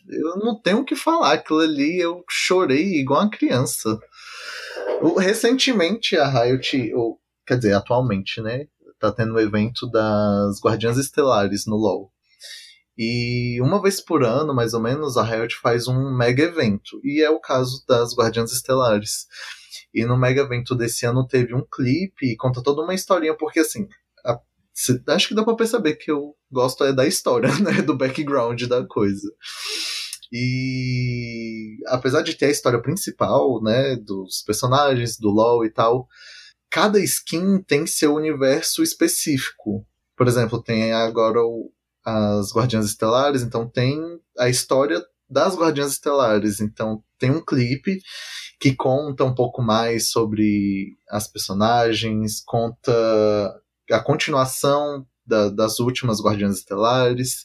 Eu 0.08 0.36
não 0.36 0.60
tenho 0.60 0.80
o 0.80 0.84
que 0.84 0.94
falar. 0.94 1.32
Aquilo 1.32 1.60
ali 1.60 1.98
eu 1.98 2.22
chorei 2.28 3.00
igual 3.00 3.22
uma 3.22 3.30
criança. 3.30 3.98
Recentemente 5.18 6.16
a 6.16 6.28
Riot, 6.28 6.94
ou, 6.94 7.18
quer 7.46 7.56
dizer, 7.56 7.74
atualmente, 7.74 8.40
né? 8.40 8.66
Tá 9.00 9.10
tendo 9.12 9.32
o 9.32 9.36
um 9.36 9.40
evento 9.40 9.90
das 9.90 10.60
Guardiãs 10.62 10.96
Estelares 10.96 11.66
no 11.66 11.76
LoL. 11.76 12.13
E 12.96 13.60
uma 13.60 13.82
vez 13.82 14.00
por 14.00 14.22
ano, 14.22 14.54
mais 14.54 14.72
ou 14.72 14.80
menos, 14.80 15.16
a 15.16 15.22
Riot 15.24 15.56
faz 15.56 15.88
um 15.88 16.16
mega 16.16 16.44
evento. 16.44 17.00
E 17.02 17.22
é 17.22 17.30
o 17.30 17.40
caso 17.40 17.84
das 17.88 18.14
Guardiãs 18.14 18.52
Estelares. 18.52 19.26
E 19.92 20.04
no 20.04 20.16
mega 20.16 20.42
evento 20.42 20.74
desse 20.74 21.04
ano 21.06 21.26
teve 21.26 21.54
um 21.54 21.64
clipe 21.64 22.26
e 22.26 22.36
conta 22.36 22.62
toda 22.62 22.82
uma 22.82 22.94
historinha, 22.94 23.36
porque 23.36 23.60
assim, 23.60 23.88
a, 24.24 24.40
acho 25.14 25.28
que 25.28 25.34
dá 25.34 25.44
pra 25.44 25.54
perceber 25.54 25.94
que 25.94 26.10
eu 26.10 26.34
gosto 26.50 26.84
é 26.84 26.92
da 26.92 27.06
história, 27.06 27.48
né? 27.58 27.82
Do 27.82 27.96
background 27.96 28.62
da 28.64 28.86
coisa. 28.86 29.28
E 30.32 31.76
apesar 31.86 32.22
de 32.22 32.34
ter 32.34 32.46
a 32.46 32.50
história 32.50 32.80
principal, 32.80 33.62
né? 33.62 33.96
Dos 33.96 34.42
personagens, 34.42 35.16
do 35.18 35.30
LoL 35.30 35.64
e 35.64 35.70
tal, 35.70 36.08
cada 36.70 37.00
skin 37.00 37.62
tem 37.62 37.86
seu 37.86 38.14
universo 38.14 38.82
específico. 38.82 39.86
Por 40.16 40.28
exemplo, 40.28 40.62
tem 40.62 40.92
agora 40.92 41.40
o, 41.40 41.70
as 42.04 42.52
Guardiãs 42.52 42.86
Estelares, 42.86 43.42
então 43.42 43.68
tem 43.68 43.98
a 44.38 44.48
história 44.48 45.02
das 45.28 45.56
Guardiãs 45.56 45.92
Estelares. 45.92 46.60
Então 46.60 47.02
tem 47.18 47.30
um 47.30 47.44
clipe 47.44 48.00
que 48.60 48.74
conta 48.74 49.24
um 49.24 49.34
pouco 49.34 49.62
mais 49.62 50.10
sobre 50.10 50.96
as 51.08 51.26
personagens, 51.26 52.42
conta 52.44 52.92
a 53.90 54.00
continuação 54.00 55.06
da, 55.26 55.48
das 55.48 55.80
últimas 55.80 56.20
Guardiãs 56.20 56.58
Estelares. 56.58 57.44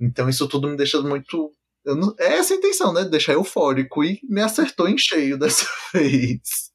Então 0.00 0.28
isso 0.28 0.46
tudo 0.48 0.68
me 0.68 0.76
deixa 0.76 1.00
muito. 1.00 1.52
Não, 1.84 2.14
é 2.18 2.38
essa 2.38 2.54
a 2.54 2.56
intenção, 2.56 2.92
né? 2.92 3.04
Deixar 3.04 3.34
eufórico 3.34 4.04
e 4.04 4.18
me 4.24 4.40
acertou 4.40 4.88
em 4.88 4.96
cheio 4.96 5.36
dessa 5.38 5.66
vez. 5.92 6.72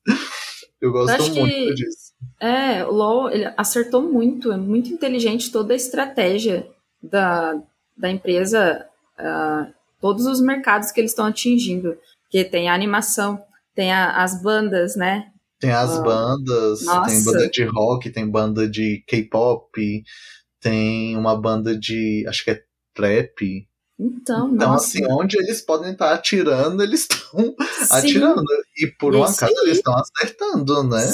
Eu 0.82 0.92
gosto 0.92 1.34
muito 1.34 1.52
que... 1.52 1.74
disso 1.74 2.14
É, 2.40 2.86
o 2.86 2.92
LoL 2.92 3.30
ele 3.32 3.52
acertou 3.58 4.02
muito, 4.02 4.52
é 4.52 4.58
muito 4.58 4.90
inteligente 4.90 5.52
toda 5.52 5.74
a 5.74 5.76
estratégia 5.76 6.70
da, 7.02 7.62
da 7.98 8.10
empresa, 8.10 8.86
uh, 9.20 9.74
todos 10.00 10.26
os 10.26 10.42
mercados 10.42 10.92
que 10.92 11.00
eles 11.00 11.12
estão 11.12 11.26
atingindo. 11.26 11.98
Que 12.30 12.44
tem 12.44 12.70
a 12.70 12.74
animação, 12.74 13.42
tem 13.74 13.92
a, 13.92 14.24
as 14.24 14.42
bandas, 14.42 14.96
né? 14.96 15.32
Tem 15.60 15.72
as 15.72 15.98
uh, 15.98 16.04
bandas, 16.04 16.86
nossa. 16.86 17.10
tem 17.10 17.24
banda 17.24 17.50
de 17.50 17.64
rock, 17.64 18.10
tem 18.10 18.30
banda 18.30 18.70
de 18.70 19.04
K-pop, 19.08 20.04
tem 20.60 21.18
uma 21.18 21.36
banda 21.36 21.78
de. 21.78 22.26
acho 22.28 22.44
que 22.44 22.52
é 22.52 22.64
trap. 22.94 23.68
Então, 24.00 24.54
então 24.54 24.74
assim, 24.74 25.06
onde 25.10 25.38
eles 25.38 25.62
podem 25.62 25.92
estar 25.92 26.14
atirando, 26.14 26.82
eles 26.82 27.02
estão 27.02 27.56
atirando. 27.92 28.46
E 28.78 28.88
por 28.98 29.14
um 29.16 29.24
acaso 29.24 29.54
eles 29.64 29.78
estão 29.78 29.94
acertando, 29.98 30.84
né? 30.84 31.06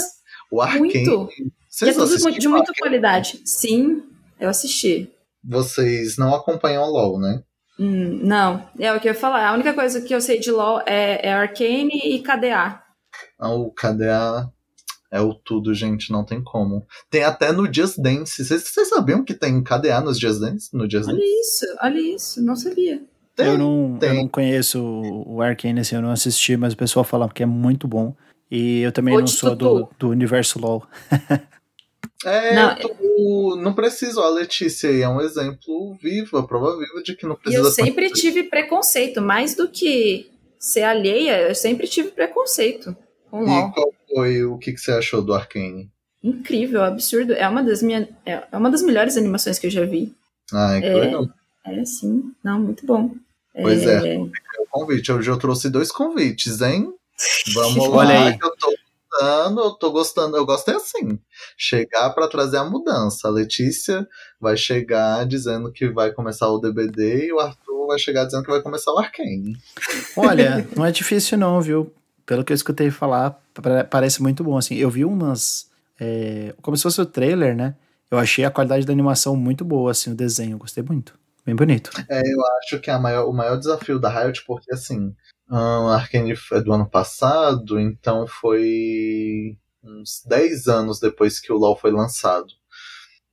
O 0.52 0.62
Arkane. 0.62 0.82
Muito. 0.82 1.30
Vocês 1.68 1.98
e 1.98 2.00
é 2.00 2.06
tudo 2.06 2.40
de 2.40 2.48
muita 2.48 2.72
qualidade. 2.78 3.42
Sim, 3.44 4.04
eu 4.40 4.50
assisti. 4.50 5.12
Vocês 5.48 6.18
não 6.18 6.34
acompanham 6.34 6.84
o 6.84 6.90
LoL, 6.90 7.20
né? 7.20 7.44
Hum, 7.80 8.20
não, 8.24 8.68
é 8.80 8.94
o 8.94 9.00
que 9.00 9.08
eu 9.08 9.14
ia 9.14 9.20
falar. 9.20 9.48
A 9.48 9.54
única 9.54 9.74
coisa 9.74 10.02
que 10.02 10.16
eu 10.16 10.22
sei 10.22 10.40
de 10.40 10.52
LoL 10.52 10.82
é, 10.86 11.28
é 11.28 11.34
Arcane 11.34 12.00
e 12.04 12.20
KDA. 12.20 12.82
Ah, 13.38 13.54
o 13.54 13.72
KDA 13.72 14.50
é 15.12 15.22
o 15.22 15.34
tudo, 15.34 15.74
gente, 15.74 16.12
não 16.12 16.24
tem 16.24 16.44
como. 16.44 16.86
Tem 17.10 17.24
até 17.24 17.52
no 17.52 17.72
Just 17.72 17.98
Dance. 17.98 18.44
Vocês 18.44 18.90
sabiam 18.90 19.24
que 19.24 19.34
tem 19.34 19.64
KDA 19.64 20.02
nos 20.02 20.20
Just 20.20 20.40
Dance? 20.40 20.70
No 20.74 20.90
Just 20.90 21.08
olha 21.08 21.18
Dance? 21.18 21.40
isso, 21.40 21.66
olha 21.82 22.00
isso, 22.00 22.44
não 22.44 22.56
sabia. 22.56 23.02
Tem, 23.36 23.48
eu, 23.48 23.58
não, 23.58 24.00
eu 24.02 24.14
não 24.14 24.28
conheço 24.30 24.82
o 24.82 25.42
Arcane, 25.42 25.82
assim, 25.82 25.96
eu 25.96 26.02
não 26.02 26.12
assisti, 26.12 26.56
mas 26.56 26.74
o 26.74 26.78
pessoal 26.78 27.04
fala 27.04 27.30
que 27.30 27.44
é 27.44 27.46
muito 27.46 27.88
bom. 27.88 28.16
E 28.50 28.82
eu 28.82 28.92
também 28.92 29.18
não 29.18 29.28
sou 29.28 29.56
do, 29.56 29.90
do 30.00 30.10
universo 30.10 30.60
LoL. 30.60 30.88
É, 32.26 32.56
não, 32.56 32.76
tu, 32.76 33.56
não 33.62 33.74
preciso. 33.74 34.20
A 34.20 34.30
Letícia 34.30 34.90
aí 34.90 35.02
é 35.02 35.10
um 35.10 35.22
exemplo 35.22 35.96
vivo, 36.02 36.38
a 36.38 36.48
prova 36.48 36.78
viva 36.78 37.04
de 37.04 37.16
que 37.16 37.26
não 37.26 37.36
precisa. 37.36 37.64
E 37.64 37.66
eu 37.66 37.72
sempre 37.72 38.10
tive 38.10 38.44
preconceito, 38.44 39.22
mais 39.22 39.56
do 39.56 39.68
que 39.68 40.30
ser 40.60 40.84
alheia, 40.84 41.48
eu 41.48 41.54
sempre 41.54 41.88
tive 41.88 42.10
preconceito 42.10 42.96
com 43.30 43.44
e 43.44 43.46
LOL. 43.46 43.72
qual 43.72 43.94
foi 44.14 44.44
o 44.44 44.58
que, 44.58 44.74
que 44.74 44.80
você 44.80 44.92
achou 44.92 45.22
do 45.22 45.34
Arkane? 45.34 45.92
Incrível, 46.24 46.84
absurdo. 46.84 47.34
É 47.34 47.48
uma 47.48 47.62
das 47.62 47.84
minhas, 47.84 48.08
é, 48.26 48.44
é 48.52 48.58
uma 48.58 48.72
das 48.72 48.82
melhores 48.82 49.16
animações 49.16 49.60
que 49.60 49.68
eu 49.68 49.72
já 49.72 49.86
vi. 49.86 50.16
Ah, 50.52 50.80
que 50.80 50.88
é, 50.88 50.96
legal. 50.96 51.30
É, 51.66 51.86
sim. 51.86 52.32
Não, 52.44 52.60
muito 52.60 52.86
bom. 52.86 53.12
Pois 53.54 53.86
é, 53.86 54.16
é 54.16 54.20
o 54.20 54.30
convite. 54.70 55.12
Hoje 55.12 55.30
eu 55.30 55.38
trouxe 55.38 55.70
dois 55.70 55.92
convites, 55.92 56.62
hein? 56.62 56.92
Vamos 57.54 57.88
lá, 57.90 57.98
Olha 57.98 58.28
aí. 58.28 58.38
que 58.38 58.46
eu 58.46 58.56
tô 58.58 58.75
gostando, 59.16 59.62
eu 59.62 59.72
tô 59.72 59.92
gostando, 59.92 60.38
eu 60.38 60.46
gosto 60.46 60.70
é 60.70 60.76
assim, 60.76 61.20
chegar 61.58 62.10
para 62.12 62.28
trazer 62.28 62.58
a 62.58 62.64
mudança. 62.64 63.28
A 63.28 63.32
Letícia 63.32 64.08
vai 64.40 64.58
chegar 64.58 65.26
dizendo 65.26 65.72
que 65.72 65.88
vai 65.90 66.12
começar 66.12 66.50
o 66.50 66.60
DBD 66.60 67.28
e 67.28 67.34
o 67.34 67.40
Arthur 67.40 67.88
vai 67.88 68.00
chegar 68.00 68.26
dizendo 68.26 68.44
que 68.44 68.52
vai 68.52 68.62
começar 68.62 68.92
o 68.92 69.00
Arcane. 69.00 69.58
Olha, 70.18 70.68
não 70.76 70.86
é 70.86 70.92
difícil 70.92 71.38
não, 71.38 71.62
viu? 71.62 71.92
Pelo 72.26 72.44
que 72.44 72.52
eu 72.52 72.56
escutei 72.56 72.90
falar, 72.90 73.40
parece 73.90 74.22
muito 74.22 74.44
bom, 74.44 74.58
assim. 74.58 74.76
Eu 74.76 74.90
vi 74.90 75.06
umas, 75.06 75.70
é, 76.00 76.54
como 76.62 76.76
se 76.76 76.84
fosse 76.84 77.00
o 77.00 77.06
trailer, 77.06 77.56
né? 77.56 77.76
Eu 78.10 78.18
achei 78.18 78.44
a 78.46 78.52
qualidade 78.52 78.86
da 78.86 78.94
animação 78.94 79.36
muito 79.36 79.64
boa, 79.64 79.92
assim, 79.92 80.12
o 80.12 80.16
desenho, 80.16 80.58
gostei 80.58 80.84
muito. 80.84 81.14
Bem 81.46 81.56
bonito. 81.56 81.92
É, 82.10 82.20
eu 82.22 82.42
acho 82.58 82.80
que 82.80 82.90
é 82.90 82.98
maior, 82.98 83.30
o 83.30 83.34
maior 83.34 83.56
desafio 83.56 84.00
da 84.00 84.10
Riot, 84.10 84.44
porque 84.48 84.74
assim, 84.74 85.16
um, 85.50 85.90
Arkane 85.90 86.34
é 86.52 86.62
do 86.62 86.74
ano 86.74 86.90
passado, 86.90 87.80
então 87.80 88.26
foi 88.26 89.58
uns 89.84 90.24
10 90.26 90.68
anos 90.68 91.00
depois 91.00 91.40
que 91.40 91.52
o 91.52 91.58
LoL 91.58 91.78
foi 91.78 91.92
lançado. 91.92 92.48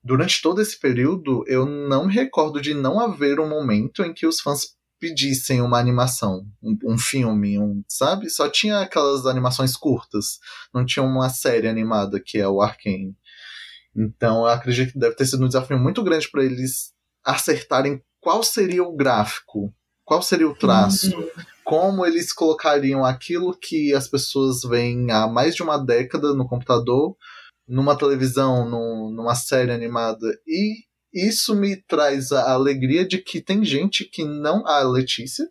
Durante 0.05 0.43
todo 0.43 0.61
esse 0.61 0.79
período, 0.79 1.45
eu 1.47 1.65
não 1.65 2.07
me 2.07 2.13
recordo 2.13 2.61
de 2.61 2.75
não 2.75 3.01
haver 3.01 3.41
um 3.41 3.49
momento 3.49 4.03
em 4.03 4.13
que 4.13 4.27
os 4.27 4.41
fãs 4.41 4.75
pedissem 4.99 5.61
uma 5.61 5.79
animação, 5.79 6.47
um, 6.63 6.77
um, 6.85 6.99
filme, 6.99 7.59
um, 7.59 7.83
sabe? 7.89 8.29
Só 8.29 8.49
tinha 8.49 8.81
aquelas 8.81 9.27
animações 9.27 9.77
curtas, 9.77 10.39
não 10.73 10.85
tinha 10.85 11.05
uma 11.05 11.29
série 11.29 11.69
animada 11.69 12.21
que 12.25 12.39
é 12.39 12.47
o 12.47 12.61
Arkane. 12.61 13.17
Então 13.97 14.41
eu 14.41 14.47
acredito 14.47 14.93
que 14.93 14.99
deve 14.99 15.17
ter 15.17 15.27
sido 15.27 15.45
um 15.45 15.49
desafio 15.49 15.79
muito 15.79 16.03
grande 16.03 16.31
para 16.31 16.45
eles 16.45 16.93
acertarem 17.25 18.03
qual 18.21 18.43
seria 18.43 18.83
o 18.83 18.95
gráfico, 18.95 19.73
qual 20.05 20.23
seria 20.23 20.49
o 20.49 20.55
traço, 20.55 21.17
uhum 21.17 21.52
como 21.65 22.05
eles 22.05 22.33
colocariam 22.33 23.05
aquilo 23.05 23.57
que 23.57 23.95
as 23.95 24.09
pessoas 24.09 24.63
veem 24.63 25.11
há 25.11 25.27
mais 25.27 25.55
de 25.55 25.63
uma 25.63 25.79
década 25.79 26.35
no 26.35 26.47
computador, 26.47 27.17
numa 27.67 27.97
televisão, 27.97 28.69
numa 28.69 29.35
série 29.35 29.73
animada. 29.73 30.27
E 30.47 30.85
isso 31.13 31.55
me 31.55 31.77
traz 31.77 32.33
a 32.33 32.53
alegria 32.53 33.07
de 33.07 33.19
que 33.19 33.41
tem 33.41 33.65
gente 33.65 34.05
que 34.05 34.25
não. 34.25 34.67
A 34.67 34.81
Letícia 34.83 35.47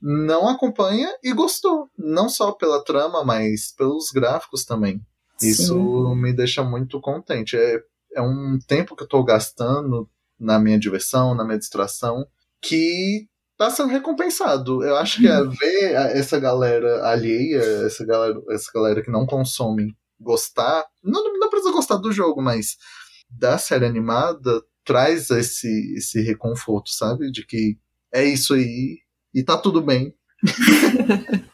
não 0.00 0.48
acompanha 0.48 1.08
e 1.22 1.32
gostou. 1.32 1.88
Não 1.96 2.28
só 2.28 2.52
pela 2.52 2.84
trama, 2.84 3.24
mas 3.24 3.72
pelos 3.76 4.10
gráficos 4.12 4.64
também. 4.64 5.00
Sim. 5.38 5.48
Isso 5.48 6.14
me 6.14 6.32
deixa 6.32 6.62
muito 6.62 7.00
contente. 7.00 7.56
É, 7.56 7.80
é 8.14 8.22
um 8.22 8.58
tempo 8.66 8.96
que 8.96 9.02
eu 9.02 9.06
estou 9.06 9.24
gastando 9.24 10.08
na 10.38 10.58
minha 10.58 10.78
diversão, 10.78 11.34
na 11.34 11.44
minha 11.44 11.58
distração, 11.58 12.26
que 12.60 13.26
tá 13.58 13.68
sendo 13.70 13.88
recompensado. 13.88 14.84
Eu 14.84 14.96
acho 14.96 15.20
que 15.20 15.26
é 15.26 15.42
ver 15.44 15.92
essa 16.16 16.38
galera 16.38 17.04
alheia, 17.08 17.60
essa 17.84 18.06
galera, 18.06 18.40
essa 18.50 18.70
galera 18.72 19.02
que 19.02 19.10
não 19.10 19.26
consome, 19.26 19.94
gostar. 20.18 20.86
Não, 21.02 21.38
não 21.38 21.50
precisa 21.50 21.72
gostar 21.72 21.96
do 21.96 22.12
jogo, 22.12 22.40
mas 22.40 22.76
da 23.28 23.58
série 23.58 23.84
animada 23.84 24.62
traz 24.84 25.28
esse, 25.30 25.94
esse 25.94 26.22
reconforto, 26.22 26.88
sabe? 26.90 27.30
De 27.30 27.44
que 27.44 27.76
é 28.14 28.24
isso 28.24 28.54
aí 28.54 29.00
e 29.34 29.42
tá 29.42 29.58
tudo 29.58 29.82
bem. 29.82 30.14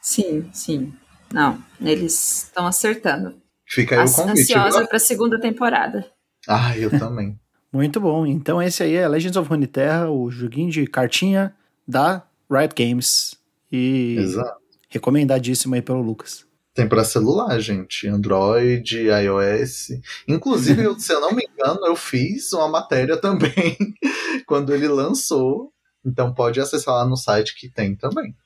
sim, 0.00 0.50
sim. 0.52 0.92
Não, 1.32 1.62
eles 1.80 2.44
estão 2.44 2.66
acertando. 2.66 3.40
Fica 3.66 4.00
aí 4.00 4.08
o 4.08 4.12
convite. 4.12 4.40
Ansiosa 4.40 4.86
para 4.86 4.96
a 4.96 5.00
segunda 5.00 5.40
temporada. 5.40 6.10
Ah, 6.48 6.76
eu 6.76 6.90
também. 6.90 7.38
Muito 7.74 8.00
bom. 8.00 8.24
Então 8.24 8.62
esse 8.62 8.84
aí 8.84 8.94
é 8.94 9.08
Legends 9.08 9.36
of 9.36 9.50
Runeterra, 9.50 10.08
o 10.08 10.30
joguinho 10.30 10.70
de 10.70 10.86
cartinha 10.86 11.52
da 11.86 12.22
Riot 12.48 12.72
Games. 12.72 13.34
E 13.72 14.14
Exato. 14.16 14.60
recomendadíssimo 14.88 15.74
aí 15.74 15.82
pelo 15.82 16.00
Lucas. 16.00 16.46
Tem 16.72 16.88
para 16.88 17.02
celular, 17.02 17.58
gente. 17.58 18.06
Android, 18.06 19.08
iOS. 19.08 19.88
Inclusive, 20.28 20.82
se 21.00 21.12
eu 21.12 21.20
não 21.20 21.32
me 21.32 21.48
engano, 21.50 21.84
eu 21.84 21.96
fiz 21.96 22.52
uma 22.52 22.68
matéria 22.68 23.16
também 23.16 23.76
quando 24.46 24.72
ele 24.72 24.86
lançou. 24.86 25.72
Então 26.06 26.32
pode 26.32 26.60
acessar 26.60 26.94
lá 26.94 27.04
no 27.04 27.16
site 27.16 27.56
que 27.58 27.68
tem 27.68 27.96
também. 27.96 28.36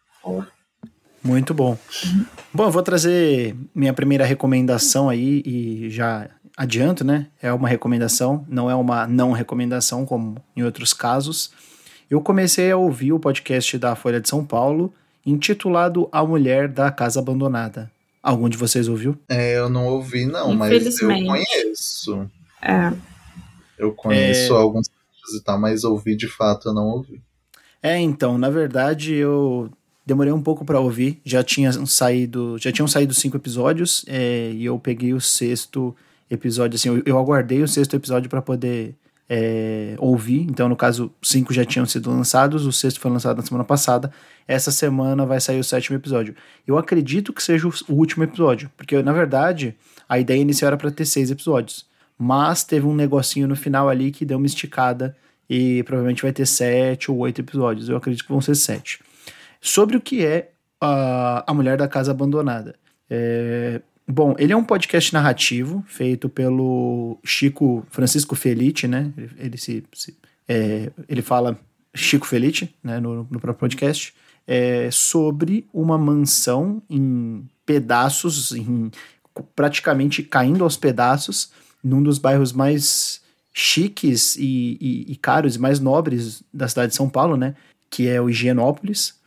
Muito 1.22 1.52
bom. 1.52 1.76
Bom, 2.52 2.64
eu 2.64 2.70
vou 2.70 2.82
trazer 2.82 3.54
minha 3.74 3.92
primeira 3.92 4.24
recomendação 4.24 5.10
aí 5.10 5.42
e 5.44 5.90
já 5.90 6.30
adianto, 6.58 7.04
né? 7.04 7.28
É 7.40 7.52
uma 7.52 7.68
recomendação, 7.68 8.44
não 8.48 8.68
é 8.68 8.74
uma 8.74 9.06
não 9.06 9.30
recomendação, 9.30 10.04
como 10.04 10.42
em 10.56 10.64
outros 10.64 10.92
casos. 10.92 11.52
Eu 12.10 12.20
comecei 12.20 12.72
a 12.72 12.76
ouvir 12.76 13.12
o 13.12 13.20
podcast 13.20 13.78
da 13.78 13.94
Folha 13.94 14.20
de 14.20 14.28
São 14.28 14.44
Paulo, 14.44 14.92
intitulado 15.24 16.08
A 16.10 16.24
Mulher 16.24 16.66
da 16.66 16.90
Casa 16.90 17.20
Abandonada. 17.20 17.88
Algum 18.20 18.48
de 18.48 18.56
vocês 18.56 18.88
ouviu? 18.88 19.16
É, 19.28 19.56
eu 19.56 19.68
não 19.68 19.86
ouvi, 19.86 20.26
não, 20.26 20.52
mas 20.52 21.00
eu 21.00 21.08
conheço. 21.08 22.28
É. 22.60 22.92
Eu 23.78 23.92
conheço 23.92 24.52
é... 24.52 24.56
alguns 24.56 24.88
e 24.88 25.40
tal, 25.44 25.60
mas 25.60 25.84
ouvi 25.84 26.16
de 26.16 26.26
fato 26.26 26.70
eu 26.70 26.74
não 26.74 26.88
ouvi. 26.88 27.22
É, 27.80 27.96
então, 27.98 28.36
na 28.36 28.50
verdade, 28.50 29.14
eu 29.14 29.70
demorei 30.04 30.32
um 30.32 30.42
pouco 30.42 30.64
para 30.64 30.80
ouvir. 30.80 31.20
Já 31.24 31.44
tinha 31.44 31.70
saído, 31.86 32.58
já 32.58 32.72
tinham 32.72 32.88
saído 32.88 33.14
cinco 33.14 33.36
episódios 33.36 34.04
é, 34.08 34.50
e 34.50 34.64
eu 34.64 34.76
peguei 34.78 35.14
o 35.14 35.20
sexto 35.20 35.94
episódio, 36.30 36.76
assim, 36.76 36.88
eu, 36.88 37.02
eu 37.04 37.18
aguardei 37.18 37.62
o 37.62 37.68
sexto 37.68 37.94
episódio 37.96 38.28
para 38.28 38.42
poder 38.42 38.94
é, 39.28 39.94
ouvir. 39.98 40.40
Então, 40.42 40.68
no 40.68 40.76
caso, 40.76 41.12
cinco 41.22 41.52
já 41.52 41.64
tinham 41.64 41.84
sido 41.84 42.10
lançados, 42.10 42.64
o 42.64 42.72
sexto 42.72 43.00
foi 43.00 43.10
lançado 43.10 43.36
na 43.36 43.42
semana 43.42 43.64
passada. 43.64 44.10
Essa 44.46 44.70
semana 44.70 45.26
vai 45.26 45.40
sair 45.40 45.60
o 45.60 45.64
sétimo 45.64 45.96
episódio. 45.96 46.34
Eu 46.66 46.78
acredito 46.78 47.32
que 47.32 47.42
seja 47.42 47.68
o 47.68 47.92
último 47.92 48.24
episódio, 48.24 48.70
porque 48.76 49.00
na 49.02 49.12
verdade 49.12 49.76
a 50.08 50.18
ideia 50.18 50.40
inicial 50.40 50.68
era 50.68 50.76
para 50.76 50.90
ter 50.90 51.04
seis 51.04 51.30
episódios, 51.30 51.86
mas 52.18 52.64
teve 52.64 52.86
um 52.86 52.94
negocinho 52.94 53.46
no 53.46 53.54
final 53.54 53.88
ali 53.88 54.10
que 54.10 54.24
deu 54.24 54.38
uma 54.38 54.46
esticada 54.46 55.14
e 55.48 55.82
provavelmente 55.82 56.22
vai 56.22 56.32
ter 56.32 56.46
sete 56.46 57.10
ou 57.10 57.18
oito 57.18 57.40
episódios. 57.40 57.88
Eu 57.88 57.96
acredito 57.96 58.24
que 58.24 58.32
vão 58.32 58.40
ser 58.40 58.54
sete. 58.54 59.00
Sobre 59.60 59.96
o 59.96 60.00
que 60.00 60.24
é 60.24 60.50
a, 60.80 61.44
a 61.46 61.54
Mulher 61.54 61.76
da 61.76 61.88
Casa 61.88 62.10
Abandonada. 62.10 62.74
É, 63.10 63.80
Bom, 64.10 64.34
ele 64.38 64.54
é 64.54 64.56
um 64.56 64.64
podcast 64.64 65.12
narrativo 65.12 65.84
feito 65.86 66.30
pelo 66.30 67.18
Chico 67.22 67.86
Francisco 67.90 68.34
Felice, 68.34 68.88
né? 68.88 69.12
Ele, 69.16 69.30
ele 69.36 69.58
se, 69.58 69.84
se 69.92 70.16
é, 70.48 70.90
ele 71.06 71.20
fala 71.20 71.60
Chico 71.94 72.26
Felice, 72.26 72.74
né, 72.82 72.98
no, 73.00 73.16
no 73.30 73.38
próprio 73.38 73.54
podcast, 73.54 74.14
é, 74.46 74.88
sobre 74.90 75.68
uma 75.74 75.98
mansão 75.98 76.82
em 76.88 77.46
pedaços, 77.66 78.52
em 78.52 78.90
praticamente 79.54 80.22
caindo 80.22 80.64
aos 80.64 80.76
pedaços 80.76 81.52
num 81.84 82.02
dos 82.02 82.18
bairros 82.18 82.52
mais 82.52 83.20
chiques 83.52 84.36
e, 84.36 84.78
e, 84.80 85.12
e 85.12 85.16
caros 85.16 85.56
e 85.56 85.58
mais 85.58 85.80
nobres 85.80 86.42
da 86.52 86.66
cidade 86.66 86.92
de 86.92 86.96
São 86.96 87.10
Paulo, 87.10 87.36
né? 87.36 87.54
Que 87.90 88.08
é 88.08 88.18
o 88.20 88.30
Higienópolis. 88.30 89.18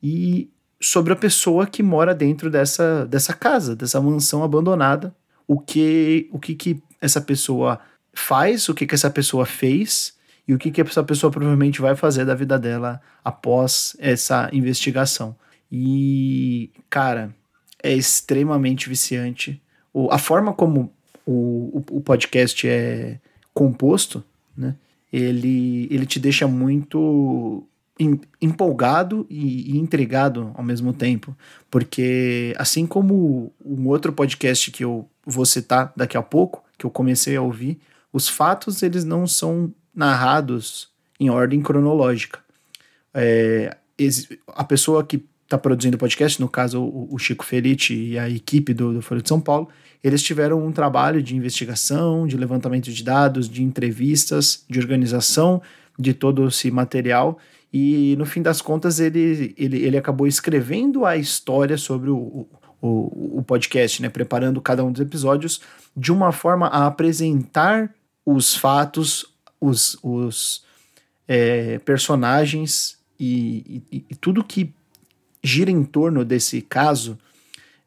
E 0.00 0.48
sobre 0.82 1.12
a 1.12 1.16
pessoa 1.16 1.66
que 1.66 1.82
mora 1.82 2.14
dentro 2.14 2.50
dessa, 2.50 3.06
dessa 3.06 3.32
casa, 3.32 3.76
dessa 3.76 4.00
mansão 4.00 4.42
abandonada, 4.42 5.14
o 5.46 5.58
que 5.58 6.28
o 6.32 6.38
que, 6.38 6.54
que 6.54 6.82
essa 7.00 7.20
pessoa 7.20 7.80
faz, 8.12 8.68
o 8.68 8.74
que, 8.74 8.86
que 8.86 8.94
essa 8.94 9.10
pessoa 9.10 9.46
fez 9.46 10.14
e 10.46 10.52
o 10.52 10.58
que, 10.58 10.70
que 10.70 10.80
essa 10.80 11.04
pessoa 11.04 11.30
provavelmente 11.30 11.80
vai 11.80 11.94
fazer 11.94 12.24
da 12.24 12.34
vida 12.34 12.58
dela 12.58 13.00
após 13.24 13.96
essa 13.98 14.50
investigação. 14.52 15.36
E, 15.70 16.70
cara, 16.90 17.34
é 17.82 17.92
extremamente 17.92 18.88
viciante. 18.88 19.62
O, 19.92 20.10
a 20.10 20.18
forma 20.18 20.52
como 20.52 20.92
o, 21.24 21.78
o, 21.90 21.96
o 21.98 22.00
podcast 22.00 22.68
é 22.68 23.18
composto, 23.54 24.22
né? 24.56 24.74
Ele, 25.12 25.86
ele 25.90 26.06
te 26.06 26.18
deixa 26.18 26.48
muito 26.48 27.66
empolgado 28.40 29.26
e, 29.28 29.72
e 29.72 29.78
intrigado 29.78 30.50
ao 30.54 30.64
mesmo 30.64 30.92
tempo, 30.92 31.36
porque 31.70 32.54
assim 32.58 32.86
como 32.86 33.52
um 33.64 33.86
outro 33.86 34.12
podcast 34.12 34.70
que 34.70 34.82
eu 34.82 35.08
vou 35.24 35.44
citar 35.44 35.92
daqui 35.96 36.16
a 36.16 36.22
pouco, 36.22 36.64
que 36.76 36.86
eu 36.86 36.90
comecei 36.90 37.36
a 37.36 37.42
ouvir, 37.42 37.78
os 38.12 38.28
fatos 38.28 38.82
eles 38.82 39.04
não 39.04 39.26
são 39.26 39.72
narrados 39.94 40.90
em 41.20 41.30
ordem 41.30 41.62
cronológica. 41.62 42.40
É, 43.14 43.76
a 44.48 44.64
pessoa 44.64 45.04
que 45.04 45.24
está 45.44 45.58
produzindo 45.58 45.96
o 45.96 46.00
podcast, 46.00 46.40
no 46.40 46.48
caso 46.48 46.82
o, 46.82 47.16
Chico 47.18 47.44
Felite 47.44 47.94
e 47.94 48.18
a 48.18 48.28
equipe 48.28 48.72
do, 48.72 48.94
do 48.94 49.02
Folha 49.02 49.20
de 49.20 49.28
São 49.28 49.40
Paulo, 49.40 49.68
eles 50.02 50.22
tiveram 50.22 50.66
um 50.66 50.72
trabalho 50.72 51.22
de 51.22 51.36
investigação, 51.36 52.26
de 52.26 52.36
levantamento 52.36 52.90
de 52.90 53.04
dados, 53.04 53.48
de 53.48 53.62
entrevistas, 53.62 54.64
de 54.68 54.80
organização 54.80 55.62
de 55.98 56.14
todo 56.14 56.48
esse 56.48 56.70
material 56.70 57.38
e 57.72 58.14
no 58.18 58.26
fim 58.26 58.42
das 58.42 58.60
contas 58.60 59.00
ele, 59.00 59.54
ele, 59.56 59.78
ele 59.78 59.96
acabou 59.96 60.26
escrevendo 60.26 61.06
a 61.06 61.16
história 61.16 61.78
sobre 61.78 62.10
o, 62.10 62.46
o, 62.82 63.38
o 63.38 63.42
podcast, 63.42 64.02
né? 64.02 64.08
preparando 64.08 64.60
cada 64.60 64.84
um 64.84 64.92
dos 64.92 65.00
episódios 65.00 65.60
de 65.96 66.12
uma 66.12 66.32
forma 66.32 66.66
a 66.66 66.86
apresentar 66.86 67.94
os 68.26 68.54
fatos, 68.54 69.24
os, 69.60 69.96
os 70.02 70.64
é, 71.26 71.78
personagens 71.78 72.98
e, 73.18 73.82
e, 73.90 74.04
e, 74.10 74.14
tudo 74.16 74.44
que 74.44 74.74
gira 75.42 75.70
em 75.70 75.84
torno 75.84 76.24
desse 76.24 76.60
caso 76.60 77.18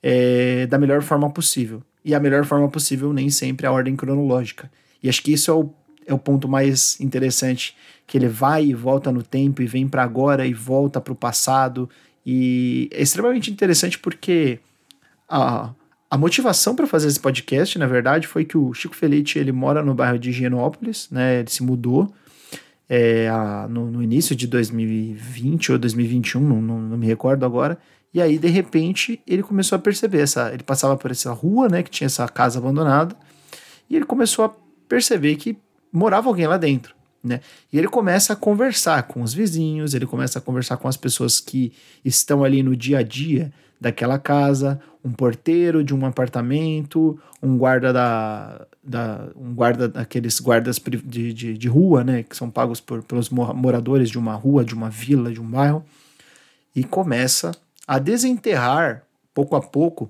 é, 0.01 0.65
da 0.67 0.77
melhor 0.77 1.01
forma 1.01 1.29
possível. 1.29 1.83
E 2.03 2.13
a 2.13 2.19
melhor 2.19 2.45
forma 2.45 2.69
possível 2.69 3.11
nem 3.11 3.29
sempre 3.29 3.65
é 3.65 3.69
a 3.69 3.71
ordem 3.71 3.95
cronológica. 3.95 4.71
E 5.01 5.09
acho 5.09 5.21
que 5.21 5.33
isso 5.33 5.51
é 5.51 5.53
o, 5.53 5.73
é 6.05 6.13
o 6.13 6.19
ponto 6.19 6.47
mais 6.47 6.99
interessante 6.99 7.75
que 8.07 8.17
ele 8.17 8.27
vai 8.27 8.65
e 8.65 8.73
volta 8.73 9.11
no 9.11 9.23
tempo 9.23 9.61
e 9.61 9.65
vem 9.65 9.87
para 9.87 10.03
agora 10.03 10.45
e 10.45 10.53
volta 10.53 11.01
para 11.01 11.13
o 11.13 11.15
passado. 11.15 11.89
E 12.25 12.89
é 12.91 13.01
extremamente 13.01 13.51
interessante 13.51 13.97
porque 13.97 14.59
a, 15.27 15.71
a 16.09 16.17
motivação 16.17 16.75
para 16.75 16.87
fazer 16.87 17.07
esse 17.07 17.19
podcast, 17.19 17.77
na 17.79 17.87
verdade, 17.87 18.27
foi 18.27 18.45
que 18.45 18.57
o 18.57 18.73
Chico 18.73 18.95
Felite 18.95 19.39
ele 19.39 19.51
mora 19.51 19.83
no 19.83 19.93
bairro 19.93 20.19
de 20.19 20.29
Higienópolis, 20.29 21.09
né? 21.11 21.39
Ele 21.39 21.49
se 21.49 21.63
mudou 21.63 22.13
é, 22.87 23.27
a, 23.27 23.67
no, 23.67 23.89
no, 23.89 24.03
início 24.03 24.35
de 24.35 24.45
2020 24.47 25.71
ou 25.71 25.77
2021, 25.77 26.39
não, 26.41 26.61
não, 26.61 26.79
não, 26.79 26.97
me 26.97 27.07
recordo 27.07 27.45
agora. 27.45 27.77
E 28.13 28.21
aí, 28.21 28.37
de 28.37 28.47
repente, 28.47 29.19
ele 29.27 29.43
começou 29.43 29.75
a 29.75 29.79
perceber 29.79 30.21
essa. 30.21 30.53
Ele 30.53 30.63
passava 30.63 30.95
por 30.95 31.11
essa 31.11 31.33
rua, 31.33 31.67
né? 31.67 31.83
Que 31.83 31.89
tinha 31.89 32.05
essa 32.05 32.27
casa 32.27 32.59
abandonada. 32.59 33.15
E 33.89 33.95
ele 33.95 34.05
começou 34.05 34.45
a 34.45 34.53
perceber 34.87 35.35
que 35.35 35.57
morava 35.95 36.27
alguém 36.27 36.47
lá 36.47 36.57
dentro 36.57 36.95
né? 37.25 37.41
E 37.73 37.77
ele 37.77 37.87
começa 37.87 38.33
a 38.33 38.35
conversar 38.35 39.03
com 39.03 39.21
os 39.23 39.33
vizinhos, 39.33 39.95
ele 39.95 40.05
começa 40.05 40.37
a 40.37 40.41
conversar 40.41 40.77
com 40.77 40.87
as 40.87 40.95
pessoas 40.95 41.39
que 41.39 41.73
estão 42.03 42.43
ali 42.43 42.61
no 42.61 42.75
dia 42.75 42.99
a 42.99 43.03
dia 43.03 43.51
daquela 43.81 44.19
casa, 44.19 44.79
um 45.03 45.11
porteiro 45.11 45.83
de 45.83 45.93
um 45.93 46.05
apartamento, 46.05 47.19
um 47.41 47.57
guarda 47.57 47.91
da, 47.91 48.65
da 48.81 49.27
um 49.35 49.53
guarda 49.53 49.89
daqueles 49.89 50.39
guardas 50.39 50.79
de, 51.03 51.33
de, 51.33 51.57
de 51.57 51.67
rua, 51.67 52.03
né, 52.03 52.23
que 52.23 52.37
são 52.37 52.49
pagos 52.49 52.79
por, 52.79 53.03
pelos 53.03 53.29
moradores 53.29 54.09
de 54.09 54.17
uma 54.17 54.35
rua, 54.35 54.63
de 54.63 54.73
uma 54.73 54.89
vila, 54.89 55.31
de 55.31 55.41
um 55.41 55.49
bairro, 55.49 55.83
e 56.75 56.83
começa 56.83 57.51
a 57.87 57.99
desenterrar 57.99 59.03
pouco 59.33 59.55
a 59.55 59.61
pouco 59.61 60.09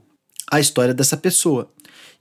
a 0.52 0.60
história 0.60 0.94
dessa 0.94 1.18
pessoa. 1.18 1.72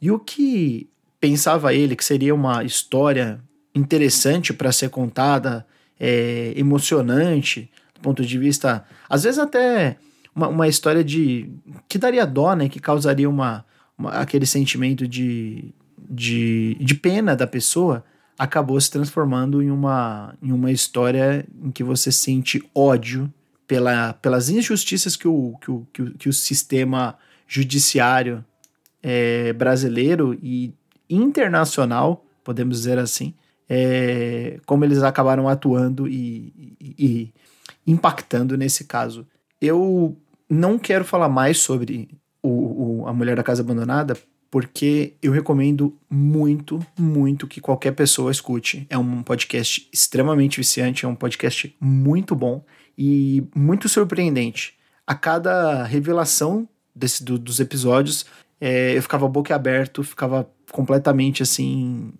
E 0.00 0.10
o 0.10 0.18
que 0.18 0.88
pensava 1.20 1.74
ele 1.74 1.96
que 1.96 2.04
seria 2.04 2.34
uma 2.34 2.64
história 2.64 3.40
interessante 3.74 4.52
para 4.52 4.72
ser 4.72 4.90
contada, 4.90 5.66
é, 5.98 6.52
emocionante, 6.56 7.70
do 7.94 8.00
ponto 8.00 8.24
de 8.24 8.38
vista, 8.38 8.84
às 9.08 9.24
vezes 9.24 9.38
até 9.38 9.96
uma, 10.34 10.48
uma 10.48 10.68
história 10.68 11.04
de 11.04 11.50
que 11.88 11.98
daria 11.98 12.26
dó, 12.26 12.54
né, 12.54 12.68
que 12.68 12.80
causaria 12.80 13.28
uma, 13.28 13.64
uma, 13.96 14.10
aquele 14.10 14.46
sentimento 14.46 15.06
de, 15.06 15.72
de, 15.98 16.76
de 16.80 16.94
pena 16.94 17.36
da 17.36 17.46
pessoa, 17.46 18.04
acabou 18.38 18.80
se 18.80 18.90
transformando 18.90 19.62
em 19.62 19.70
uma, 19.70 20.34
em 20.42 20.52
uma 20.52 20.70
história 20.72 21.46
em 21.62 21.70
que 21.70 21.84
você 21.84 22.10
sente 22.10 22.62
ódio 22.74 23.32
pela, 23.66 24.12
pelas 24.14 24.48
injustiças 24.48 25.16
que 25.16 25.28
o, 25.28 25.56
que 25.60 25.70
o, 25.70 25.86
que 25.92 26.02
o, 26.02 26.14
que 26.14 26.28
o 26.28 26.32
sistema 26.32 27.16
judiciário 27.46 28.44
é, 29.02 29.52
brasileiro 29.52 30.38
e 30.42 30.74
internacional, 31.08 32.26
podemos 32.42 32.78
dizer 32.78 32.98
assim, 32.98 33.34
é, 33.68 34.58
como 34.66 34.84
eles 34.84 35.02
acabaram 35.02 35.48
atuando 35.48 36.06
e, 36.08 36.76
e, 36.80 36.94
e, 36.98 37.34
impactando 37.86 38.56
nesse 38.56 38.84
caso. 38.84 39.26
Eu 39.60 40.16
não 40.48 40.78
quero 40.78 41.04
falar 41.04 41.28
mais 41.28 41.58
sobre 41.58 42.08
o, 42.42 43.02
o, 43.02 43.08
A 43.08 43.12
Mulher 43.12 43.36
da 43.36 43.42
Casa 43.42 43.62
Abandonada, 43.62 44.16
porque 44.50 45.14
eu 45.20 45.32
recomendo 45.32 45.98
muito, 46.08 46.84
muito 46.98 47.46
que 47.46 47.60
qualquer 47.60 47.92
pessoa 47.92 48.30
escute. 48.30 48.86
É 48.88 48.96
um 48.96 49.22
podcast 49.22 49.88
extremamente 49.92 50.58
viciante, 50.58 51.04
é 51.04 51.08
um 51.08 51.14
podcast 51.14 51.74
muito 51.80 52.36
bom 52.36 52.64
e 52.96 53.42
muito 53.54 53.88
surpreendente. 53.88 54.74
A 55.06 55.14
cada 55.14 55.82
revelação 55.84 56.68
desse, 56.94 57.24
do, 57.24 57.36
dos 57.38 57.58
episódios, 57.58 58.26
é, 58.60 58.96
eu 58.96 59.02
ficava 59.02 59.26
boca 59.26 59.54
aberto, 59.54 60.04
ficava 60.04 60.48
completamente 60.70 61.42
assim 61.42 62.12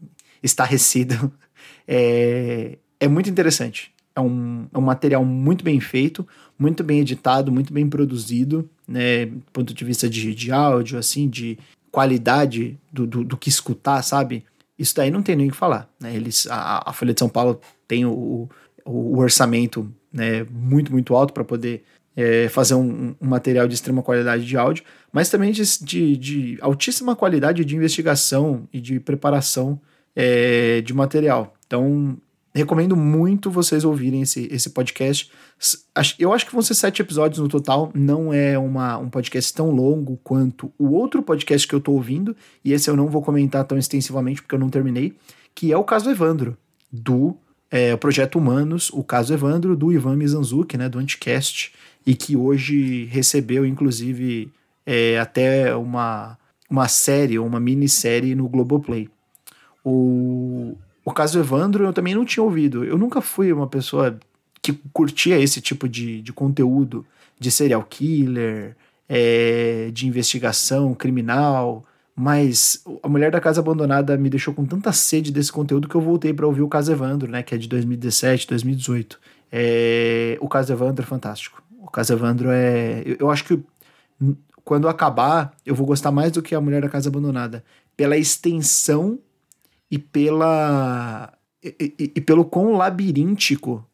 estarrecido. 0.45 1.33
É, 1.87 2.79
é 2.99 3.07
muito 3.07 3.29
interessante. 3.29 3.93
É 4.17 4.21
um, 4.21 4.67
é 4.73 4.79
um 4.79 4.81
material 4.81 5.23
muito 5.23 5.63
bem 5.63 5.79
feito, 5.81 6.27
muito 6.59 6.83
bem 6.83 7.01
editado, 7.01 7.53
muito 7.53 7.75
bem 7.75 7.87
produzido, 7.87 8.67
né? 8.89 9.27
Do 9.27 9.43
ponto 9.53 9.75
de 9.75 9.85
vista 9.85 10.09
de, 10.09 10.35
de 10.35 10.51
áudio, 10.51 10.99
assim, 10.99 11.29
de 11.29 11.59
qualidade 11.91 12.79
do, 12.91 13.07
do, 13.07 13.23
do 13.23 13.37
que 13.37 13.51
escutar, 13.51 14.03
sabe? 14.03 14.47
Isso 14.79 14.95
daí 14.97 15.11
não 15.11 15.23
tem 15.23 15.37
nem 15.37 15.49
o 15.49 15.51
que 15.51 15.57
falar. 15.57 15.91
Né? 16.01 16.17
Eles, 16.17 16.47
a, 16.51 16.91
a 16.91 16.93
Folha 16.95 17.13
de 17.13 17.21
São 17.21 17.29
Paulo 17.29 17.61
tem 17.87 18.07
o, 18.07 18.11
o, 18.13 18.49
o 18.85 19.19
orçamento 19.19 19.93
né, 20.11 20.45
muito, 20.51 20.91
muito 20.91 21.15
alto 21.15 21.35
para 21.35 21.45
poder 21.45 21.85
é, 22.17 22.49
fazer 22.49 22.75
um, 22.75 23.15
um, 23.21 23.27
material 23.27 23.67
de 23.67 23.75
extrema 23.75 24.03
qualidade 24.03 24.45
de 24.45 24.57
áudio, 24.57 24.85
mas 25.13 25.29
também 25.29 25.53
de, 25.53 25.63
de, 25.85 26.17
de 26.17 26.59
altíssima 26.61 27.17
qualidade 27.17 27.65
de 27.65 27.77
investigação 27.77 28.69
e 28.73 28.81
de 28.81 29.01
preparação 29.01 29.81
é, 30.15 30.81
de 30.81 30.95
material. 30.95 31.55
Então, 31.67 32.17
recomendo 32.55 32.97
muito 32.97 33.51
vocês 33.51 33.85
ouvirem 33.85 34.23
esse, 34.23 34.49
esse 34.51 34.71
podcast. 34.71 35.31
Eu 36.19 36.33
acho 36.33 36.47
que 36.47 36.53
vão 36.53 36.63
ser 36.63 36.75
sete 36.75 37.03
episódios 37.03 37.41
no 37.41 37.49
total. 37.49 37.91
Não 37.95 38.33
é 38.33 38.57
uma, 38.57 38.97
um 38.97 39.11
podcast 39.11 39.53
tão 39.53 39.71
longo 39.71 40.19
quanto 40.23 40.73
o 40.79 40.93
outro 40.93 41.23
podcast 41.23 41.67
que 41.67 41.75
eu 41.75 41.81
tô 41.81 41.93
ouvindo. 41.93 42.37
E 42.65 42.73
esse 42.73 42.89
eu 42.89 42.97
não 42.97 43.09
vou 43.09 43.23
comentar 43.23 43.65
tão 43.65 43.77
extensivamente 43.77 44.41
porque 44.41 44.55
eu 44.55 44.59
não 44.59 44.71
terminei. 44.71 45.17
Que 45.55 45.73
é 45.73 45.77
o 45.77 45.85
caso 45.85 46.11
Evandro, 46.11 46.57
do 46.93 47.37
é, 47.71 47.97
Projeto 47.97 48.39
Humanos, 48.39 48.91
o 48.93 49.03
caso 49.03 49.35
Evandro, 49.35 49.77
do 49.77 49.93
Ivan 49.93 50.17
Mizanzuki, 50.17 50.77
né, 50.77 50.89
do 50.89 50.99
Anticast. 50.99 51.73
E 52.07 52.15
que 52.15 52.37
hoje 52.37 53.07
recebeu, 53.07 53.65
inclusive, 53.65 54.53
é, 54.85 55.19
até 55.19 55.75
uma, 55.75 56.39
uma 56.71 56.87
série, 56.87 57.39
uma 57.39 57.59
minissérie 57.59 58.35
no 58.35 58.49
Globoplay. 58.49 59.09
O, 59.85 60.77
o 61.05 61.13
caso 61.13 61.39
Evandro 61.39 61.85
eu 61.85 61.93
também 61.93 62.15
não 62.15 62.25
tinha 62.25 62.43
ouvido. 62.43 62.85
Eu 62.85 62.97
nunca 62.97 63.21
fui 63.21 63.53
uma 63.53 63.67
pessoa 63.67 64.19
que 64.63 64.73
curtia 64.93 65.39
esse 65.39 65.61
tipo 65.61 65.87
de, 65.87 66.23
de 66.23 66.33
conteúdo 66.33 67.05
de 67.39 67.51
serial 67.51 67.83
killer, 67.83 68.75
é, 69.09 69.91
de 69.93 70.07
investigação 70.07 70.95
criminal. 70.95 71.85
Mas 72.17 72.83
a 73.03 73.09
Mulher 73.09 73.31
da 73.31 73.41
Casa 73.41 73.61
Abandonada 73.61 74.17
me 74.17 74.31
deixou 74.31 74.55
com 74.55 74.65
tanta 74.65 74.93
sede 74.93 75.33
desse 75.33 75.53
conteúdo 75.53 75.89
que 75.89 75.95
eu 75.95 76.01
voltei 76.01 76.33
para 76.33 76.47
ouvir 76.47 76.63
o 76.63 76.69
caso 76.69 76.91
Evandro, 76.91 77.31
né? 77.31 77.43
Que 77.43 77.55
é 77.55 77.59
de 77.59 77.69
2017, 77.69 78.47
2018. 78.49 79.21
É, 79.51 80.39
o 80.41 80.49
caso 80.49 80.73
Evandro 80.73 81.05
é 81.05 81.07
fantástico. 81.07 81.63
O 81.79 81.91
caso 81.91 82.13
Evandro 82.13 82.49
é. 82.51 83.03
Eu, 83.05 83.17
eu 83.21 83.31
acho 83.31 83.45
que 83.45 83.61
quando 84.65 84.89
acabar, 84.89 85.55
eu 85.67 85.75
vou 85.75 85.87
gostar 85.87 86.11
mais 86.11 86.33
do 86.33 86.41
que 86.41 86.55
A 86.55 86.61
Mulher 86.61 86.81
da 86.81 86.89
Casa 86.89 87.09
Abandonada. 87.09 87.63
Pela 87.97 88.17
extensão 88.17 89.19
e 89.91 89.99
pela. 89.99 91.33
E, 91.63 91.95
e, 91.99 92.13
e 92.17 92.21
pelo 92.21 92.45
quão 92.45 92.73
labiríntico 92.73 93.87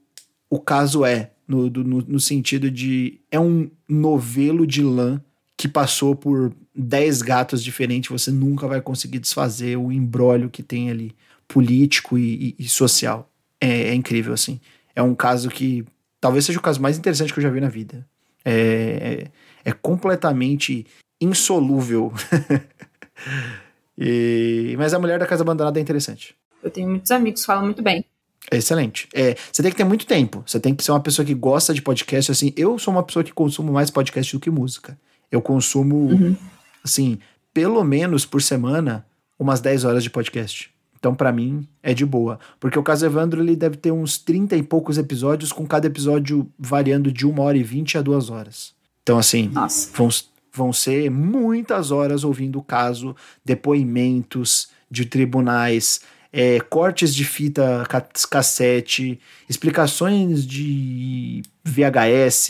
o 0.48 0.58
caso 0.58 1.04
é. 1.04 1.32
No, 1.46 1.68
do, 1.68 1.82
no, 1.82 2.00
no 2.02 2.20
sentido 2.20 2.70
de. 2.70 3.20
É 3.30 3.40
um 3.40 3.68
novelo 3.88 4.64
de 4.66 4.82
lã 4.82 5.20
que 5.56 5.68
passou 5.68 6.14
por 6.14 6.54
10 6.74 7.22
gatos 7.22 7.62
diferentes, 7.62 8.10
você 8.10 8.30
nunca 8.30 8.66
vai 8.66 8.80
conseguir 8.80 9.18
desfazer 9.18 9.76
o 9.76 9.92
embrólio 9.92 10.48
que 10.48 10.62
tem 10.62 10.90
ali, 10.90 11.14
político 11.46 12.16
e, 12.16 12.54
e, 12.58 12.68
social. 12.68 13.30
É, 13.60 13.88
é, 13.88 13.94
incrível, 13.94 14.32
assim. 14.32 14.58
É 14.96 15.02
um 15.02 15.14
caso 15.14 15.50
que 15.50 15.84
talvez 16.20 16.44
seja 16.46 16.58
o 16.58 16.62
caso 16.62 16.80
mais 16.80 16.96
interessante 16.96 17.32
que 17.32 17.38
eu 17.38 17.42
já 17.42 17.50
vi 17.50 17.60
na 17.60 17.68
vida. 17.68 18.06
É, 18.44 19.28
é, 19.64 19.70
é 19.70 19.72
completamente 19.72 20.86
insolúvel. 21.20 22.12
e, 24.00 24.74
mas 24.78 24.94
a 24.94 24.98
mulher 24.98 25.18
da 25.18 25.26
casa 25.26 25.42
abandonada 25.42 25.78
é 25.78 25.82
interessante. 25.82 26.34
Eu 26.62 26.70
tenho 26.70 26.88
muitos 26.88 27.10
amigos 27.10 27.40
que 27.40 27.46
falam 27.46 27.64
muito 27.64 27.82
bem. 27.82 28.04
Excelente. 28.50 29.06
É, 29.14 29.36
você 29.52 29.62
tem 29.62 29.70
que 29.70 29.76
ter 29.76 29.84
muito 29.84 30.06
tempo. 30.06 30.42
Você 30.46 30.58
tem 30.58 30.74
que 30.74 30.82
ser 30.82 30.92
uma 30.92 31.00
pessoa 31.00 31.24
que 31.24 31.34
gosta 31.34 31.74
de 31.74 31.82
podcast. 31.82 32.32
Assim, 32.32 32.52
eu 32.56 32.78
sou 32.78 32.92
uma 32.92 33.02
pessoa 33.02 33.22
que 33.22 33.32
consumo 33.32 33.72
mais 33.72 33.90
podcast 33.90 34.34
do 34.34 34.40
que 34.40 34.50
música. 34.50 34.98
Eu 35.30 35.42
consumo, 35.42 36.10
uhum. 36.10 36.36
assim, 36.82 37.18
pelo 37.52 37.84
menos 37.84 38.24
por 38.24 38.40
semana, 38.40 39.06
umas 39.38 39.60
10 39.60 39.84
horas 39.84 40.02
de 40.02 40.10
podcast. 40.10 40.70
Então, 40.98 41.14
para 41.14 41.32
mim, 41.32 41.66
é 41.82 41.94
de 41.94 42.04
boa. 42.04 42.38
Porque 42.58 42.78
o 42.78 42.82
caso 42.82 43.06
Evandro, 43.06 43.42
ele 43.42 43.56
deve 43.56 43.76
ter 43.76 43.90
uns 43.90 44.18
30 44.18 44.56
e 44.56 44.62
poucos 44.62 44.98
episódios, 44.98 45.52
com 45.52 45.66
cada 45.66 45.86
episódio 45.86 46.50
variando 46.58 47.12
de 47.12 47.26
uma 47.26 47.42
hora 47.42 47.56
e 47.56 47.62
vinte 47.62 47.96
a 47.96 48.02
duas 48.02 48.28
horas. 48.30 48.74
Então, 49.02 49.18
assim, 49.18 49.50
vão, 49.94 50.08
vão 50.52 50.72
ser 50.72 51.10
muitas 51.10 51.90
horas 51.90 52.24
ouvindo 52.24 52.58
o 52.58 52.62
caso, 52.62 53.14
depoimentos 53.44 54.70
de 54.90 55.04
tribunais, 55.04 56.00
é, 56.32 56.60
cortes 56.60 57.14
de 57.14 57.24
fita 57.24 57.86
cassete, 58.30 59.20
explicações 59.48 60.46
de 60.46 61.42
VHS, 61.64 62.48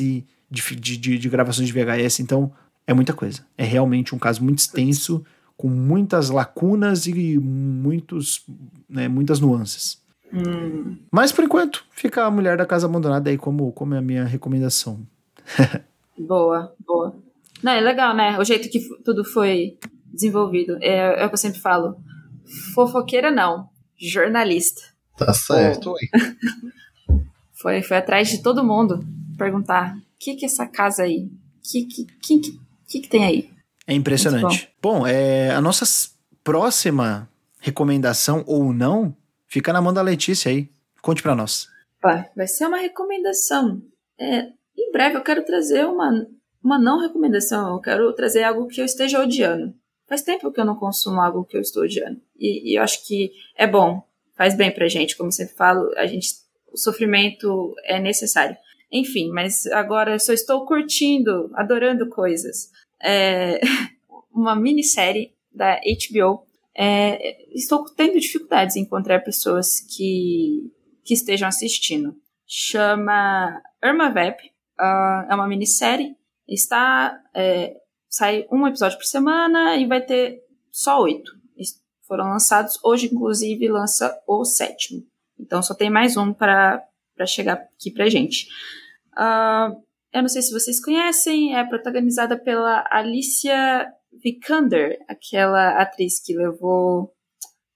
de, 0.50 0.76
de, 0.76 1.18
de, 1.18 1.28
gravações 1.28 1.68
de 1.68 1.72
VHS. 1.72 2.20
Então, 2.20 2.52
é 2.86 2.92
muita 2.92 3.12
coisa. 3.12 3.44
É 3.56 3.64
realmente 3.64 4.14
um 4.14 4.18
caso 4.18 4.42
muito 4.42 4.58
extenso 4.58 5.24
com 5.56 5.68
muitas 5.68 6.30
lacunas 6.30 7.06
e 7.06 7.38
muitos, 7.38 8.44
né, 8.88 9.08
muitas 9.08 9.40
nuances. 9.40 10.00
Hum. 10.32 10.96
Mas 11.10 11.32
por 11.32 11.44
enquanto, 11.44 11.84
fica 11.90 12.24
a 12.24 12.30
Mulher 12.30 12.56
da 12.56 12.64
Casa 12.64 12.86
Abandonada 12.86 13.30
aí 13.30 13.36
como, 13.36 13.72
como 13.72 13.94
é 13.94 13.98
a 13.98 14.02
minha 14.02 14.24
recomendação. 14.24 15.00
boa, 16.18 16.74
boa. 16.86 17.14
Não, 17.62 17.72
é 17.72 17.80
legal, 17.80 18.14
né? 18.14 18.38
O 18.38 18.44
jeito 18.44 18.68
que 18.68 18.80
tudo 19.04 19.24
foi 19.24 19.78
desenvolvido. 20.06 20.78
É, 20.80 21.22
é 21.22 21.24
o 21.24 21.28
que 21.28 21.34
eu 21.34 21.38
sempre 21.38 21.60
falo. 21.60 21.96
Fofoqueira 22.74 23.30
não, 23.30 23.68
jornalista. 23.98 24.82
Tá 25.16 25.32
certo, 25.34 25.94
foi, 27.52 27.82
foi 27.82 27.96
atrás 27.98 28.28
de 28.28 28.42
todo 28.42 28.64
mundo 28.64 29.04
perguntar: 29.36 29.94
o 29.94 30.00
que 30.18 30.34
que 30.34 30.44
é 30.44 30.48
essa 30.48 30.66
casa 30.66 31.02
aí? 31.02 31.24
O 31.24 31.70
que, 31.70 31.84
que, 31.84 32.06
que, 32.22 32.40
que, 32.88 33.00
que 33.00 33.08
tem 33.08 33.24
aí? 33.24 33.50
É 33.86 33.94
impressionante. 33.94 34.70
Bom, 34.80 35.06
é, 35.06 35.50
a 35.50 35.60
nossa 35.60 35.84
próxima 36.42 37.28
recomendação 37.60 38.42
ou 38.46 38.72
não 38.72 39.14
fica 39.46 39.72
na 39.72 39.82
mão 39.82 39.92
da 39.92 40.00
Letícia 40.00 40.50
aí. 40.50 40.70
Conte 41.02 41.22
para 41.22 41.34
nós. 41.34 41.68
Vai, 42.02 42.28
vai 42.34 42.46
ser 42.46 42.66
uma 42.66 42.78
recomendação. 42.78 43.82
É, 44.18 44.48
em 44.76 44.92
breve 44.92 45.16
eu 45.16 45.22
quero 45.22 45.44
trazer 45.44 45.86
uma, 45.86 46.26
uma 46.62 46.78
não 46.78 47.00
recomendação. 47.00 47.74
Eu 47.74 47.80
quero 47.80 48.12
trazer 48.12 48.42
algo 48.42 48.66
que 48.66 48.80
eu 48.80 48.84
esteja 48.84 49.20
odiando. 49.20 49.74
Faz 50.08 50.22
tempo 50.22 50.50
que 50.50 50.60
eu 50.60 50.64
não 50.64 50.76
consumo 50.76 51.20
algo 51.20 51.44
que 51.44 51.56
eu 51.56 51.60
estou 51.60 51.84
odiando. 51.84 52.20
E, 52.38 52.72
e 52.72 52.78
eu 52.78 52.82
acho 52.82 53.06
que 53.06 53.32
é 53.56 53.66
bom. 53.66 54.02
Faz 54.34 54.56
bem 54.56 54.70
pra 54.70 54.88
gente. 54.88 55.16
Como 55.16 55.30
sempre 55.30 55.54
falo, 55.54 55.92
a 55.96 56.06
gente, 56.06 56.28
o 56.72 56.76
sofrimento 56.76 57.74
é 57.84 58.00
necessário. 58.00 58.56
Enfim, 58.90 59.30
mas 59.30 59.66
agora 59.66 60.14
eu 60.14 60.20
só 60.20 60.32
estou 60.32 60.66
curtindo, 60.66 61.50
adorando 61.54 62.08
coisas 62.08 62.70
é, 63.02 63.60
uma 64.32 64.54
minissérie 64.54 65.32
da 65.52 65.76
HBO. 65.76 66.46
É, 66.76 67.54
estou 67.54 67.84
tendo 67.94 68.20
dificuldades 68.20 68.76
em 68.76 68.82
encontrar 68.82 69.20
pessoas 69.20 69.80
que, 69.80 70.72
que 71.04 71.14
estejam 71.14 71.48
assistindo. 71.48 72.14
Chama 72.46 73.60
Irma 73.82 74.10
Vep, 74.10 74.40
uh, 74.78 75.30
é 75.30 75.34
uma 75.34 75.48
minissérie. 75.48 76.16
Está 76.50 77.22
é, 77.32 77.76
sai 78.08 78.46
um 78.50 78.66
episódio 78.66 78.98
por 78.98 79.04
semana 79.04 79.76
e 79.76 79.86
vai 79.86 80.02
ter 80.04 80.42
só 80.70 81.00
oito. 81.00 81.38
Foram 82.06 82.24
lançados 82.24 82.76
hoje, 82.82 83.06
inclusive 83.06 83.68
lança 83.68 84.20
o 84.26 84.44
sétimo. 84.44 85.06
Então 85.38 85.62
só 85.62 85.74
tem 85.74 85.88
mais 85.88 86.16
um 86.16 86.32
para 86.32 86.84
chegar 87.24 87.52
aqui 87.52 87.92
pra 87.92 88.08
gente. 88.08 88.48
Uh, 89.12 89.80
eu 90.12 90.22
não 90.22 90.28
sei 90.28 90.42
se 90.42 90.52
vocês 90.52 90.82
conhecem, 90.84 91.56
é 91.56 91.64
protagonizada 91.64 92.36
pela 92.36 92.84
Alicia 92.90 93.86
Vikander, 94.12 94.98
aquela 95.08 95.80
atriz 95.80 96.18
que 96.18 96.36
levou 96.36 97.14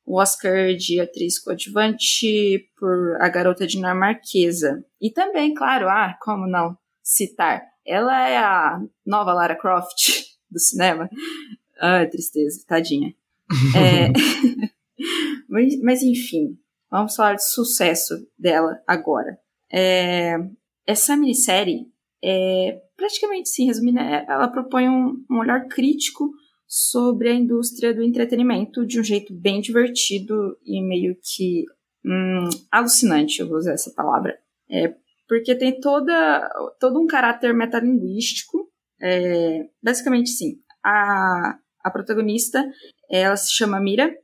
o 0.05 0.21
Oscar 0.21 0.75
de 0.75 1.01
atriz 1.01 1.39
coadjuvante 1.39 2.69
por 2.77 3.17
A 3.21 3.29
Garota 3.29 3.65
Dinamarquesa. 3.65 4.85
E 5.01 5.13
também, 5.13 5.55
claro, 5.55 5.89
ah, 5.89 6.19
como 6.21 6.49
não 6.49 6.77
citar, 7.05 7.63
ela 7.87 8.29
é 8.29 8.37
a 8.37 8.83
nova 9.05 9.33
Lara 9.33 9.57
Croft 9.57 10.25
do 10.51 10.59
cinema. 10.59 11.09
Ai, 11.81 12.09
tristeza, 12.09 12.65
tadinha. 12.67 13.15
é... 13.77 14.13
mas, 15.49 15.81
mas, 15.81 16.03
enfim, 16.03 16.59
vamos 16.91 17.15
falar 17.15 17.35
de 17.35 17.45
sucesso 17.45 18.27
dela 18.39 18.81
agora. 18.87 19.39
É... 19.73 20.37
Essa 20.87 21.17
minissérie 21.17 21.93
é, 22.27 22.81
praticamente, 22.97 23.51
sim, 23.51 23.67
resumindo, 23.67 23.99
é, 23.99 24.25
ela 24.27 24.49
propõe 24.49 24.89
um, 24.89 25.23
um 25.31 25.39
olhar 25.39 25.69
crítico 25.69 26.31
sobre 26.67 27.29
a 27.29 27.35
indústria 27.35 27.93
do 27.93 28.03
entretenimento 28.03 28.87
de 28.87 28.99
um 28.99 29.05
jeito 29.05 29.35
bem 29.35 29.61
divertido 29.61 30.57
e 30.65 30.83
meio 30.83 31.17
que 31.23 31.65
hum, 32.05 32.49
alucinante, 32.73 33.41
eu 33.41 33.49
vou 33.49 33.59
usar 33.59 33.73
essa 33.73 33.91
palavra. 33.91 34.39
É, 34.71 34.95
porque 35.35 35.57
tem 35.57 35.81
toda, 35.81 36.49
todo 36.79 37.01
um 37.01 37.09
caráter 37.09 37.53
metalinguístico. 37.53 38.71
É, 39.03 39.67
basicamente, 39.83 40.31
sim. 40.31 40.61
A, 40.81 41.59
a 41.83 41.91
protagonista, 41.91 42.65
ela 43.11 43.37
se 43.37 43.53
chama 43.53 43.81
Mira. 43.81 44.17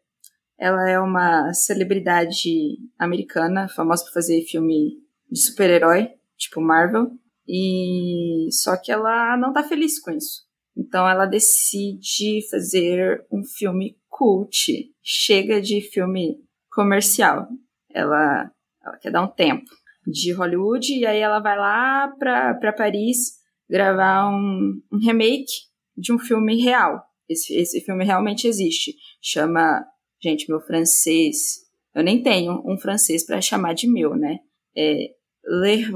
Ela 0.57 0.89
é 0.89 1.01
uma 1.01 1.53
celebridade 1.53 2.79
americana, 2.97 3.69
famosa 3.69 4.05
por 4.05 4.13
fazer 4.13 4.43
filme 4.43 5.03
de 5.29 5.41
super-herói, 5.41 6.13
tipo 6.37 6.61
Marvel. 6.61 7.11
E 7.49 8.47
só 8.53 8.77
que 8.77 8.93
ela 8.93 9.37
não 9.37 9.53
tá 9.53 9.65
feliz 9.65 9.99
com 9.99 10.13
isso. 10.13 10.45
Então 10.77 11.09
ela 11.09 11.27
decide 11.27 12.49
fazer 12.49 13.27
um 13.33 13.43
filme 13.43 13.99
cult. 14.09 14.95
Chega 15.03 15.61
de 15.61 15.81
filme 15.81 16.37
comercial. 16.71 17.49
Ela, 17.93 18.49
ela 18.81 18.97
quer 18.99 19.11
dar 19.11 19.23
um 19.23 19.29
tempo 19.29 19.80
de 20.07 20.33
Hollywood 20.33 20.93
e 20.93 21.07
aí 21.07 21.19
ela 21.19 21.41
vai 21.41 21.57
lá 21.57 22.09
pra, 22.19 22.55
pra 22.55 22.73
Paris 22.73 23.41
gravar 23.69 24.29
um, 24.29 24.81
um 24.93 24.99
remake 24.99 25.53
de 25.97 26.13
um 26.13 26.19
filme 26.19 26.61
real. 26.61 27.03
Esse, 27.29 27.55
esse 27.55 27.81
filme 27.81 28.05
realmente 28.05 28.47
existe. 28.47 28.95
Chama. 29.23 29.85
Gente, 30.23 30.49
meu 30.49 30.61
francês. 30.61 31.61
Eu 31.95 32.03
nem 32.03 32.23
tenho 32.23 32.63
um 32.67 32.79
francês 32.79 33.25
para 33.25 33.41
chamar 33.41 33.75
de 33.75 33.89
meu, 33.89 34.15
né? 34.15 34.39
É 34.77 35.09
Le 35.45 35.91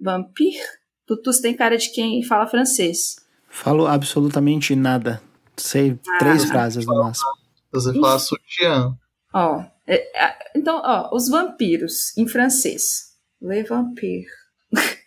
Vampire? 0.00 0.58
Tutus 1.06 1.40
tem 1.40 1.54
cara 1.54 1.76
de 1.76 1.90
quem 1.90 2.22
fala 2.22 2.46
francês. 2.46 3.16
Falo 3.48 3.86
absolutamente 3.86 4.74
nada. 4.74 5.22
Sei 5.56 5.98
ah, 6.08 6.18
três 6.18 6.44
frases 6.44 6.86
no 6.86 6.94
máximo. 6.96 7.30
Você 7.72 7.92
fala 7.92 8.18
sutiã. 8.18 8.96
Ó, 9.32 9.64
então, 10.54 10.80
ó, 10.84 11.14
os 11.14 11.28
vampiros 11.28 12.16
em 12.16 12.26
francês. 12.26 13.12
Le 13.40 13.62
Vampire. 13.64 14.26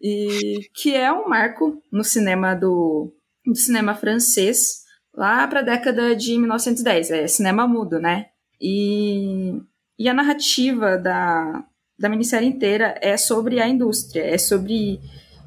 e 0.00 0.60
que 0.74 0.94
é 0.94 1.10
um 1.10 1.28
marco 1.28 1.82
no 1.90 2.04
cinema 2.04 2.54
do, 2.54 3.12
do 3.44 3.54
cinema 3.54 3.94
francês 3.94 4.84
lá 5.14 5.46
para 5.48 5.60
a 5.60 5.64
década 5.64 6.14
de 6.14 6.36
1910. 6.36 7.10
É 7.10 7.26
cinema 7.26 7.66
mudo, 7.66 7.98
né? 7.98 8.26
E, 8.60 9.60
e 9.98 10.08
a 10.08 10.14
narrativa 10.14 10.98
da, 10.98 11.64
da 11.98 12.08
minissérie 12.08 12.48
inteira 12.48 12.94
é 13.00 13.16
sobre 13.16 13.60
a 13.60 13.68
indústria, 13.68 14.22
é 14.22 14.36
sobre, 14.36 15.00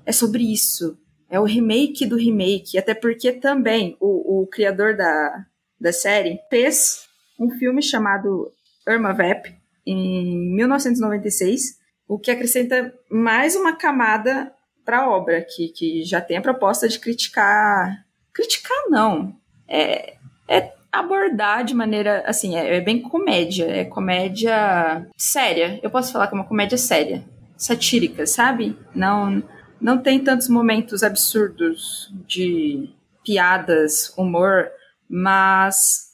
é 0.05 0.11
sobre 0.11 0.51
isso. 0.51 0.97
É 1.29 1.39
o 1.39 1.45
remake 1.45 2.05
do 2.05 2.17
remake, 2.17 2.77
até 2.77 2.93
porque 2.93 3.31
também 3.31 3.95
o, 3.99 4.41
o 4.41 4.47
criador 4.47 4.97
da, 4.97 5.45
da 5.79 5.93
série 5.93 6.39
fez 6.49 7.05
um 7.39 7.49
filme 7.51 7.81
chamado 7.81 8.51
Irma 8.87 9.13
Vep, 9.13 9.55
em 9.85 10.55
1996, 10.55 11.79
o 12.07 12.19
que 12.19 12.31
acrescenta 12.31 12.93
mais 13.09 13.55
uma 13.55 13.75
camada 13.75 14.53
para 14.83 14.99
a 14.99 15.09
obra, 15.09 15.41
que, 15.41 15.69
que 15.69 16.03
já 16.03 16.19
tem 16.19 16.37
a 16.37 16.41
proposta 16.41 16.87
de 16.87 16.99
criticar 16.99 18.05
criticar 18.33 18.89
não. 18.89 19.35
É, 19.67 20.15
é 20.47 20.73
abordar 20.91 21.63
de 21.63 21.73
maneira, 21.73 22.23
assim, 22.25 22.57
é, 22.57 22.77
é, 22.77 22.81
bem 22.81 23.01
comédia, 23.01 23.65
é 23.65 23.85
comédia 23.85 25.07
séria. 25.15 25.79
Eu 25.81 25.89
posso 25.89 26.11
falar 26.11 26.27
que 26.27 26.33
é 26.33 26.37
uma 26.37 26.47
comédia 26.47 26.77
séria, 26.77 27.23
satírica, 27.55 28.25
sabe? 28.25 28.77
Não, 28.93 29.41
não 29.79 29.97
tem 29.97 30.19
tantos 30.23 30.49
momentos 30.49 31.03
absurdos 31.03 32.11
de 32.27 32.89
piadas, 33.23 34.13
humor, 34.17 34.69
mas 35.09 36.10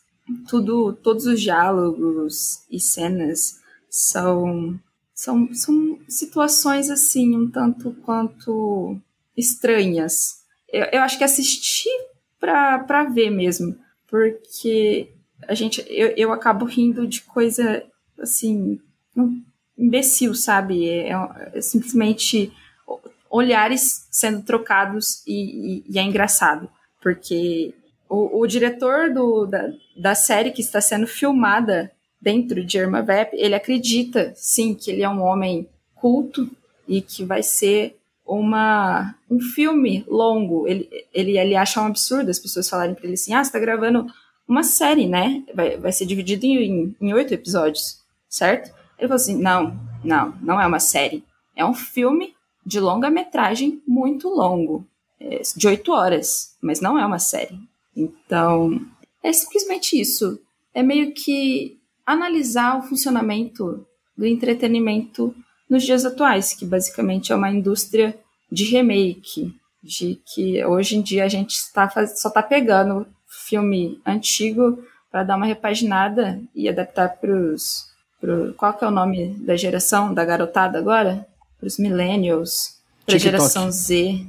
tudo, 0.48 0.94
todos 0.94 1.26
os 1.26 1.42
diálogos 1.42 2.64
e 2.70 2.80
cenas 2.80 3.60
são 3.90 4.80
são, 5.14 5.52
são 5.52 5.98
situações 6.08 6.92
assim 6.92 7.36
um 7.36 7.50
tanto 7.50 7.92
quanto 8.06 9.00
estranhas. 9.36 10.44
Eu, 10.72 10.86
eu 10.92 11.02
acho 11.02 11.18
que 11.18 11.24
assisti 11.24 11.90
para 12.40 13.04
ver 13.06 13.32
mesmo, 13.32 13.76
porque 14.08 15.12
a 15.48 15.56
gente 15.56 15.84
eu, 15.90 16.10
eu 16.16 16.32
acabo 16.32 16.66
rindo 16.66 17.08
de 17.08 17.22
coisa 17.22 17.84
assim 18.20 18.80
imbecil, 19.76 20.36
sabe? 20.36 20.88
É, 20.88 21.12
é 21.54 21.62
simplesmente 21.62 22.54
olhares 23.30 24.08
sendo 24.12 24.44
trocados 24.44 25.24
e, 25.26 25.80
e, 25.80 25.84
e 25.90 26.00
é 26.00 26.04
engraçado, 26.04 26.70
porque 27.02 27.74
o, 28.10 28.42
o 28.42 28.48
diretor 28.48 29.14
do, 29.14 29.46
da, 29.46 29.72
da 29.96 30.16
série 30.16 30.52
que 30.52 30.62
está 30.62 30.82
sendo 30.82 31.08
filmada 31.08 31.92
dentro 32.22 32.64
de 32.64 32.78
Irma 32.78 33.02
Vep, 33.02 33.34
ele 33.34 33.56
acredita, 33.56 34.34
sim, 34.36 34.74
que 34.74 34.92
ele 34.92 35.04
é 35.04 35.10
um 35.10 35.22
homem 35.22 35.68
culto 35.96 36.50
e 36.88 37.02
que 37.02 37.24
vai 37.24 37.44
ser 37.44 37.98
uma 38.26 39.16
um 39.30 39.40
filme 39.40 40.04
longo. 40.08 40.68
Ele, 40.68 40.90
ele, 41.14 41.38
ele 41.38 41.56
acha 41.56 41.82
um 41.82 41.86
absurdo 41.86 42.30
as 42.30 42.40
pessoas 42.40 42.70
falarem 42.70 42.96
para 42.96 43.06
ele 43.06 43.14
assim, 43.14 43.34
ah, 43.34 43.44
você 43.44 43.52
tá 43.52 43.60
gravando 43.60 44.08
uma 44.48 44.64
série, 44.64 45.08
né? 45.08 45.44
Vai, 45.54 45.78
vai 45.78 45.92
ser 45.92 46.06
dividido 46.06 46.46
em, 46.46 46.96
em 47.00 47.14
oito 47.14 47.34
episódios, 47.34 48.02
certo? 48.30 48.74
Ele 48.98 49.08
falou 49.08 49.16
assim, 49.16 49.38
não, 49.38 49.80
não, 50.04 50.34
não 50.42 50.62
é 50.62 50.66
uma 50.66 50.80
série. 50.80 51.24
É 51.56 51.66
um 51.66 51.74
filme 51.74 52.36
de 52.66 52.80
longa-metragem 52.80 53.82
muito 53.88 54.28
longo, 54.30 54.86
é, 55.20 55.42
de 55.56 55.68
oito 55.68 55.92
horas, 55.92 56.56
mas 56.62 56.82
não 56.82 56.98
é 56.98 57.06
uma 57.06 57.20
série. 57.20 57.58
Então, 57.98 58.80
é 59.24 59.34
simplesmente 59.34 60.00
isso. 60.00 60.40
É 60.74 60.84
meio 60.84 61.14
que 61.14 61.78
analisar 62.06 62.78
o 62.78 62.84
funcionamento 62.84 63.86
do 64.16 64.26
entretenimento 64.26 65.36
nos 65.70 65.84
dias 65.84 66.06
atuais, 66.06 66.54
que 66.54 66.66
basicamente 66.66 67.32
é 67.32 67.36
uma 67.36 67.52
indústria 67.52 68.18
de 68.52 68.64
remake, 68.64 69.54
de 69.84 70.22
que 70.34 70.64
hoje 70.64 70.96
em 70.96 71.02
dia 71.02 71.26
a 71.26 71.28
gente 71.28 71.52
está 71.52 71.90
só 71.90 72.30
está 72.30 72.42
pegando 72.42 73.06
filme 73.28 74.00
antigo 74.06 74.84
para 75.12 75.24
dar 75.24 75.36
uma 75.36 75.46
repaginada 75.46 76.42
e 76.56 76.70
adaptar 76.70 77.18
para 77.18 77.32
os 77.32 77.88
pro, 78.20 78.54
qual 78.56 78.74
que 78.74 78.84
é 78.84 78.88
o 78.88 78.92
nome 78.92 79.30
da 79.40 79.56
geração 79.56 80.14
da 80.14 80.24
garotada 80.24 80.78
agora? 80.78 81.28
Para 81.60 81.68
os 81.68 81.78
millennials, 81.78 82.78
para 83.06 83.16
a 83.16 83.20
geração 83.20 83.72
Z, 83.72 84.26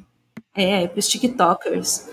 é, 0.54 0.86
para 0.86 0.98
os 0.98 1.08
TikTokers. 1.08 2.08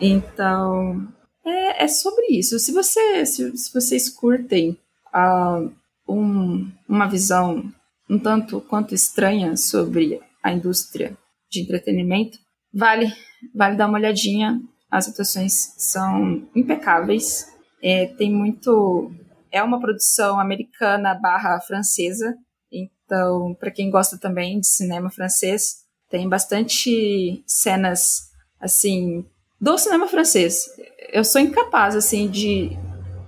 Então, 0.00 1.08
é, 1.44 1.84
é 1.84 1.88
sobre 1.88 2.26
isso. 2.38 2.58
Se, 2.58 2.72
você, 2.72 3.24
se, 3.26 3.56
se 3.56 3.72
vocês 3.72 4.08
curtem 4.08 4.78
uh, 5.14 5.70
um, 6.08 6.70
uma 6.88 7.08
visão 7.08 7.72
um 8.08 8.18
tanto 8.18 8.60
quanto 8.60 8.94
estranha 8.94 9.56
sobre 9.56 10.20
a 10.42 10.52
indústria 10.52 11.16
de 11.50 11.62
entretenimento, 11.62 12.38
vale, 12.72 13.12
vale 13.54 13.76
dar 13.76 13.88
uma 13.88 13.98
olhadinha. 13.98 14.60
As 14.90 15.08
atuações 15.08 15.72
são 15.78 16.46
impecáveis. 16.54 17.46
É, 17.82 18.06
tem 18.06 18.30
muito. 18.30 19.10
É 19.50 19.62
uma 19.62 19.80
produção 19.80 20.38
americana 20.38 21.14
barra 21.14 21.60
francesa. 21.60 22.36
Então, 22.70 23.54
para 23.58 23.70
quem 23.70 23.90
gosta 23.90 24.18
também 24.18 24.60
de 24.60 24.66
cinema 24.66 25.10
francês, 25.10 25.82
tem 26.10 26.28
bastante 26.28 27.42
cenas 27.46 28.30
assim 28.60 29.24
do 29.62 29.78
cinema 29.78 30.08
francês. 30.08 30.68
Eu 31.12 31.24
sou 31.24 31.40
incapaz 31.40 31.94
assim 31.94 32.28
de 32.28 32.76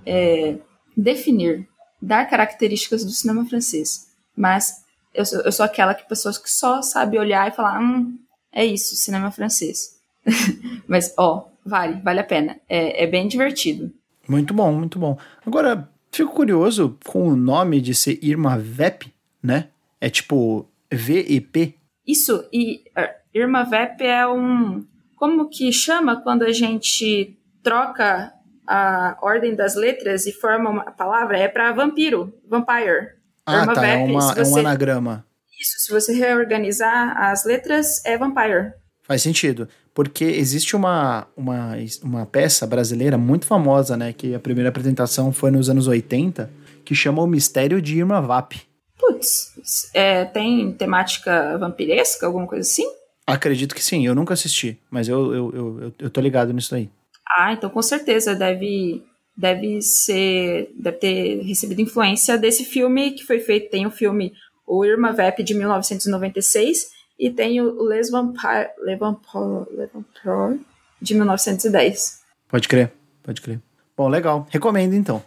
é, 0.05 0.57
definir 0.95 1.65
dar 2.01 2.29
características 2.29 3.05
do 3.05 3.11
cinema 3.11 3.45
francês. 3.45 4.09
Mas 4.35 4.83
eu 5.13 5.25
sou, 5.25 5.39
eu 5.41 5.51
sou 5.53 5.65
aquela 5.65 5.95
que 5.95 6.07
pessoas 6.09 6.37
que 6.37 6.51
só 6.51 6.81
sabe 6.81 7.17
olhar 7.17 7.47
e 7.47 7.55
falar, 7.55 7.79
hum, 7.79 8.19
é 8.51 8.65
isso, 8.65 8.97
cinema 8.97 9.31
francês. 9.31 9.97
Mas, 10.85 11.13
ó, 11.17 11.47
vale, 11.65 12.01
vale 12.01 12.19
a 12.19 12.23
pena. 12.23 12.59
É, 12.67 13.05
é 13.05 13.07
bem 13.07 13.29
divertido. 13.29 13.93
Muito 14.27 14.53
bom, 14.53 14.73
muito 14.73 14.99
bom. 14.99 15.17
Agora, 15.45 15.89
fico 16.11 16.33
curioso 16.33 16.97
com 17.05 17.29
o 17.29 17.35
nome 17.35 17.79
de 17.79 17.95
ser 17.95 18.19
Irma 18.21 18.57
Vep, 18.57 19.13
né? 19.41 19.69
É 20.01 20.09
tipo 20.09 20.67
VEP. 20.91 21.75
Isso, 22.05 22.45
e 22.51 22.83
uh, 22.97 23.09
Irma 23.33 23.63
Vep 23.63 24.01
é 24.01 24.27
um. 24.27 24.85
Como 25.15 25.49
que 25.49 25.71
chama 25.71 26.21
quando 26.21 26.43
a 26.43 26.51
gente 26.51 27.37
troca 27.63 28.33
a 28.67 29.17
ordem 29.21 29.55
das 29.55 29.75
letras 29.75 30.25
e 30.25 30.31
forma 30.31 30.69
uma 30.69 30.91
palavra 30.91 31.37
é 31.37 31.47
para 31.47 31.71
vampiro, 31.71 32.33
vampire. 32.47 33.15
Ah, 33.45 33.65
tá, 33.73 33.85
é, 33.85 33.97
uma, 33.97 34.33
você, 34.33 34.39
é 34.39 34.43
um 34.43 34.57
anagrama. 34.57 35.25
Isso, 35.59 35.79
se 35.79 35.91
você 35.91 36.13
reorganizar 36.13 37.15
as 37.17 37.45
letras, 37.45 38.03
é 38.05 38.17
vampire. 38.17 38.73
Faz 39.03 39.21
sentido, 39.21 39.69
porque 39.93 40.23
existe 40.23 40.75
uma, 40.75 41.27
uma, 41.37 41.73
uma 42.03 42.25
peça 42.25 42.65
brasileira 42.65 43.17
muito 43.17 43.45
famosa, 43.45 43.95
né, 43.95 44.11
que 44.11 44.33
a 44.33 44.39
primeira 44.39 44.69
apresentação 44.69 45.31
foi 45.31 45.51
nos 45.51 45.69
anos 45.69 45.87
80, 45.87 46.49
que 46.83 46.95
chama 46.95 47.21
O 47.21 47.27
Mistério 47.27 47.79
de 47.79 47.99
Irma 47.99 48.19
Vap. 48.19 48.53
Putz, 48.97 49.91
é, 49.93 50.25
tem 50.25 50.71
temática 50.71 51.55
vampiresca, 51.57 52.25
alguma 52.25 52.47
coisa 52.47 52.67
assim? 52.67 52.87
Acredito 53.27 53.73
que 53.73 53.83
sim, 53.83 54.05
eu 54.05 54.13
nunca 54.13 54.33
assisti, 54.33 54.79
mas 54.89 55.07
eu, 55.07 55.33
eu, 55.33 55.55
eu, 55.55 55.93
eu, 55.97 56.09
tô 56.09 56.21
ligado 56.21 56.53
nisso 56.53 56.75
aí. 56.75 56.89
Ah, 57.37 57.53
então 57.53 57.69
com 57.69 57.81
certeza 57.81 58.35
deve 58.35 59.03
deve 59.35 59.81
ser 59.81 60.71
deve 60.77 60.97
ter 60.97 61.41
recebido 61.41 61.81
influência 61.81 62.37
desse 62.37 62.63
filme 62.63 63.11
que 63.11 63.23
foi 63.23 63.39
feito. 63.39 63.71
Tem 63.71 63.85
o 63.87 63.91
filme 63.91 64.33
O 64.65 64.85
Irma 64.85 65.11
Vep 65.11 65.43
de 65.43 65.55
1996 65.55 66.91
e 67.19 67.31
tem 67.31 67.59
o 67.61 67.83
Les 67.83 68.11
Vampires, 68.11 68.69
Les 68.83 68.99
Vampires, 68.99 69.67
Les 69.75 69.89
Vampires 69.91 70.59
de 71.01 71.15
1910. 71.15 72.21
Pode 72.47 72.67
crer, 72.67 72.91
pode 73.23 73.41
crer. 73.41 73.59
Bom, 73.97 74.07
legal. 74.07 74.47
Recomendo 74.51 74.93
então. 74.93 75.23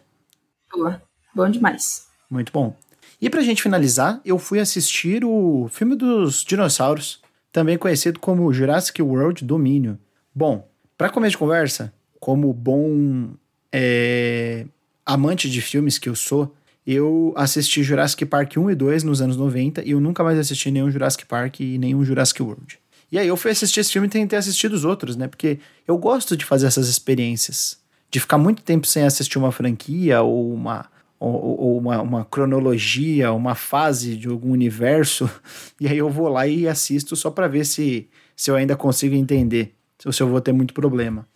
Boa. 0.73 1.03
Bom 1.35 1.49
demais. 1.51 2.07
Muito 2.31 2.53
bom. 2.53 2.77
E 3.21 3.29
pra 3.29 3.43
gente 3.43 3.63
finalizar, 3.63 4.21
eu 4.25 4.39
fui 4.39 4.61
assistir 4.61 5.25
o 5.25 5.69
filme 5.73 5.97
dos 5.97 6.45
dinossauros, 6.45 7.21
também 7.53 7.79
conhecido 7.79 8.19
como 8.21 8.53
Jurassic 8.53 9.01
World 9.03 9.45
Domínio. 9.45 9.99
Bom, 10.35 10.69
para 10.97 11.11
começo 11.11 11.33
de 11.33 11.39
conversa, 11.39 11.93
como 12.21 12.53
bom 12.53 13.31
é, 13.73 14.67
amante 15.05 15.49
de 15.49 15.61
filmes 15.61 15.99
que 15.99 16.09
eu 16.09 16.15
sou, 16.15 16.55
eu 16.87 17.35
assisti 17.37 17.83
Jurassic 17.83 18.25
Park 18.25 18.57
1 18.57 18.71
e 18.71 18.75
2 18.75 19.05
nos 19.05 19.21
anos 19.21 19.37
90 19.37 19.83
e 19.85 19.91
eu 19.91 20.01
nunca 20.01 20.25
mais 20.25 20.39
assisti 20.39 20.71
nenhum 20.71 20.91
Jurassic 20.91 21.27
Park 21.27 21.61
e 21.61 21.79
nenhum 21.79 22.03
Jurassic 22.05 22.43
World. 22.43 22.79
E 23.11 23.19
aí 23.19 23.29
eu 23.29 23.37
fui 23.37 23.51
assistir 23.51 23.81
esse 23.81 23.93
filme 23.93 24.07
e 24.07 24.11
tentei 24.11 24.39
assistir 24.39 24.73
os 24.73 24.85
outros, 24.85 25.17
né? 25.17 25.29
Porque 25.29 25.59
eu 25.87 25.97
gosto 25.97 26.37
de 26.37 26.45
fazer 26.45 26.67
essas 26.67 26.89
experiências. 26.89 27.79
De 28.11 28.21
ficar 28.21 28.39
muito 28.39 28.63
tempo 28.63 28.87
sem 28.87 29.05
assistir 29.05 29.39
uma 29.39 29.53
franquia 29.53 30.23
ou 30.23 30.53
uma, 30.53 30.87
ou, 31.19 31.61
ou 31.61 31.79
uma, 31.79 32.01
uma, 32.01 32.25
cronologia, 32.25 33.33
uma 33.33 33.55
fase 33.55 34.17
de 34.17 34.29
algum 34.29 34.53
universo. 34.53 35.29
E 35.81 35.87
aí 35.87 35.99
eu 35.99 36.11
vou 36.11 36.29
lá 36.29 36.45
e 36.45 36.67
assisto 36.67 37.15
só 37.15 37.31
para 37.31 37.47
ver 37.47 37.65
se, 37.65 38.09
se 38.35 38.51
eu 38.51 38.57
ainda 38.57 38.75
consigo 38.77 39.15
entender 39.15 39.79
se 40.13 40.23
eu 40.23 40.29
vou 40.29 40.41
ter 40.41 40.53
muito 40.53 40.73
problema. 40.73 41.27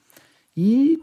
E 0.57 1.01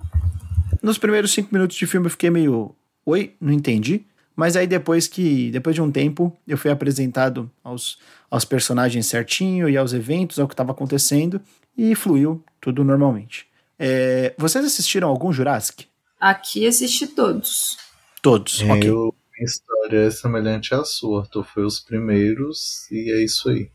nos 0.81 0.97
primeiros 0.97 1.31
cinco 1.31 1.49
minutos 1.51 1.75
de 1.75 1.85
filme 1.85 2.07
eu 2.07 2.11
fiquei 2.11 2.29
meio, 2.29 2.75
oi, 3.05 3.35
não 3.39 3.51
entendi. 3.51 4.05
Mas 4.35 4.55
aí 4.55 4.65
depois 4.65 5.05
que, 5.05 5.51
depois 5.51 5.75
de 5.75 5.81
um 5.81 5.91
tempo, 5.91 6.35
eu 6.47 6.57
fui 6.57 6.71
apresentado 6.71 7.51
aos, 7.61 7.99
aos 8.31 8.45
personagens 8.45 9.05
certinho 9.05 9.67
e 9.67 9.75
aos 9.75 9.91
eventos, 9.91 10.39
ao 10.39 10.47
que 10.47 10.53
estava 10.53 10.71
acontecendo, 10.71 11.41
e 11.77 11.93
fluiu 11.93 12.41
tudo 12.61 12.83
normalmente. 12.85 13.45
É, 13.77 14.33
vocês 14.37 14.63
assistiram 14.63 15.09
algum 15.09 15.33
Jurassic? 15.33 15.87
Aqui 16.17 16.65
assisti 16.65 17.07
todos. 17.07 17.77
Todos, 18.21 18.61
é, 18.61 18.71
ok. 18.71 18.89
Eu, 18.89 19.15
minha 19.33 19.45
história 19.45 20.07
é 20.07 20.11
semelhante 20.11 20.73
à 20.73 20.83
sua, 20.83 21.21
Arthur. 21.21 21.45
Foi 21.45 21.63
os 21.63 21.79
primeiros 21.79 22.89
e 22.91 23.11
é 23.11 23.23
isso 23.23 23.49
aí. 23.49 23.69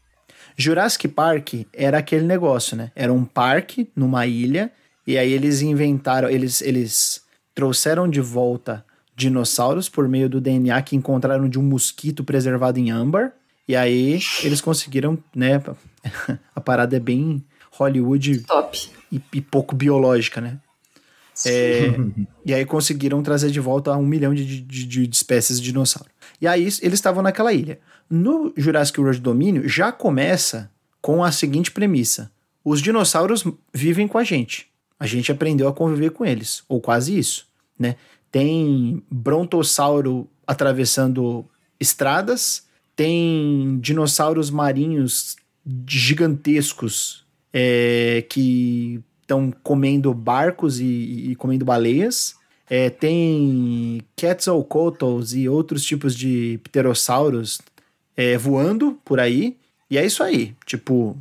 Jurassic 0.57 1.09
Park 1.09 1.55
era 1.73 1.99
aquele 1.99 2.25
negócio, 2.25 2.77
né? 2.77 2.93
Era 2.95 3.13
um 3.13 3.25
parque 3.25 3.91
numa 3.97 4.27
ilha 4.27 4.71
e 5.07 5.19
aí 5.19 5.33
eles 5.33 5.63
inventaram, 5.63 6.29
eles, 6.29 6.63
eles 6.63 7.23
trouxeram 7.55 8.09
de 8.09 8.21
volta 8.21 8.85
dinossauros 9.17 9.89
por 9.89 10.09
meio 10.09 10.29
do 10.29 10.41
DNA 10.41 10.81
que 10.83 10.97
encontraram 10.97 11.49
de 11.49 11.59
um 11.59 11.63
mosquito 11.63 12.25
preservado 12.25 12.79
em 12.79 12.91
âmbar. 12.91 13.33
E 13.67 13.75
aí 13.75 14.21
eles 14.43 14.61
conseguiram, 14.61 15.19
né? 15.35 15.63
A 16.55 16.61
parada 16.61 16.97
é 16.97 17.01
bem 17.01 17.43
Hollywood 17.71 18.41
Top. 18.41 18.91
E, 19.11 19.21
e 19.33 19.41
pouco 19.41 19.75
biológica, 19.75 20.41
né? 20.41 20.59
É, 21.47 21.93
e 22.45 22.55
aí 22.55 22.65
conseguiram 22.65 23.23
trazer 23.23 23.51
de 23.51 23.59
volta 23.59 23.97
um 23.97 24.07
milhão 24.07 24.35
de, 24.35 24.45
de, 24.45 24.87
de, 24.87 25.07
de 25.07 25.17
espécies 25.17 25.61
de 25.61 25.67
dinossauro. 25.67 26.11
E 26.41 26.47
aí 26.47 26.63
eles 26.63 26.83
estavam 26.83 27.23
naquela 27.23 27.53
ilha. 27.53 27.81
No 28.09 28.53
Jurassic 28.57 29.01
World 29.01 29.21
Domínio 29.21 29.69
já 29.69 29.91
começa 29.91 30.71
com 31.01 31.25
a 31.25 31.33
seguinte 31.33 31.71
premissa: 31.71 32.31
os 32.65 32.81
dinossauros 32.81 33.45
vivem 33.73 34.07
com 34.07 34.19
a 34.19 34.25
gente. 34.25 34.69
A 34.99 35.07
gente 35.07 35.33
aprendeu 35.33 35.69
a 35.69 35.73
conviver 35.73 36.11
com 36.11 36.25
eles, 36.25 36.63
ou 36.69 36.81
quase 36.81 37.19
isso, 37.19 37.47
né? 37.79 37.97
Tem 38.31 39.03
brontossauro 39.11 40.29
atravessando 40.47 41.45
estradas, 41.79 42.67
tem 42.95 43.79
dinossauros 43.81 44.51
marinhos 44.51 45.37
gigantescos 45.87 47.25
é, 47.53 48.25
que 48.29 49.03
estão 49.25 49.53
comendo 49.63 50.13
barcos 50.13 50.79
e, 50.79 51.31
e 51.31 51.37
comendo 51.37 51.65
baleias. 51.65 52.37
É, 52.69 52.89
tem 52.89 54.01
Quetzalcoatlus 54.17 55.35
e 55.35 55.49
outros 55.49 55.85
tipos 55.85 56.15
de 56.15 56.61
pterossauros 56.63 57.61
é, 58.17 58.37
voando 58.39 58.99
por 59.05 59.19
aí. 59.19 59.57
E 59.91 59.99
é 59.99 60.05
isso 60.05 60.23
aí. 60.23 60.55
Tipo, 60.65 61.17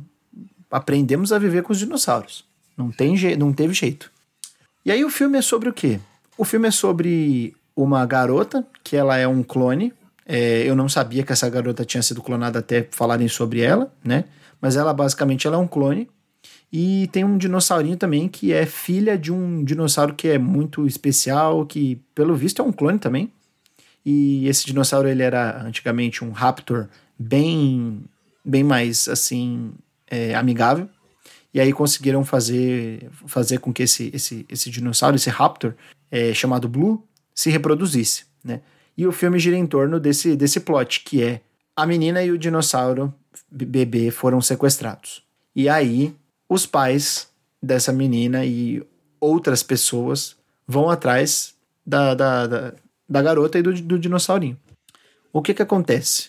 aprendemos 0.70 1.32
a 1.32 1.38
viver 1.38 1.62
com 1.62 1.72
os 1.72 1.78
dinossauros. 1.78 2.44
Não, 2.76 2.90
tem 2.90 3.14
não 3.36 3.52
teve 3.52 3.74
jeito. 3.74 4.10
E 4.84 4.90
aí 4.90 5.04
o 5.04 5.10
filme 5.10 5.38
é 5.38 5.42
sobre 5.42 5.68
o 5.68 5.72
quê? 5.72 6.00
O 6.36 6.44
filme 6.44 6.68
é 6.68 6.70
sobre 6.70 7.54
uma 7.76 8.04
garota, 8.04 8.66
que 8.82 8.96
ela 8.96 9.16
é 9.16 9.26
um 9.26 9.42
clone. 9.42 9.92
É, 10.26 10.68
eu 10.68 10.74
não 10.74 10.88
sabia 10.88 11.22
que 11.22 11.32
essa 11.32 11.48
garota 11.48 11.84
tinha 11.84 12.02
sido 12.02 12.22
clonada 12.22 12.58
até 12.58 12.86
falarem 12.90 13.28
sobre 13.28 13.60
ela, 13.60 13.92
né? 14.02 14.24
Mas 14.60 14.76
ela 14.76 14.92
basicamente 14.92 15.46
ela 15.46 15.56
é 15.56 15.58
um 15.58 15.66
clone. 15.66 16.08
E 16.72 17.08
tem 17.12 17.22
um 17.24 17.38
dinossaurinho 17.38 17.96
também 17.96 18.28
que 18.28 18.52
é 18.52 18.66
filha 18.66 19.16
de 19.16 19.32
um 19.32 19.62
dinossauro 19.62 20.12
que 20.12 20.26
é 20.26 20.38
muito 20.38 20.86
especial, 20.86 21.64
que 21.64 22.00
pelo 22.14 22.34
visto 22.34 22.60
é 22.60 22.64
um 22.64 22.72
clone 22.72 22.98
também. 22.98 23.30
E 24.04 24.48
esse 24.48 24.66
dinossauro 24.66 25.08
ele 25.08 25.22
era 25.22 25.62
antigamente 25.62 26.24
um 26.24 26.32
raptor 26.32 26.88
bem 27.18 28.02
bem 28.44 28.64
mais 28.64 29.08
assim 29.08 29.72
é, 30.10 30.34
amigável. 30.34 30.88
E 31.54 31.60
aí 31.60 31.72
conseguiram 31.72 32.24
fazer 32.24 33.08
fazer 33.24 33.58
com 33.58 33.72
que 33.72 33.84
esse 33.84 34.10
esse, 34.12 34.44
esse 34.48 34.68
dinossauro, 34.68 35.14
esse 35.14 35.30
raptor 35.30 35.74
é, 36.10 36.34
chamado 36.34 36.68
Blue, 36.68 37.02
se 37.32 37.50
reproduzisse, 37.50 38.24
né? 38.42 38.60
E 38.96 39.06
o 39.06 39.12
filme 39.12 39.38
gira 39.38 39.56
em 39.56 39.66
torno 39.66 40.00
desse 40.00 40.36
desse 40.36 40.60
plot 40.60 41.02
que 41.04 41.22
é 41.22 41.40
a 41.76 41.86
menina 41.86 42.22
e 42.22 42.30
o 42.30 42.38
dinossauro 42.38 43.14
bebê 43.50 44.10
foram 44.10 44.40
sequestrados. 44.40 45.22
E 45.54 45.68
aí 45.68 46.14
os 46.48 46.66
pais 46.66 47.28
dessa 47.62 47.92
menina 47.92 48.44
e 48.44 48.82
outras 49.20 49.62
pessoas 49.62 50.36
vão 50.66 50.90
atrás 50.90 51.54
da, 51.86 52.14
da, 52.14 52.46
da, 52.46 52.74
da 53.08 53.22
garota 53.22 53.58
e 53.58 53.62
do, 53.62 53.72
do 53.72 53.98
dinossaurinho. 53.98 54.58
O 55.32 55.42
que 55.42 55.54
que 55.54 55.62
acontece? 55.62 56.28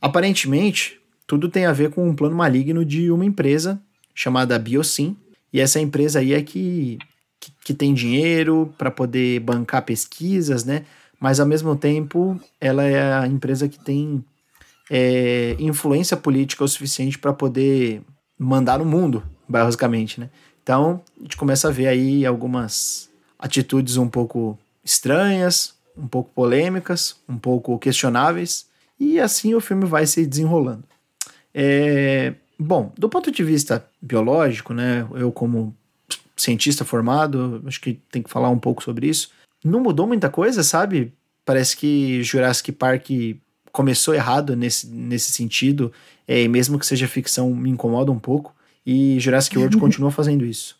Aparentemente, 0.00 1.00
tudo 1.26 1.48
tem 1.48 1.66
a 1.66 1.72
ver 1.72 1.90
com 1.90 2.08
um 2.08 2.14
plano 2.14 2.36
maligno 2.36 2.84
de 2.84 3.10
uma 3.10 3.24
empresa 3.24 3.80
chamada 4.14 4.58
Biosyn, 4.58 5.16
e 5.52 5.60
essa 5.60 5.80
empresa 5.80 6.18
aí 6.18 6.32
é 6.32 6.42
que, 6.42 6.98
que, 7.40 7.52
que 7.64 7.74
tem 7.74 7.94
dinheiro 7.94 8.72
para 8.76 8.90
poder 8.90 9.40
bancar 9.40 9.84
pesquisas, 9.84 10.64
né? 10.64 10.84
Mas 11.20 11.40
ao 11.40 11.46
mesmo 11.46 11.74
tempo, 11.74 12.40
ela 12.60 12.84
é 12.84 13.12
a 13.12 13.26
empresa 13.26 13.68
que 13.68 13.78
tem 13.78 14.24
é, 14.90 15.56
influência 15.58 16.16
política 16.16 16.64
o 16.64 16.68
suficiente 16.68 17.18
para 17.18 17.32
poder 17.32 18.02
mandar 18.38 18.78
no 18.78 18.84
mundo, 18.84 19.22
basicamente, 19.48 20.20
né? 20.20 20.28
Então, 20.62 21.00
a 21.18 21.22
gente 21.22 21.36
começa 21.36 21.68
a 21.68 21.70
ver 21.70 21.86
aí 21.86 22.26
algumas 22.26 23.08
atitudes 23.38 23.96
um 23.96 24.08
pouco 24.08 24.58
estranhas, 24.84 25.74
um 25.96 26.06
pouco 26.06 26.30
polêmicas, 26.34 27.16
um 27.28 27.38
pouco 27.38 27.78
questionáveis, 27.78 28.66
e 29.00 29.18
assim 29.18 29.54
o 29.54 29.60
filme 29.60 29.86
vai 29.86 30.06
se 30.06 30.26
desenrolando. 30.26 30.84
É, 31.54 32.34
bom, 32.58 32.92
do 32.96 33.08
ponto 33.08 33.30
de 33.30 33.42
vista 33.42 33.88
biológico, 34.00 34.74
né, 34.74 35.06
eu 35.14 35.32
como 35.32 35.74
cientista 36.36 36.84
formado, 36.84 37.62
acho 37.66 37.80
que 37.80 37.94
tem 38.10 38.22
que 38.22 38.30
falar 38.30 38.48
um 38.50 38.58
pouco 38.58 38.82
sobre 38.82 39.08
isso. 39.08 39.30
Não 39.64 39.80
mudou 39.80 40.06
muita 40.06 40.30
coisa, 40.30 40.62
sabe? 40.62 41.12
Parece 41.44 41.76
que 41.76 42.22
Jurassic 42.22 42.72
Park 42.72 43.08
começou 43.72 44.14
errado 44.14 44.54
nesse, 44.54 44.86
nesse 44.86 45.32
sentido, 45.32 45.92
é, 46.26 46.46
mesmo 46.46 46.78
que 46.78 46.86
seja 46.86 47.08
ficção, 47.08 47.54
me 47.54 47.70
incomoda 47.70 48.12
um 48.12 48.18
pouco. 48.18 48.54
E 48.84 49.18
Jurassic 49.20 49.56
World 49.58 49.76
continua 49.78 50.10
fazendo 50.10 50.44
isso. 50.44 50.78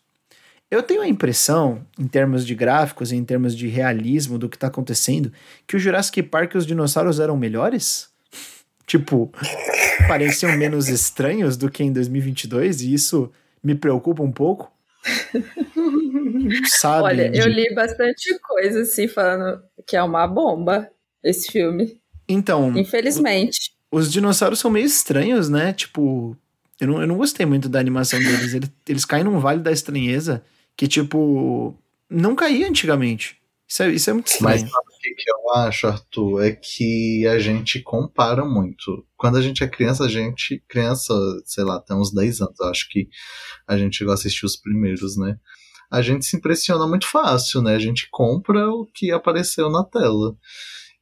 Eu 0.71 0.83
tenho 0.83 1.01
a 1.01 1.07
impressão, 1.07 1.83
em 1.97 2.07
termos 2.07 2.45
de 2.45 2.53
gráficos, 2.53 3.11
em 3.11 3.23
termos 3.25 3.55
de 3.55 3.67
realismo 3.67 4.37
do 4.37 4.47
que 4.47 4.55
está 4.55 4.67
acontecendo, 4.67 5.31
que 5.65 5.75
o 5.75 5.79
Jurassic 5.79 6.21
Park 6.21 6.53
e 6.53 6.57
os 6.57 6.65
dinossauros 6.65 7.19
eram 7.19 7.35
melhores. 7.35 8.09
tipo, 8.85 9.31
pareciam 10.07 10.55
menos 10.57 10.87
estranhos 10.87 11.57
do 11.57 11.69
que 11.71 11.83
em 11.83 11.91
2022, 11.91 12.81
e 12.81 12.93
isso 12.93 13.31
me 13.63 13.73
preocupa 13.73 14.21
um 14.21 14.31
pouco. 14.31 14.71
Sabe? 16.67 17.03
Olha, 17.03 17.31
eu 17.35 17.47
li 17.47 17.73
bastante 17.73 18.37
coisa 18.39 18.81
assim 18.81 19.07
falando 19.07 19.61
que 19.87 19.95
é 19.95 20.03
uma 20.03 20.27
bomba 20.27 20.89
esse 21.23 21.51
filme. 21.51 21.99
Então. 22.27 22.77
Infelizmente. 22.77 23.73
Os 23.91 24.11
dinossauros 24.11 24.59
são 24.59 24.69
meio 24.69 24.85
estranhos, 24.85 25.49
né? 25.49 25.73
Tipo, 25.73 26.37
eu 26.79 26.87
não, 26.87 27.01
eu 27.01 27.07
não 27.07 27.17
gostei 27.17 27.45
muito 27.45 27.67
da 27.67 27.79
animação 27.79 28.19
deles. 28.19 28.53
Eles, 28.53 28.71
eles 28.87 29.05
caem 29.05 29.23
num 29.23 29.39
vale 29.39 29.61
da 29.61 29.71
estranheza 29.71 30.43
que, 30.77 30.87
tipo, 30.87 31.77
não 32.09 32.35
caía 32.35 32.67
antigamente. 32.67 33.37
Isso 33.67 33.83
é, 33.83 33.89
isso 33.91 34.09
é 34.09 34.13
muito 34.13 34.27
estranho. 34.27 34.61
Mas 34.61 34.71
sabe 34.71 34.87
o 34.87 35.15
que, 35.15 35.29
eu 35.29 35.53
acho, 35.55 35.87
Arthur? 35.87 36.43
É 36.43 36.51
que 36.51 37.27
a 37.27 37.37
gente 37.37 37.81
compara 37.81 38.43
muito. 38.43 39.05
Quando 39.15 39.37
a 39.37 39.41
gente 39.41 39.63
é 39.63 39.67
criança, 39.67 40.05
a 40.05 40.07
gente. 40.07 40.63
Criança, 40.67 41.13
sei 41.45 41.63
lá, 41.63 41.79
tem 41.79 41.95
uns 41.95 42.13
10 42.13 42.41
anos, 42.41 42.61
acho 42.61 42.89
que 42.89 43.07
a 43.67 43.77
gente 43.77 43.97
chegou 43.97 44.11
a 44.11 44.15
assistir 44.15 44.45
os 44.45 44.55
primeiros, 44.55 45.17
né? 45.17 45.37
A 45.91 46.01
gente 46.01 46.25
se 46.25 46.37
impressiona 46.37 46.87
muito 46.87 47.07
fácil, 47.07 47.61
né? 47.61 47.75
A 47.75 47.79
gente 47.79 48.07
compra 48.09 48.69
o 48.69 48.85
que 48.85 49.11
apareceu 49.11 49.69
na 49.69 49.83
tela. 49.83 50.35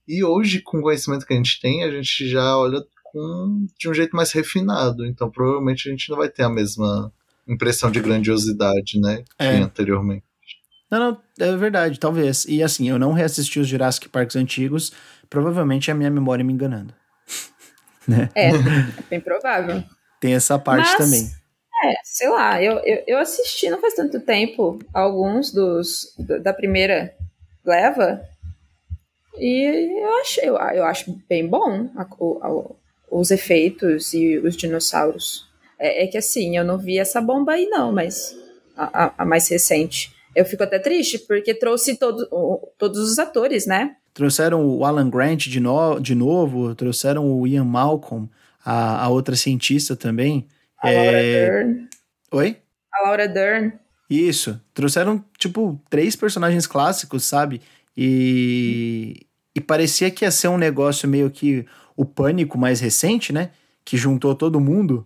E 0.07 0.23
hoje, 0.23 0.61
com 0.61 0.79
o 0.79 0.81
conhecimento 0.81 1.25
que 1.25 1.33
a 1.33 1.37
gente 1.37 1.59
tem, 1.61 1.83
a 1.83 1.91
gente 1.91 2.29
já 2.29 2.57
olha 2.57 2.81
com, 3.11 3.67
de 3.77 3.89
um 3.89 3.93
jeito 3.93 4.15
mais 4.15 4.31
refinado. 4.31 5.05
Então, 5.05 5.29
provavelmente 5.29 5.87
a 5.87 5.91
gente 5.91 6.09
não 6.09 6.17
vai 6.17 6.29
ter 6.29 6.43
a 6.43 6.49
mesma 6.49 7.11
impressão 7.47 7.89
de 7.89 7.99
grandiosidade, 7.99 8.99
né? 8.99 9.23
É. 9.39 9.57
Que 9.57 9.63
anteriormente. 9.63 10.23
Não, 10.89 10.99
não, 10.99 11.21
é 11.39 11.55
verdade, 11.57 11.99
talvez. 11.99 12.45
E 12.45 12.63
assim, 12.63 12.89
eu 12.89 12.97
não 12.97 13.13
reassisti 13.13 13.59
os 13.59 13.67
Jurassic 13.67 14.07
Parks 14.09 14.35
antigos, 14.35 14.93
provavelmente 15.29 15.89
é 15.89 15.93
a 15.93 15.95
minha 15.95 16.09
memória 16.09 16.43
me 16.43 16.53
enganando. 16.53 16.93
né? 18.07 18.29
É, 18.33 18.49
é 18.49 18.53
bem 19.09 19.19
provável. 19.19 19.83
Tem 20.19 20.33
essa 20.33 20.57
parte 20.57 20.89
Mas, 20.89 20.97
também. 20.97 21.29
É, 21.83 21.93
sei 22.03 22.29
lá, 22.29 22.61
eu, 22.61 22.79
eu, 22.79 23.03
eu, 23.05 23.17
assisti 23.19 23.69
não 23.69 23.79
faz 23.79 23.93
tanto 23.93 24.19
tempo 24.19 24.79
alguns 24.91 25.51
dos 25.51 26.15
da 26.41 26.51
primeira 26.51 27.13
leva 27.63 28.19
e 29.37 30.01
eu 30.01 30.19
acho, 30.19 30.39
eu, 30.39 30.55
eu 30.55 30.85
acho 30.85 31.15
bem 31.29 31.47
bom 31.47 31.87
a, 31.95 32.01
a, 32.01 32.47
os 33.09 33.31
efeitos 33.31 34.13
e 34.13 34.37
os 34.37 34.55
dinossauros. 34.55 35.47
É, 35.79 36.03
é, 36.03 36.07
que 36.07 36.17
assim, 36.17 36.57
eu 36.57 36.65
não 36.65 36.77
vi 36.77 36.97
essa 36.97 37.21
bomba 37.21 37.53
aí, 37.53 37.67
não, 37.67 37.91
mas 37.91 38.35
a, 38.75 39.13
a, 39.17 39.25
mais 39.25 39.47
recente. 39.47 40.13
Eu 40.35 40.45
fico 40.45 40.63
até 40.63 40.79
triste, 40.79 41.19
porque 41.19 41.53
trouxe 41.53 41.97
todo, 41.97 42.27
todos 42.77 42.99
os 42.99 43.17
atores, 43.19 43.65
né? 43.65 43.95
Trouxeram 44.13 44.65
o 44.65 44.83
Alan 44.83 45.09
Grant 45.09 45.47
de, 45.47 45.59
no, 45.59 45.99
de 45.99 46.15
novo, 46.15 46.73
trouxeram 46.75 47.31
o 47.31 47.47
Ian 47.47 47.63
Malcolm, 47.63 48.29
a, 48.63 49.03
a 49.05 49.09
outra 49.09 49.35
cientista 49.35 49.95
também. 49.95 50.47
A 50.81 50.91
é... 50.91 50.95
Laura 50.95 51.21
Dern. 51.21 51.87
Oi? 52.31 52.57
A 52.93 53.07
Laura 53.07 53.27
Dern. 53.27 53.73
Isso. 54.09 54.59
Trouxeram, 54.73 55.23
tipo, 55.37 55.79
três 55.89 56.15
personagens 56.15 56.65
clássicos, 56.65 57.23
sabe? 57.23 57.61
E, 57.95 59.25
e 59.55 59.61
parecia 59.61 60.11
que 60.11 60.23
ia 60.23 60.31
ser 60.31 60.47
um 60.47 60.57
negócio 60.57 61.09
meio 61.09 61.29
que 61.29 61.65
o 61.97 62.05
Pânico 62.05 62.57
mais 62.57 62.79
recente, 62.79 63.33
né? 63.33 63.49
Que 63.83 63.97
juntou 63.97 64.35
todo 64.35 64.59
mundo. 64.59 65.05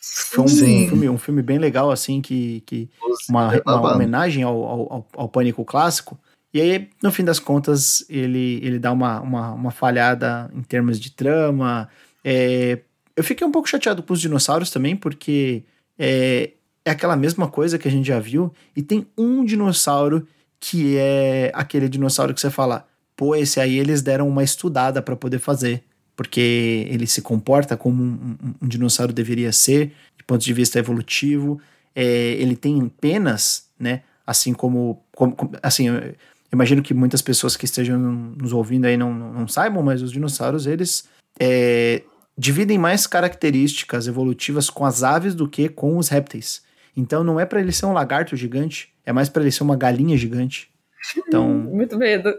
Foi 0.00 0.44
um, 0.44 0.48
filme, 0.48 1.08
um 1.08 1.18
filme 1.18 1.42
bem 1.42 1.58
legal, 1.58 1.90
assim, 1.90 2.20
que, 2.20 2.62
que 2.66 2.88
uma, 3.28 3.50
uma 3.66 3.94
homenagem 3.94 4.42
ao, 4.42 4.62
ao, 4.64 5.08
ao, 5.16 5.28
Pânico 5.28 5.64
clássico. 5.64 6.18
E 6.52 6.60
aí, 6.60 6.88
no 7.02 7.10
fim 7.10 7.24
das 7.24 7.38
contas, 7.38 8.04
ele, 8.08 8.60
ele 8.62 8.78
dá 8.78 8.92
uma, 8.92 9.20
uma, 9.20 9.52
uma 9.52 9.70
falhada 9.70 10.50
em 10.54 10.62
termos 10.62 10.98
de 10.98 11.10
trama. 11.10 11.88
É, 12.24 12.80
eu 13.16 13.24
fiquei 13.24 13.46
um 13.46 13.52
pouco 13.52 13.68
chateado 13.68 14.02
com 14.02 14.12
os 14.12 14.20
dinossauros 14.20 14.70
também, 14.70 14.96
porque 14.96 15.64
é, 15.98 16.52
é 16.84 16.90
aquela 16.90 17.16
mesma 17.16 17.48
coisa 17.48 17.78
que 17.78 17.88
a 17.88 17.90
gente 17.90 18.06
já 18.06 18.18
viu. 18.18 18.52
E 18.74 18.82
tem 18.82 19.06
um 19.16 19.44
dinossauro 19.44 20.26
que 20.60 20.96
é 20.96 21.50
aquele 21.54 21.88
dinossauro 21.88 22.32
que 22.32 22.40
você 22.40 22.50
fala, 22.50 22.86
pô, 23.16 23.34
esse 23.34 23.60
aí 23.60 23.78
eles 23.78 24.00
deram 24.00 24.28
uma 24.28 24.42
estudada 24.42 25.02
para 25.02 25.16
poder 25.16 25.38
fazer, 25.38 25.82
porque 26.18 26.84
ele 26.90 27.06
se 27.06 27.22
comporta 27.22 27.76
como 27.76 28.02
um, 28.02 28.36
um, 28.42 28.54
um, 28.62 28.66
dinossauro 28.66 29.12
deveria 29.12 29.52
ser, 29.52 29.92
de 30.16 30.24
ponto 30.24 30.44
de 30.44 30.52
vista 30.52 30.76
evolutivo. 30.76 31.60
é, 31.94 32.32
ele 32.32 32.56
tem 32.56 32.88
penas, 32.88 33.68
né? 33.78 34.02
Assim 34.26 34.52
como, 34.52 35.00
como 35.14 35.36
assim, 35.62 35.86
eu 35.86 36.16
imagino 36.52 36.82
que 36.82 36.92
muitas 36.92 37.22
pessoas 37.22 37.56
que 37.56 37.64
estejam 37.64 38.00
nos 38.00 38.52
ouvindo 38.52 38.86
aí 38.86 38.96
não, 38.96 39.14
não, 39.14 39.32
não 39.32 39.48
saibam, 39.48 39.80
mas 39.80 40.02
os 40.02 40.10
dinossauros 40.10 40.66
eles 40.66 41.08
é, 41.38 42.02
dividem 42.36 42.78
mais 42.78 43.06
características 43.06 44.08
evolutivas 44.08 44.68
com 44.68 44.84
as 44.84 45.04
aves 45.04 45.36
do 45.36 45.48
que 45.48 45.68
com 45.68 45.98
os 45.98 46.08
répteis. 46.08 46.62
Então 46.96 47.22
não 47.22 47.38
é 47.38 47.46
para 47.46 47.60
ele 47.60 47.70
ser 47.70 47.86
um 47.86 47.92
lagarto 47.92 48.34
gigante, 48.34 48.92
é 49.06 49.12
mais 49.12 49.28
para 49.28 49.42
ele 49.42 49.52
ser 49.52 49.62
uma 49.62 49.76
galinha 49.76 50.16
gigante. 50.16 50.68
Então, 51.16 51.48
muito 51.48 51.96
medo. 51.96 52.34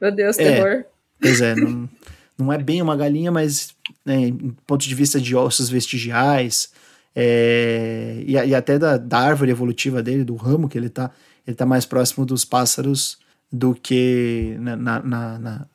Meu 0.00 0.14
Deus, 0.14 0.38
é, 0.38 0.44
terror. 0.44 0.84
Pois 1.20 1.40
é, 1.40 1.56
não, 1.56 1.88
não 2.38 2.52
é 2.52 2.58
bem 2.58 2.82
uma 2.82 2.96
galinha, 2.96 3.30
mas 3.30 3.74
né, 4.04 4.32
ponto 4.66 4.86
de 4.86 4.94
vista 4.94 5.20
de 5.20 5.34
ossos 5.36 5.68
vestigiais 5.68 6.72
é, 7.14 8.22
e, 8.26 8.32
e, 8.32 8.54
até 8.54 8.78
da, 8.78 8.96
da, 8.96 9.18
árvore 9.18 9.52
evolutiva 9.52 10.02
dele, 10.02 10.24
do 10.24 10.34
ramo 10.34 10.68
que 10.68 10.76
ele 10.76 10.88
tá, 10.88 11.10
ele 11.46 11.54
tá 11.54 11.64
mais 11.64 11.86
próximo 11.86 12.26
dos 12.26 12.44
pássaros 12.44 13.18
do 13.52 13.74
que 13.74 14.56
na, 14.58 14.76
na, 14.76 15.02
na, 15.02 15.38
na 15.38 15.66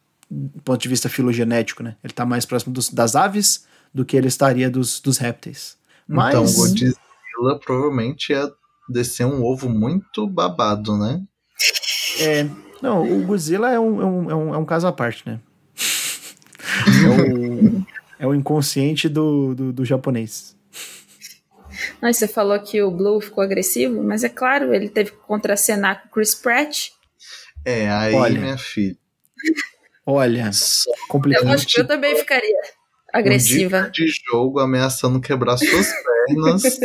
ponto 0.65 0.81
de 0.81 0.89
vista 0.89 1.07
filogenético, 1.07 1.81
né? 1.81 1.95
Ele 2.03 2.11
tá 2.11 2.25
mais 2.25 2.45
próximo 2.45 2.73
dos, 2.73 2.89
das 2.89 3.15
aves 3.15 3.65
do 3.93 4.03
que 4.03 4.17
ele 4.17 4.27
estaria 4.27 4.69
dos, 4.69 4.99
dos 4.99 5.17
répteis. 5.17 5.77
Mas... 6.05 6.35
Então, 6.35 6.43
Godzilla 6.43 7.59
provavelmente 7.63 8.33
ia 8.33 8.51
descer 8.89 9.25
um 9.25 9.43
ovo 9.43 9.69
muito 9.69 10.27
babado, 10.27 10.97
né? 10.97 11.23
É, 12.19 12.45
não, 12.81 13.09
o 13.09 13.25
Godzilla 13.25 13.71
é 13.71 13.79
um, 13.79 14.01
é 14.01 14.05
um, 14.05 14.31
é 14.31 14.35
um, 14.35 14.55
é 14.55 14.57
um 14.57 14.65
caso 14.65 14.87
à 14.87 14.91
parte, 14.91 15.23
né? 15.25 15.39
É, 17.05 17.09
o, 17.09 17.85
é 18.19 18.27
o 18.27 18.33
inconsciente 18.33 19.07
do, 19.07 19.55
do, 19.55 19.73
do 19.73 19.85
japonês. 19.85 20.55
Não, 22.01 22.11
você 22.11 22.27
falou 22.27 22.59
que 22.59 22.81
o 22.81 22.91
Blue 22.91 23.21
ficou 23.21 23.43
agressivo, 23.43 24.03
mas 24.03 24.23
é 24.23 24.29
claro, 24.29 24.73
ele 24.73 24.89
teve 24.89 25.11
que 25.11 25.17
contracenar 25.17 26.01
com 26.01 26.07
o 26.07 26.11
Chris 26.11 26.35
Pratt. 26.35 26.89
É, 27.65 27.89
aí, 27.89 28.13
Olha. 28.13 28.39
minha 28.39 28.57
filha. 28.57 28.97
Olha, 30.05 30.49
complicado. 31.07 31.45
Eu 31.45 31.51
acho 31.51 31.67
que 31.67 31.79
eu 31.79 31.85
também 31.85 32.15
ficaria 32.15 32.61
agressiva. 33.13 33.87
Um 33.87 33.91
de 33.91 34.07
jogo 34.07 34.59
ameaçando 34.59 35.21
quebrar 35.21 35.57
suas 35.57 35.87
pernas 36.27 36.79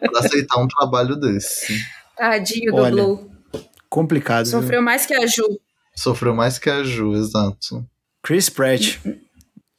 pra 0.00 0.20
aceitar 0.20 0.58
um 0.58 0.66
trabalho 0.66 1.16
desse. 1.16 1.78
Tadinho 2.16 2.72
do 2.72 2.78
Olha, 2.78 2.90
Blue. 2.90 3.30
Complicado. 3.88 4.46
Sofreu 4.46 4.80
viu? 4.80 4.82
mais 4.82 5.06
que 5.06 5.14
a 5.14 5.26
Ju. 5.26 5.44
Sofreu 5.94 6.34
mais 6.34 6.58
que 6.58 6.68
a 6.68 6.82
Ju, 6.82 7.14
exato. 7.14 7.86
Chris 8.22 8.48
Pratt. 8.48 8.98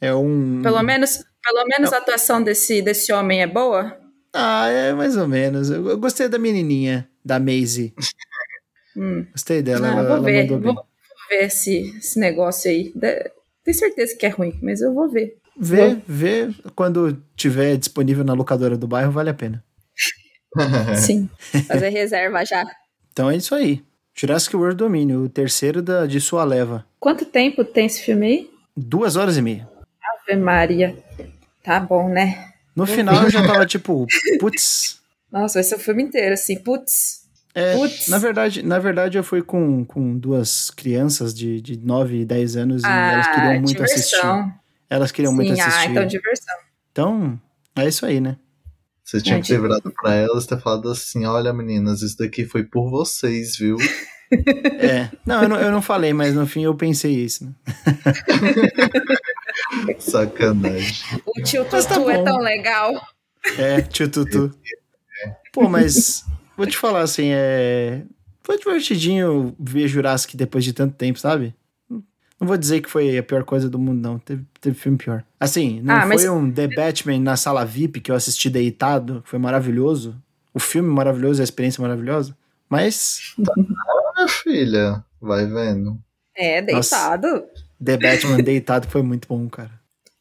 é 0.02 0.14
um. 0.14 0.62
Pelo 0.62 0.82
menos, 0.84 1.24
pelo 1.44 1.66
menos 1.66 1.92
é... 1.92 1.96
a 1.96 1.98
atuação 2.00 2.42
desse, 2.44 2.82
desse 2.82 3.12
homem 3.12 3.42
é 3.42 3.48
boa? 3.48 3.98
Ah, 4.34 4.68
é 4.68 4.94
mais 4.94 5.18
ou 5.18 5.28
menos. 5.28 5.70
Eu, 5.70 5.98
gostei 5.98 6.28
da 6.28 6.38
menininha, 6.38 7.10
da 7.24 7.40
Maisie. 7.40 7.94
hum. 8.96 9.26
Gostei 9.32 9.62
dela. 9.62 9.88
Ah, 9.88 9.92
ela, 9.92 10.04
vou 10.04 10.18
ela 10.18 10.26
ver, 10.26 10.48
vou, 10.48 10.60
vou, 10.60 10.76
ver 11.30 11.46
esse, 11.46 11.98
esse 11.98 12.20
negócio 12.20 12.70
aí. 12.70 12.94
Tenho 13.64 13.78
certeza 13.78 14.16
que 14.16 14.26
é 14.26 14.30
ruim, 14.30 14.58
mas 14.62 14.82
eu 14.82 14.94
vou 14.94 15.10
ver. 15.10 15.38
Vê, 15.60 15.96
vou. 15.96 16.02
vê. 16.08 16.50
Quando 16.76 17.22
tiver 17.36 17.76
disponível 17.78 18.24
na 18.24 18.34
locadora 18.34 18.78
do 18.78 18.88
bairro, 18.88 19.12
vale 19.12 19.30
a 19.30 19.34
pena. 19.34 19.64
Sim, 20.96 21.30
fazer 21.68 21.90
reserva 21.90 22.46
já. 22.46 22.66
Então 23.12 23.30
é 23.30 23.36
isso 23.36 23.54
aí. 23.54 23.84
Jurassic 24.20 24.54
World 24.54 24.76
Domínio, 24.76 25.24
o 25.24 25.30
terceiro 25.30 25.82
da, 25.82 26.06
de 26.06 26.20
sua 26.20 26.44
leva. 26.44 26.86
Quanto 27.00 27.24
tempo 27.24 27.64
tem 27.64 27.86
esse 27.86 28.02
filme 28.02 28.28
aí? 28.28 28.50
Duas 28.76 29.16
horas 29.16 29.38
e 29.38 29.42
meia. 29.42 29.66
Ave 30.28 30.38
Maria. 30.38 30.94
Tá 31.64 31.80
bom, 31.80 32.10
né? 32.10 32.52
No 32.76 32.86
final 32.86 33.24
eu 33.24 33.30
já 33.30 33.48
tava 33.48 33.66
tipo, 33.66 34.06
putz. 34.38 35.00
Nossa, 35.32 35.60
vai 35.60 35.64
ser 35.64 35.76
o 35.76 35.80
filme 35.80 36.04
inteiro, 36.04 36.34
assim, 36.34 36.58
putz. 36.60 37.30
É, 37.56 37.76
na 38.10 38.18
verdade, 38.18 38.62
na 38.62 38.78
verdade 38.78 39.18
eu 39.18 39.24
fui 39.24 39.42
com, 39.42 39.86
com 39.86 40.18
duas 40.18 40.70
crianças 40.70 41.34
de, 41.34 41.62
de 41.62 41.78
9 41.78 42.20
e 42.20 42.26
10 42.26 42.58
anos 42.58 42.84
e 42.84 42.88
ah, 42.88 43.12
elas 43.14 43.28
queriam 43.28 43.54
muito 43.54 43.68
diversão. 43.68 43.96
assistir. 43.96 44.60
Elas 44.90 45.12
queriam 45.14 45.32
Sim, 45.32 45.36
muito 45.38 45.52
assistir. 45.54 45.80
Ah, 45.80 45.86
então 45.86 46.06
diversão. 46.06 46.56
Então, 46.92 47.42
é 47.74 47.88
isso 47.88 48.06
aí, 48.06 48.20
né? 48.20 48.36
Você 49.02 49.22
tinha 49.22 49.42
que 49.42 49.48
ter 49.48 49.62
virado 49.62 49.92
pra 49.92 50.14
elas 50.14 50.44
e 50.44 50.48
ter 50.50 50.60
falado 50.60 50.90
assim: 50.90 51.26
olha, 51.26 51.54
meninas, 51.54 52.02
isso 52.02 52.18
daqui 52.18 52.46
foi 52.46 52.66
por 52.66 52.90
vocês, 52.90 53.58
viu? 53.58 53.78
É. 54.32 55.10
Não 55.26 55.44
eu, 55.44 55.50
não, 55.50 55.60
eu 55.60 55.72
não 55.72 55.82
falei, 55.82 56.14
mas 56.14 56.36
no 56.36 56.46
fim 56.46 56.64
eu 56.64 56.76
pensei 56.76 57.14
isso. 57.14 57.46
Né? 57.46 57.52
Sacanagem. 60.00 61.22
O 61.26 61.42
tio 61.44 61.66
Tutu 61.66 61.88
tá 61.88 62.14
é 62.14 62.24
tão 62.24 62.40
legal. 62.40 62.94
É, 63.58 63.82
tio 63.82 64.10
Tutu. 64.10 64.54
Pô, 65.52 65.68
mas 65.68 66.26
vou 66.56 66.68
te 66.68 66.78
falar 66.78 67.02
assim, 67.02 67.30
é. 67.32 68.04
Foi 68.44 68.58
divertidinho 68.58 69.56
ver 69.60 69.88
Jurassic 69.88 70.36
depois 70.36 70.64
de 70.64 70.74
tanto 70.74 70.96
tempo, 70.96 71.20
sabe? 71.20 71.54
Não 72.40 72.48
vou 72.48 72.58
dizer 72.58 72.82
que 72.82 72.90
foi 72.90 73.18
a 73.18 73.24
pior 73.24 73.44
coisa 73.44 73.70
do 73.70 73.78
mundo, 73.78 74.02
não. 74.02 74.18
Teve, 74.18 74.46
teve 74.62 74.76
filme 74.78 74.98
pior. 74.98 75.24
Assim, 75.40 75.82
não 75.82 75.94
ah, 75.94 76.02
foi 76.02 76.08
mas... 76.08 76.26
um 76.26 76.50
The 76.50 76.68
Batman 76.68 77.20
na 77.20 77.36
sala 77.36 77.66
VIP 77.66 78.00
que 78.00 78.12
eu 78.12 78.16
assisti 78.16 78.50
deitado, 78.50 79.22
foi 79.26 79.38
maravilhoso. 79.38 80.16
O 80.54 80.60
filme 80.60 80.90
maravilhoso, 80.90 81.42
a 81.42 81.44
experiência 81.44 81.82
maravilhosa. 81.82 82.36
Mas. 82.70 83.36
Minha 84.20 84.28
filha. 84.28 85.06
Vai 85.22 85.46
vendo. 85.46 85.98
É, 86.36 86.62
deitado. 86.62 87.28
Nossa, 87.28 87.48
The 87.84 87.98
Batman 87.98 88.44
deitado 88.44 88.88
foi 88.88 89.02
muito 89.02 89.28
bom, 89.30 89.48
cara. 89.48 89.72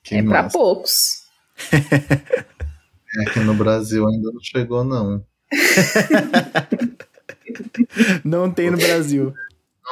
Que 0.05 0.17
é 0.17 0.23
massa. 0.23 0.43
pra 0.43 0.51
poucos. 0.51 1.25
é, 1.73 3.23
aqui 3.23 3.41
no 3.41 3.55
Brasil 3.55 4.07
ainda 4.07 4.31
não 4.31 4.41
chegou, 4.41 4.85
não. 4.85 5.25
não 8.25 8.51
tem 8.51 8.71
no 8.71 8.79
Brasil. 8.79 9.35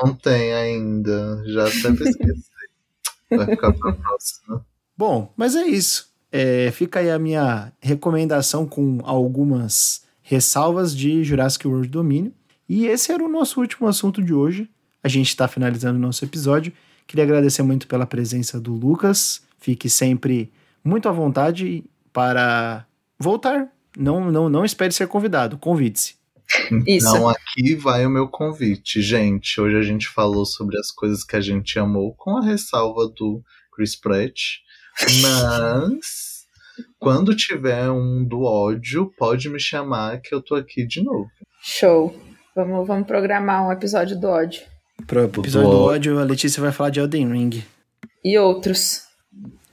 Não 0.00 0.14
tem 0.14 0.54
ainda. 0.54 1.42
Já 1.46 1.66
até 1.66 1.92
pesquisei. 1.96 2.44
Vai 3.30 3.46
ficar 3.46 3.72
pra 3.72 3.92
próxima. 3.92 4.64
Bom, 4.96 5.32
mas 5.36 5.56
é 5.56 5.64
isso. 5.64 6.08
É, 6.30 6.70
fica 6.70 7.00
aí 7.00 7.10
a 7.10 7.18
minha 7.18 7.72
recomendação 7.80 8.66
com 8.66 9.00
algumas 9.02 10.04
ressalvas 10.22 10.94
de 10.94 11.24
Jurassic 11.24 11.66
World 11.66 11.88
Domínio. 11.88 12.32
E 12.68 12.86
esse 12.86 13.12
era 13.12 13.24
o 13.24 13.28
nosso 13.28 13.60
último 13.60 13.86
assunto 13.86 14.22
de 14.22 14.34
hoje. 14.34 14.68
A 15.02 15.08
gente 15.08 15.28
está 15.28 15.46
finalizando 15.46 15.98
o 15.98 16.02
nosso 16.02 16.24
episódio. 16.24 16.72
Queria 17.06 17.24
agradecer 17.24 17.62
muito 17.62 17.86
pela 17.86 18.06
presença 18.06 18.60
do 18.60 18.74
Lucas. 18.74 19.42
Fique 19.58 19.88
sempre 19.88 20.52
muito 20.82 21.08
à 21.08 21.12
vontade 21.12 21.84
para 22.12 22.84
voltar. 23.18 23.68
Não, 23.96 24.30
não, 24.30 24.48
não 24.48 24.64
espere 24.64 24.92
ser 24.92 25.06
convidado. 25.06 25.56
Convide-se. 25.58 26.16
Isso. 26.86 27.08
Então 27.08 27.28
aqui 27.28 27.74
vai 27.74 28.06
o 28.06 28.10
meu 28.10 28.28
convite, 28.28 29.02
gente. 29.02 29.60
Hoje 29.60 29.76
a 29.76 29.82
gente 29.82 30.08
falou 30.08 30.44
sobre 30.44 30.78
as 30.78 30.90
coisas 30.90 31.24
que 31.24 31.36
a 31.36 31.40
gente 31.40 31.78
amou, 31.78 32.14
com 32.14 32.36
a 32.36 32.44
ressalva 32.44 33.08
do 33.08 33.42
Chris 33.72 33.96
Pratt. 33.96 34.40
Mas 35.22 36.46
quando 36.98 37.36
tiver 37.36 37.90
um 37.90 38.24
do 38.24 38.42
ódio, 38.42 39.12
pode 39.16 39.48
me 39.48 39.60
chamar 39.60 40.20
que 40.20 40.34
eu 40.34 40.40
tô 40.40 40.54
aqui 40.54 40.86
de 40.86 41.02
novo. 41.02 41.28
Show. 41.62 42.25
Vamos, 42.56 42.86
vamos 42.86 43.06
programar 43.06 43.68
um 43.68 43.70
episódio 43.70 44.18
do 44.18 44.28
ódio. 44.28 44.62
Pro 45.06 45.24
episódio 45.24 45.68
do 45.68 45.76
ódio, 45.76 46.18
a 46.18 46.24
Letícia 46.24 46.62
vai 46.62 46.72
falar 46.72 46.88
de 46.88 46.98
Elden 46.98 47.30
Ring. 47.30 47.62
E 48.24 48.38
outros. 48.38 49.02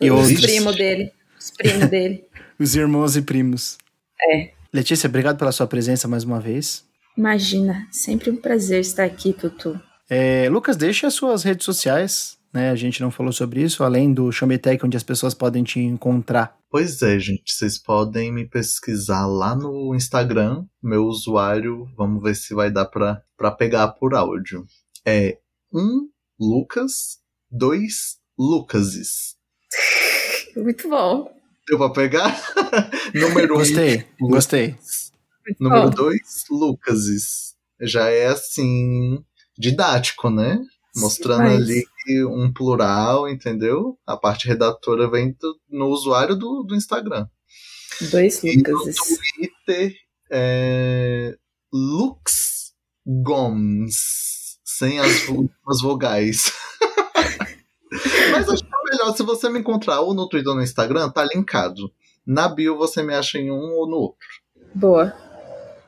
E 0.02 0.12
os 0.12 0.30
outros. 0.30 0.42
primos 0.42 0.76
dele. 0.76 1.12
Os 1.40 1.52
primos 1.52 1.90
dele. 1.90 2.26
Os 2.60 2.76
irmãos 2.76 3.16
e 3.16 3.22
primos. 3.22 3.78
É. 4.22 4.52
Letícia, 4.74 5.08
obrigado 5.08 5.38
pela 5.38 5.54
sua 5.54 5.66
presença 5.66 6.10
mais 6.10 6.26
uma 6.26 6.42
vez. 6.42 6.84
Imagina, 7.18 7.88
sempre 7.90 8.30
um 8.30 8.36
prazer 8.36 8.82
estar 8.82 9.06
aqui, 9.06 9.32
Tutu. 9.32 9.80
É, 10.10 10.50
Lucas, 10.50 10.76
deixe 10.76 11.06
as 11.06 11.14
suas 11.14 11.42
redes 11.44 11.64
sociais, 11.66 12.38
né? 12.54 12.70
A 12.70 12.76
gente 12.76 13.02
não 13.02 13.10
falou 13.10 13.34
sobre 13.34 13.62
isso, 13.62 13.84
além 13.84 14.14
do 14.14 14.32
Showmetech, 14.32 14.86
onde 14.86 14.96
as 14.96 15.04
pessoas 15.04 15.34
podem 15.34 15.64
te 15.64 15.80
encontrar. 15.80 16.56
Pois 16.70 17.02
é, 17.02 17.20
gente, 17.20 17.54
vocês 17.54 17.78
podem 17.78 18.32
me 18.32 18.48
pesquisar 18.48 19.26
lá 19.26 19.56
no 19.56 19.94
Instagram, 19.96 20.66
meu 20.82 21.06
usuário, 21.06 21.88
vamos 21.98 22.22
ver 22.22 22.36
se 22.36 22.54
vai 22.54 22.72
dar 22.72 22.86
pra, 22.86 23.22
pra 23.36 23.52
pegar 23.52 23.90
por 23.90 24.14
áudio. 24.14 24.66
É 25.06 25.40
um 25.74 26.10
Lucas, 26.40 27.20
dois 27.52 28.18
Lucases. 28.38 29.36
Muito 30.56 30.88
bom. 30.88 31.32
Deu 31.68 31.78
pra 31.78 31.90
pegar? 31.90 32.42
Número 33.14 33.56
Gostei, 33.56 34.06
um, 34.22 34.28
gostei. 34.28 34.76
Número 35.60 35.90
2, 35.90 36.20
Lucases. 36.50 37.56
Já 37.82 38.10
é 38.10 38.28
assim, 38.28 39.24
didático, 39.58 40.30
né? 40.30 40.60
Mostrando 40.96 41.44
Mas... 41.44 41.62
ali 41.62 41.86
um 42.26 42.52
plural, 42.54 43.28
entendeu? 43.28 43.98
A 44.06 44.16
parte 44.16 44.48
redatora 44.48 45.10
vem 45.10 45.36
do, 45.40 45.60
no 45.70 45.88
usuário 45.88 46.36
do, 46.36 46.64
do 46.64 46.76
Instagram. 46.76 47.28
Dois 48.12 48.42
Lucases. 48.44 48.98
E 48.98 49.42
no 49.42 49.48
Twitter, 49.66 49.96
é, 50.32 51.36
Lux 51.72 52.74
Gomes. 53.06 54.60
Sem 54.64 55.00
as, 55.00 55.28
as 55.68 55.82
vogais. 55.82 56.52
Mas 58.32 58.50
acho 58.50 58.64
que 58.64 58.70
é 58.70 58.92
melhor, 58.92 59.16
se 59.16 59.24
você 59.24 59.50
me 59.50 59.60
encontrar 59.60 60.02
ou 60.02 60.14
no 60.14 60.28
Twitter 60.28 60.50
ou 60.50 60.56
no 60.56 60.64
Instagram, 60.64 61.10
tá 61.10 61.24
linkado. 61.24 61.94
Na 62.26 62.48
bio 62.48 62.78
você 62.78 63.04
me 63.04 63.14
acha 63.14 63.38
em 63.38 63.52
um 63.52 63.74
ou 63.74 63.88
no 63.88 63.98
outro. 63.98 64.28
Boa. 64.74 65.14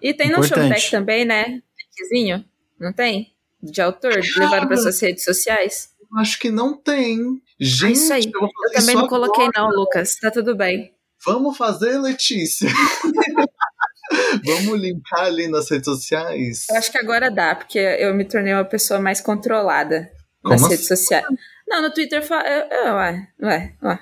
E 0.01 0.13
tem 0.13 0.31
no. 0.31 0.43
Showtech 0.43 0.91
também, 0.91 1.25
né? 1.25 1.61
Linkzinho, 1.99 2.45
não 2.79 2.93
tem? 2.93 3.34
De 3.71 3.81
autor, 3.81 4.13
levaram 4.37 4.67
para 4.67 4.77
suas 4.77 4.99
redes 4.99 5.23
sociais? 5.23 5.89
Acho 6.17 6.39
que 6.39 6.49
não 6.49 6.77
tem. 6.77 7.41
Gente, 7.59 7.87
Ah, 7.87 7.91
isso 7.91 8.13
aí. 8.13 8.31
eu, 8.33 8.41
Eu 8.41 8.73
também 8.79 8.95
não 8.95 9.07
coloquei 9.07 9.45
agora. 9.45 9.67
não, 9.69 9.75
Lucas. 9.75 10.15
Tá 10.19 10.29
tudo 10.31 10.55
bem. 10.55 10.93
Vamos 11.25 11.57
fazer, 11.57 11.97
Letícia. 11.97 12.69
Vamos 14.45 14.79
linkar 14.79 15.25
ali 15.25 15.47
nas 15.47 15.69
redes 15.69 15.85
sociais. 15.85 16.67
Eu 16.69 16.75
acho 16.77 16.91
que 16.91 16.97
agora 16.97 17.31
dá, 17.31 17.55
porque 17.55 17.79
eu 17.79 18.13
me 18.13 18.23
tornei 18.23 18.53
uma 18.53 18.63
pessoa 18.65 18.99
mais 18.99 19.19
controlada 19.19 20.11
Como 20.43 20.53
nas 20.53 20.61
assim? 20.63 20.71
redes 20.71 20.87
sociais. 20.87 21.25
Não, 21.67 21.81
no 21.81 21.91
Twitter, 21.93 22.21
fa... 22.25 22.43
ué, 22.43 23.27
ué, 23.41 23.75
ué. 23.83 23.99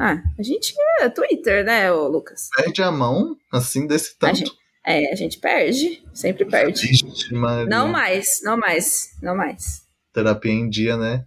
Ah, 0.00 0.22
a 0.38 0.42
gente 0.42 0.72
é 1.00 1.08
Twitter, 1.08 1.64
né, 1.64 1.90
Lucas? 1.90 2.48
Perde 2.56 2.82
a 2.82 2.90
mão, 2.90 3.36
assim, 3.52 3.86
desse 3.86 4.16
tanto. 4.16 4.56
É, 4.90 5.12
a 5.12 5.14
gente 5.16 5.38
perde, 5.38 6.02
sempre 6.14 6.44
perde. 6.44 6.80
Vixe, 6.86 7.32
Maria. 7.34 7.66
Não 7.66 7.88
mais, 7.88 8.40
não 8.42 8.56
mais, 8.56 9.10
não 9.22 9.36
mais. 9.36 9.82
Terapia 10.12 10.52
em 10.52 10.68
dia, 10.68 10.96
né? 10.96 11.24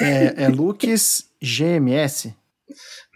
É, 0.00 0.44
é 0.44 0.48
Lux 0.48 1.28
GMS? 1.42 2.34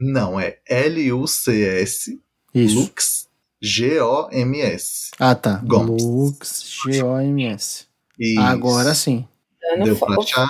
Não, 0.00 0.38
é 0.40 0.58
L-U-C-S, 0.68 2.20
Isso. 2.54 2.74
Lux, 2.80 3.28
G-O-M-S. 3.60 5.10
Ah, 5.18 5.34
tá. 5.34 5.60
Gomes. 5.64 6.02
Lux 6.02 6.64
G-O-M-S. 6.84 7.86
Isso. 8.18 8.40
Agora 8.40 8.94
sim. 8.94 9.26
Dando 9.60 9.84
Deu 9.84 9.96
fo- 9.96 10.06
pra 10.06 10.16
achar? 10.16 10.48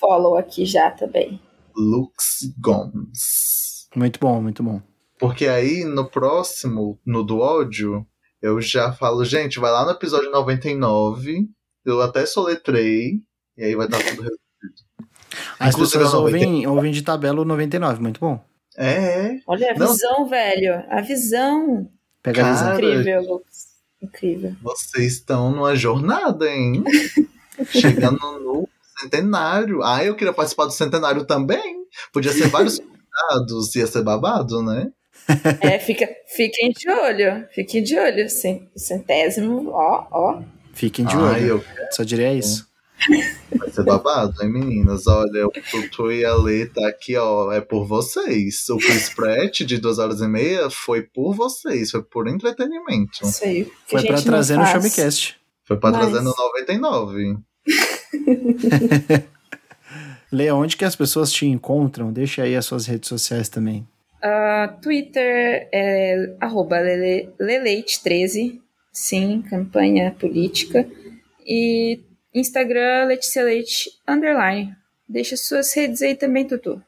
follow 0.00 0.36
aqui 0.36 0.64
já 0.64 0.90
também. 0.90 1.40
Lux 1.76 2.52
Gomes. 2.58 3.88
Muito 3.94 4.18
bom, 4.20 4.40
muito 4.42 4.62
bom. 4.62 4.82
Porque 5.18 5.46
aí, 5.48 5.84
no 5.84 6.08
próximo, 6.08 6.98
no 7.04 7.22
do 7.24 7.38
ódio, 7.38 8.06
eu 8.42 8.60
já 8.60 8.92
falo, 8.92 9.24
gente, 9.24 9.58
vai 9.58 9.70
lá 9.70 9.84
no 9.84 9.90
episódio 9.92 10.30
99, 10.30 11.48
eu 11.84 12.00
até 12.02 12.24
soletrei, 12.26 13.20
e 13.56 13.64
aí 13.64 13.74
vai 13.74 13.86
estar 13.86 13.98
tudo 13.98 14.22
resolvido. 14.22 14.38
As 15.58 15.74
Inclusive, 15.74 16.04
pessoas 16.04 16.12
eu 16.12 16.18
não 16.18 16.24
ouvem, 16.24 16.66
ouvem 16.66 16.92
de 16.92 17.02
tabela 17.02 17.40
o 17.40 17.44
99, 17.44 18.00
muito 18.00 18.20
bom. 18.20 18.42
É, 18.76 19.38
Olha 19.46 19.72
a 19.72 19.78
Não. 19.78 19.88
visão, 19.92 20.28
velho. 20.28 20.84
A 20.88 21.00
visão. 21.00 21.90
Pega 22.22 22.46
a 22.46 22.52
visão. 22.52 22.66
Cara. 22.68 22.76
Incrível, 22.86 23.22
Lucas. 23.22 23.68
Incrível. 24.00 24.56
vocês 24.62 25.14
estão 25.14 25.50
numa 25.50 25.74
jornada, 25.74 26.48
hein? 26.48 26.84
Chegando 27.70 28.18
no 28.38 28.68
centenário. 29.00 29.82
Ah, 29.82 30.04
eu 30.04 30.14
queria 30.14 30.32
participar 30.32 30.66
do 30.66 30.70
centenário 30.72 31.24
também. 31.24 31.78
Podia 32.12 32.32
ser 32.32 32.46
vários 32.48 32.78
convidados, 33.28 33.74
ia 33.74 33.86
ser 33.88 34.02
babado, 34.04 34.62
né? 34.62 34.88
É, 35.60 35.78
fica, 35.78 36.08
fiquem 36.34 36.70
de 36.70 36.88
olho. 36.90 37.46
Fiquem 37.54 37.82
de 37.82 37.98
olho. 37.98 38.28
Cen- 38.30 38.68
Centésimo, 38.76 39.70
ó, 39.70 40.06
ó. 40.10 40.42
Fiquem 40.72 41.04
de 41.04 41.14
Ai, 41.16 41.22
olho. 41.22 41.46
eu 41.46 41.64
Só 41.92 42.02
diria 42.02 42.32
isso. 42.32 42.66
Vai 43.56 43.70
ser 43.70 43.84
babado, 43.84 44.42
hein, 44.42 44.50
meninas? 44.50 45.06
Olha, 45.06 45.46
o 45.46 45.50
Tutu 45.50 46.10
e 46.10 46.24
a 46.24 46.34
Lê 46.34 46.66
tá 46.66 46.88
aqui, 46.88 47.14
ó, 47.16 47.52
é 47.52 47.60
por 47.60 47.84
vocês. 47.86 48.68
O 48.70 48.78
Chris 48.78 49.10
Pratt 49.14 49.60
de 49.60 49.78
duas 49.78 49.98
horas 49.98 50.20
e 50.20 50.26
meia 50.26 50.68
foi 50.70 51.02
por 51.02 51.32
vocês, 51.34 51.90
foi 51.92 52.02
por 52.02 52.26
entretenimento. 52.26 53.20
Isso 53.22 53.44
aí. 53.44 53.64
que 53.66 53.72
Foi 53.86 54.04
pra 54.04 54.20
trazer 54.20 54.56
no. 54.56 54.66
Showmecast. 54.66 55.36
Foi 55.64 55.76
pra 55.76 55.90
Mas- 55.92 56.00
trazer 56.08 56.24
no 56.24 56.34
99. 56.36 57.36
Lê 60.30 60.50
onde 60.50 60.76
que 60.76 60.84
as 60.84 60.96
pessoas 60.96 61.32
te 61.32 61.46
encontram. 61.46 62.12
Deixa 62.12 62.42
aí 62.42 62.54
as 62.56 62.66
suas 62.66 62.86
redes 62.86 63.08
sociais 63.08 63.48
também. 63.48 63.86
Ah, 64.22 64.76
Twitter 64.82 65.68
é 65.72 66.34
arroba 66.40 66.78
lele- 66.80 67.28
leleite13. 67.40 68.60
Sim, 68.92 69.42
campanha 69.48 70.10
política. 70.18 70.86
E 71.46 72.00
Instagram, 72.34 73.04
Letícia 73.06 73.42
Leite, 73.44 73.90
underline. 74.06 74.74
Deixa 75.08 75.36
suas 75.36 75.72
redes 75.74 76.02
aí 76.02 76.14
também, 76.14 76.46
Tutu. 76.46 76.82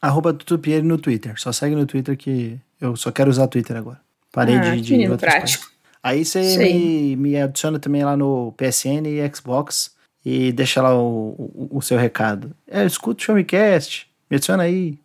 Arroba 0.00 0.32
Tutupieri 0.32 0.82
no 0.86 0.96
Twitter. 0.98 1.38
Só 1.40 1.52
segue 1.52 1.74
no 1.74 1.86
Twitter 1.86 2.16
que 2.16 2.58
eu 2.80 2.94
só 2.96 3.10
quero 3.10 3.30
usar 3.30 3.48
Twitter 3.48 3.76
agora. 3.76 4.00
Parei 4.32 4.56
Ah, 4.56 4.60
de, 4.74 4.80
de 4.80 4.92
menino 4.92 5.18
prático. 5.18 5.66
Aí 6.02 6.24
você 6.24 6.56
me, 6.58 7.16
me 7.16 7.36
adiciona 7.40 7.78
também 7.80 8.04
lá 8.04 8.16
no 8.16 8.52
PSN 8.52 9.06
e 9.08 9.34
Xbox 9.34 9.94
e 10.24 10.52
deixa 10.52 10.80
lá 10.80 10.96
o, 10.96 11.30
o, 11.38 11.78
o 11.78 11.82
seu 11.82 11.98
recado. 11.98 12.54
É, 12.68 12.82
eu 12.82 12.86
escuto 12.86 13.20
o 13.20 13.24
Showmecast. 13.24 14.06
Me 14.30 14.36
adiciona 14.36 14.62
aí. 14.62 14.98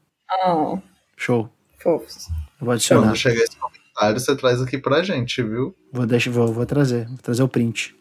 Oh, 0.45 0.77
Show. 1.17 1.49
Fofos. 1.81 2.27
Vou 2.59 2.71
adicionar. 2.71 3.07
Quando 3.07 3.17
chegar 3.17 3.41
esse 3.41 3.55
comentário, 3.57 4.19
você 4.19 4.35
traz 4.35 4.61
aqui 4.61 4.77
pra 4.77 5.03
gente, 5.03 5.41
viu? 5.41 5.75
Vou, 5.91 6.05
deixar, 6.05 6.31
vou, 6.31 6.53
vou 6.53 6.65
trazer. 6.65 7.07
Vou 7.07 7.17
trazer 7.17 7.43
o 7.43 7.47
print. 7.47 7.95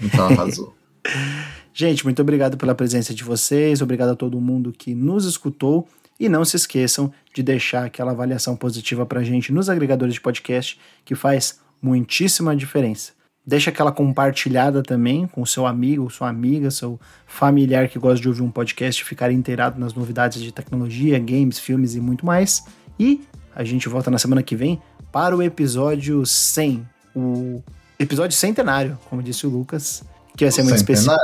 Então 0.00 0.26
arrasou. 0.26 0.74
Gente, 1.76 2.04
muito 2.04 2.22
obrigado 2.22 2.56
pela 2.56 2.72
presença 2.72 3.12
de 3.12 3.24
vocês, 3.24 3.82
obrigado 3.82 4.10
a 4.10 4.14
todo 4.14 4.40
mundo 4.40 4.72
que 4.72 4.94
nos 4.94 5.24
escutou 5.24 5.88
e 6.20 6.28
não 6.28 6.44
se 6.44 6.54
esqueçam 6.54 7.12
de 7.34 7.42
deixar 7.42 7.84
aquela 7.84 8.12
avaliação 8.12 8.54
positiva 8.54 9.04
pra 9.04 9.24
gente 9.24 9.52
nos 9.52 9.68
agregadores 9.68 10.14
de 10.14 10.20
podcast, 10.20 10.78
que 11.04 11.16
faz 11.16 11.58
muitíssima 11.82 12.54
diferença. 12.54 13.12
Deixa 13.44 13.70
aquela 13.70 13.90
compartilhada 13.90 14.84
também 14.84 15.26
com 15.26 15.44
seu 15.44 15.66
amigo, 15.66 16.08
sua 16.08 16.28
amiga, 16.28 16.70
seu 16.70 16.98
familiar 17.26 17.88
que 17.88 17.98
gosta 17.98 18.20
de 18.20 18.28
ouvir 18.28 18.42
um 18.42 18.50
podcast 18.50 19.02
e 19.02 19.04
ficar 19.04 19.32
inteirado 19.32 19.78
nas 19.78 19.92
novidades 19.92 20.40
de 20.40 20.52
tecnologia, 20.52 21.18
games, 21.18 21.58
filmes 21.58 21.94
e 21.96 22.00
muito 22.00 22.24
mais. 22.24 22.64
E 22.98 23.22
a 23.54 23.64
gente 23.64 23.88
volta 23.88 24.10
na 24.10 24.18
semana 24.18 24.42
que 24.42 24.56
vem 24.56 24.80
para 25.12 25.36
o 25.36 25.42
episódio 25.42 26.24
100, 26.26 26.86
o 27.14 27.62
episódio 27.98 28.36
centenário, 28.36 28.98
como 29.08 29.22
disse 29.22 29.46
o 29.46 29.50
Lucas, 29.50 30.02
que 30.36 30.44
vai 30.44 30.52
ser 30.52 30.62
muito 30.62 30.76
especial. 30.76 31.18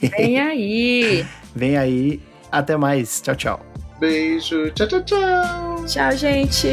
Vem 0.00 0.40
aí. 0.40 1.26
Vem 1.54 1.76
aí. 1.76 2.20
Até 2.50 2.76
mais. 2.76 3.20
Tchau, 3.20 3.36
tchau. 3.36 3.66
Beijo. 4.00 4.70
Tchau, 4.72 4.88
tchau, 4.88 5.02
tchau. 5.04 5.84
Tchau, 5.86 6.16
gente. 6.16 6.68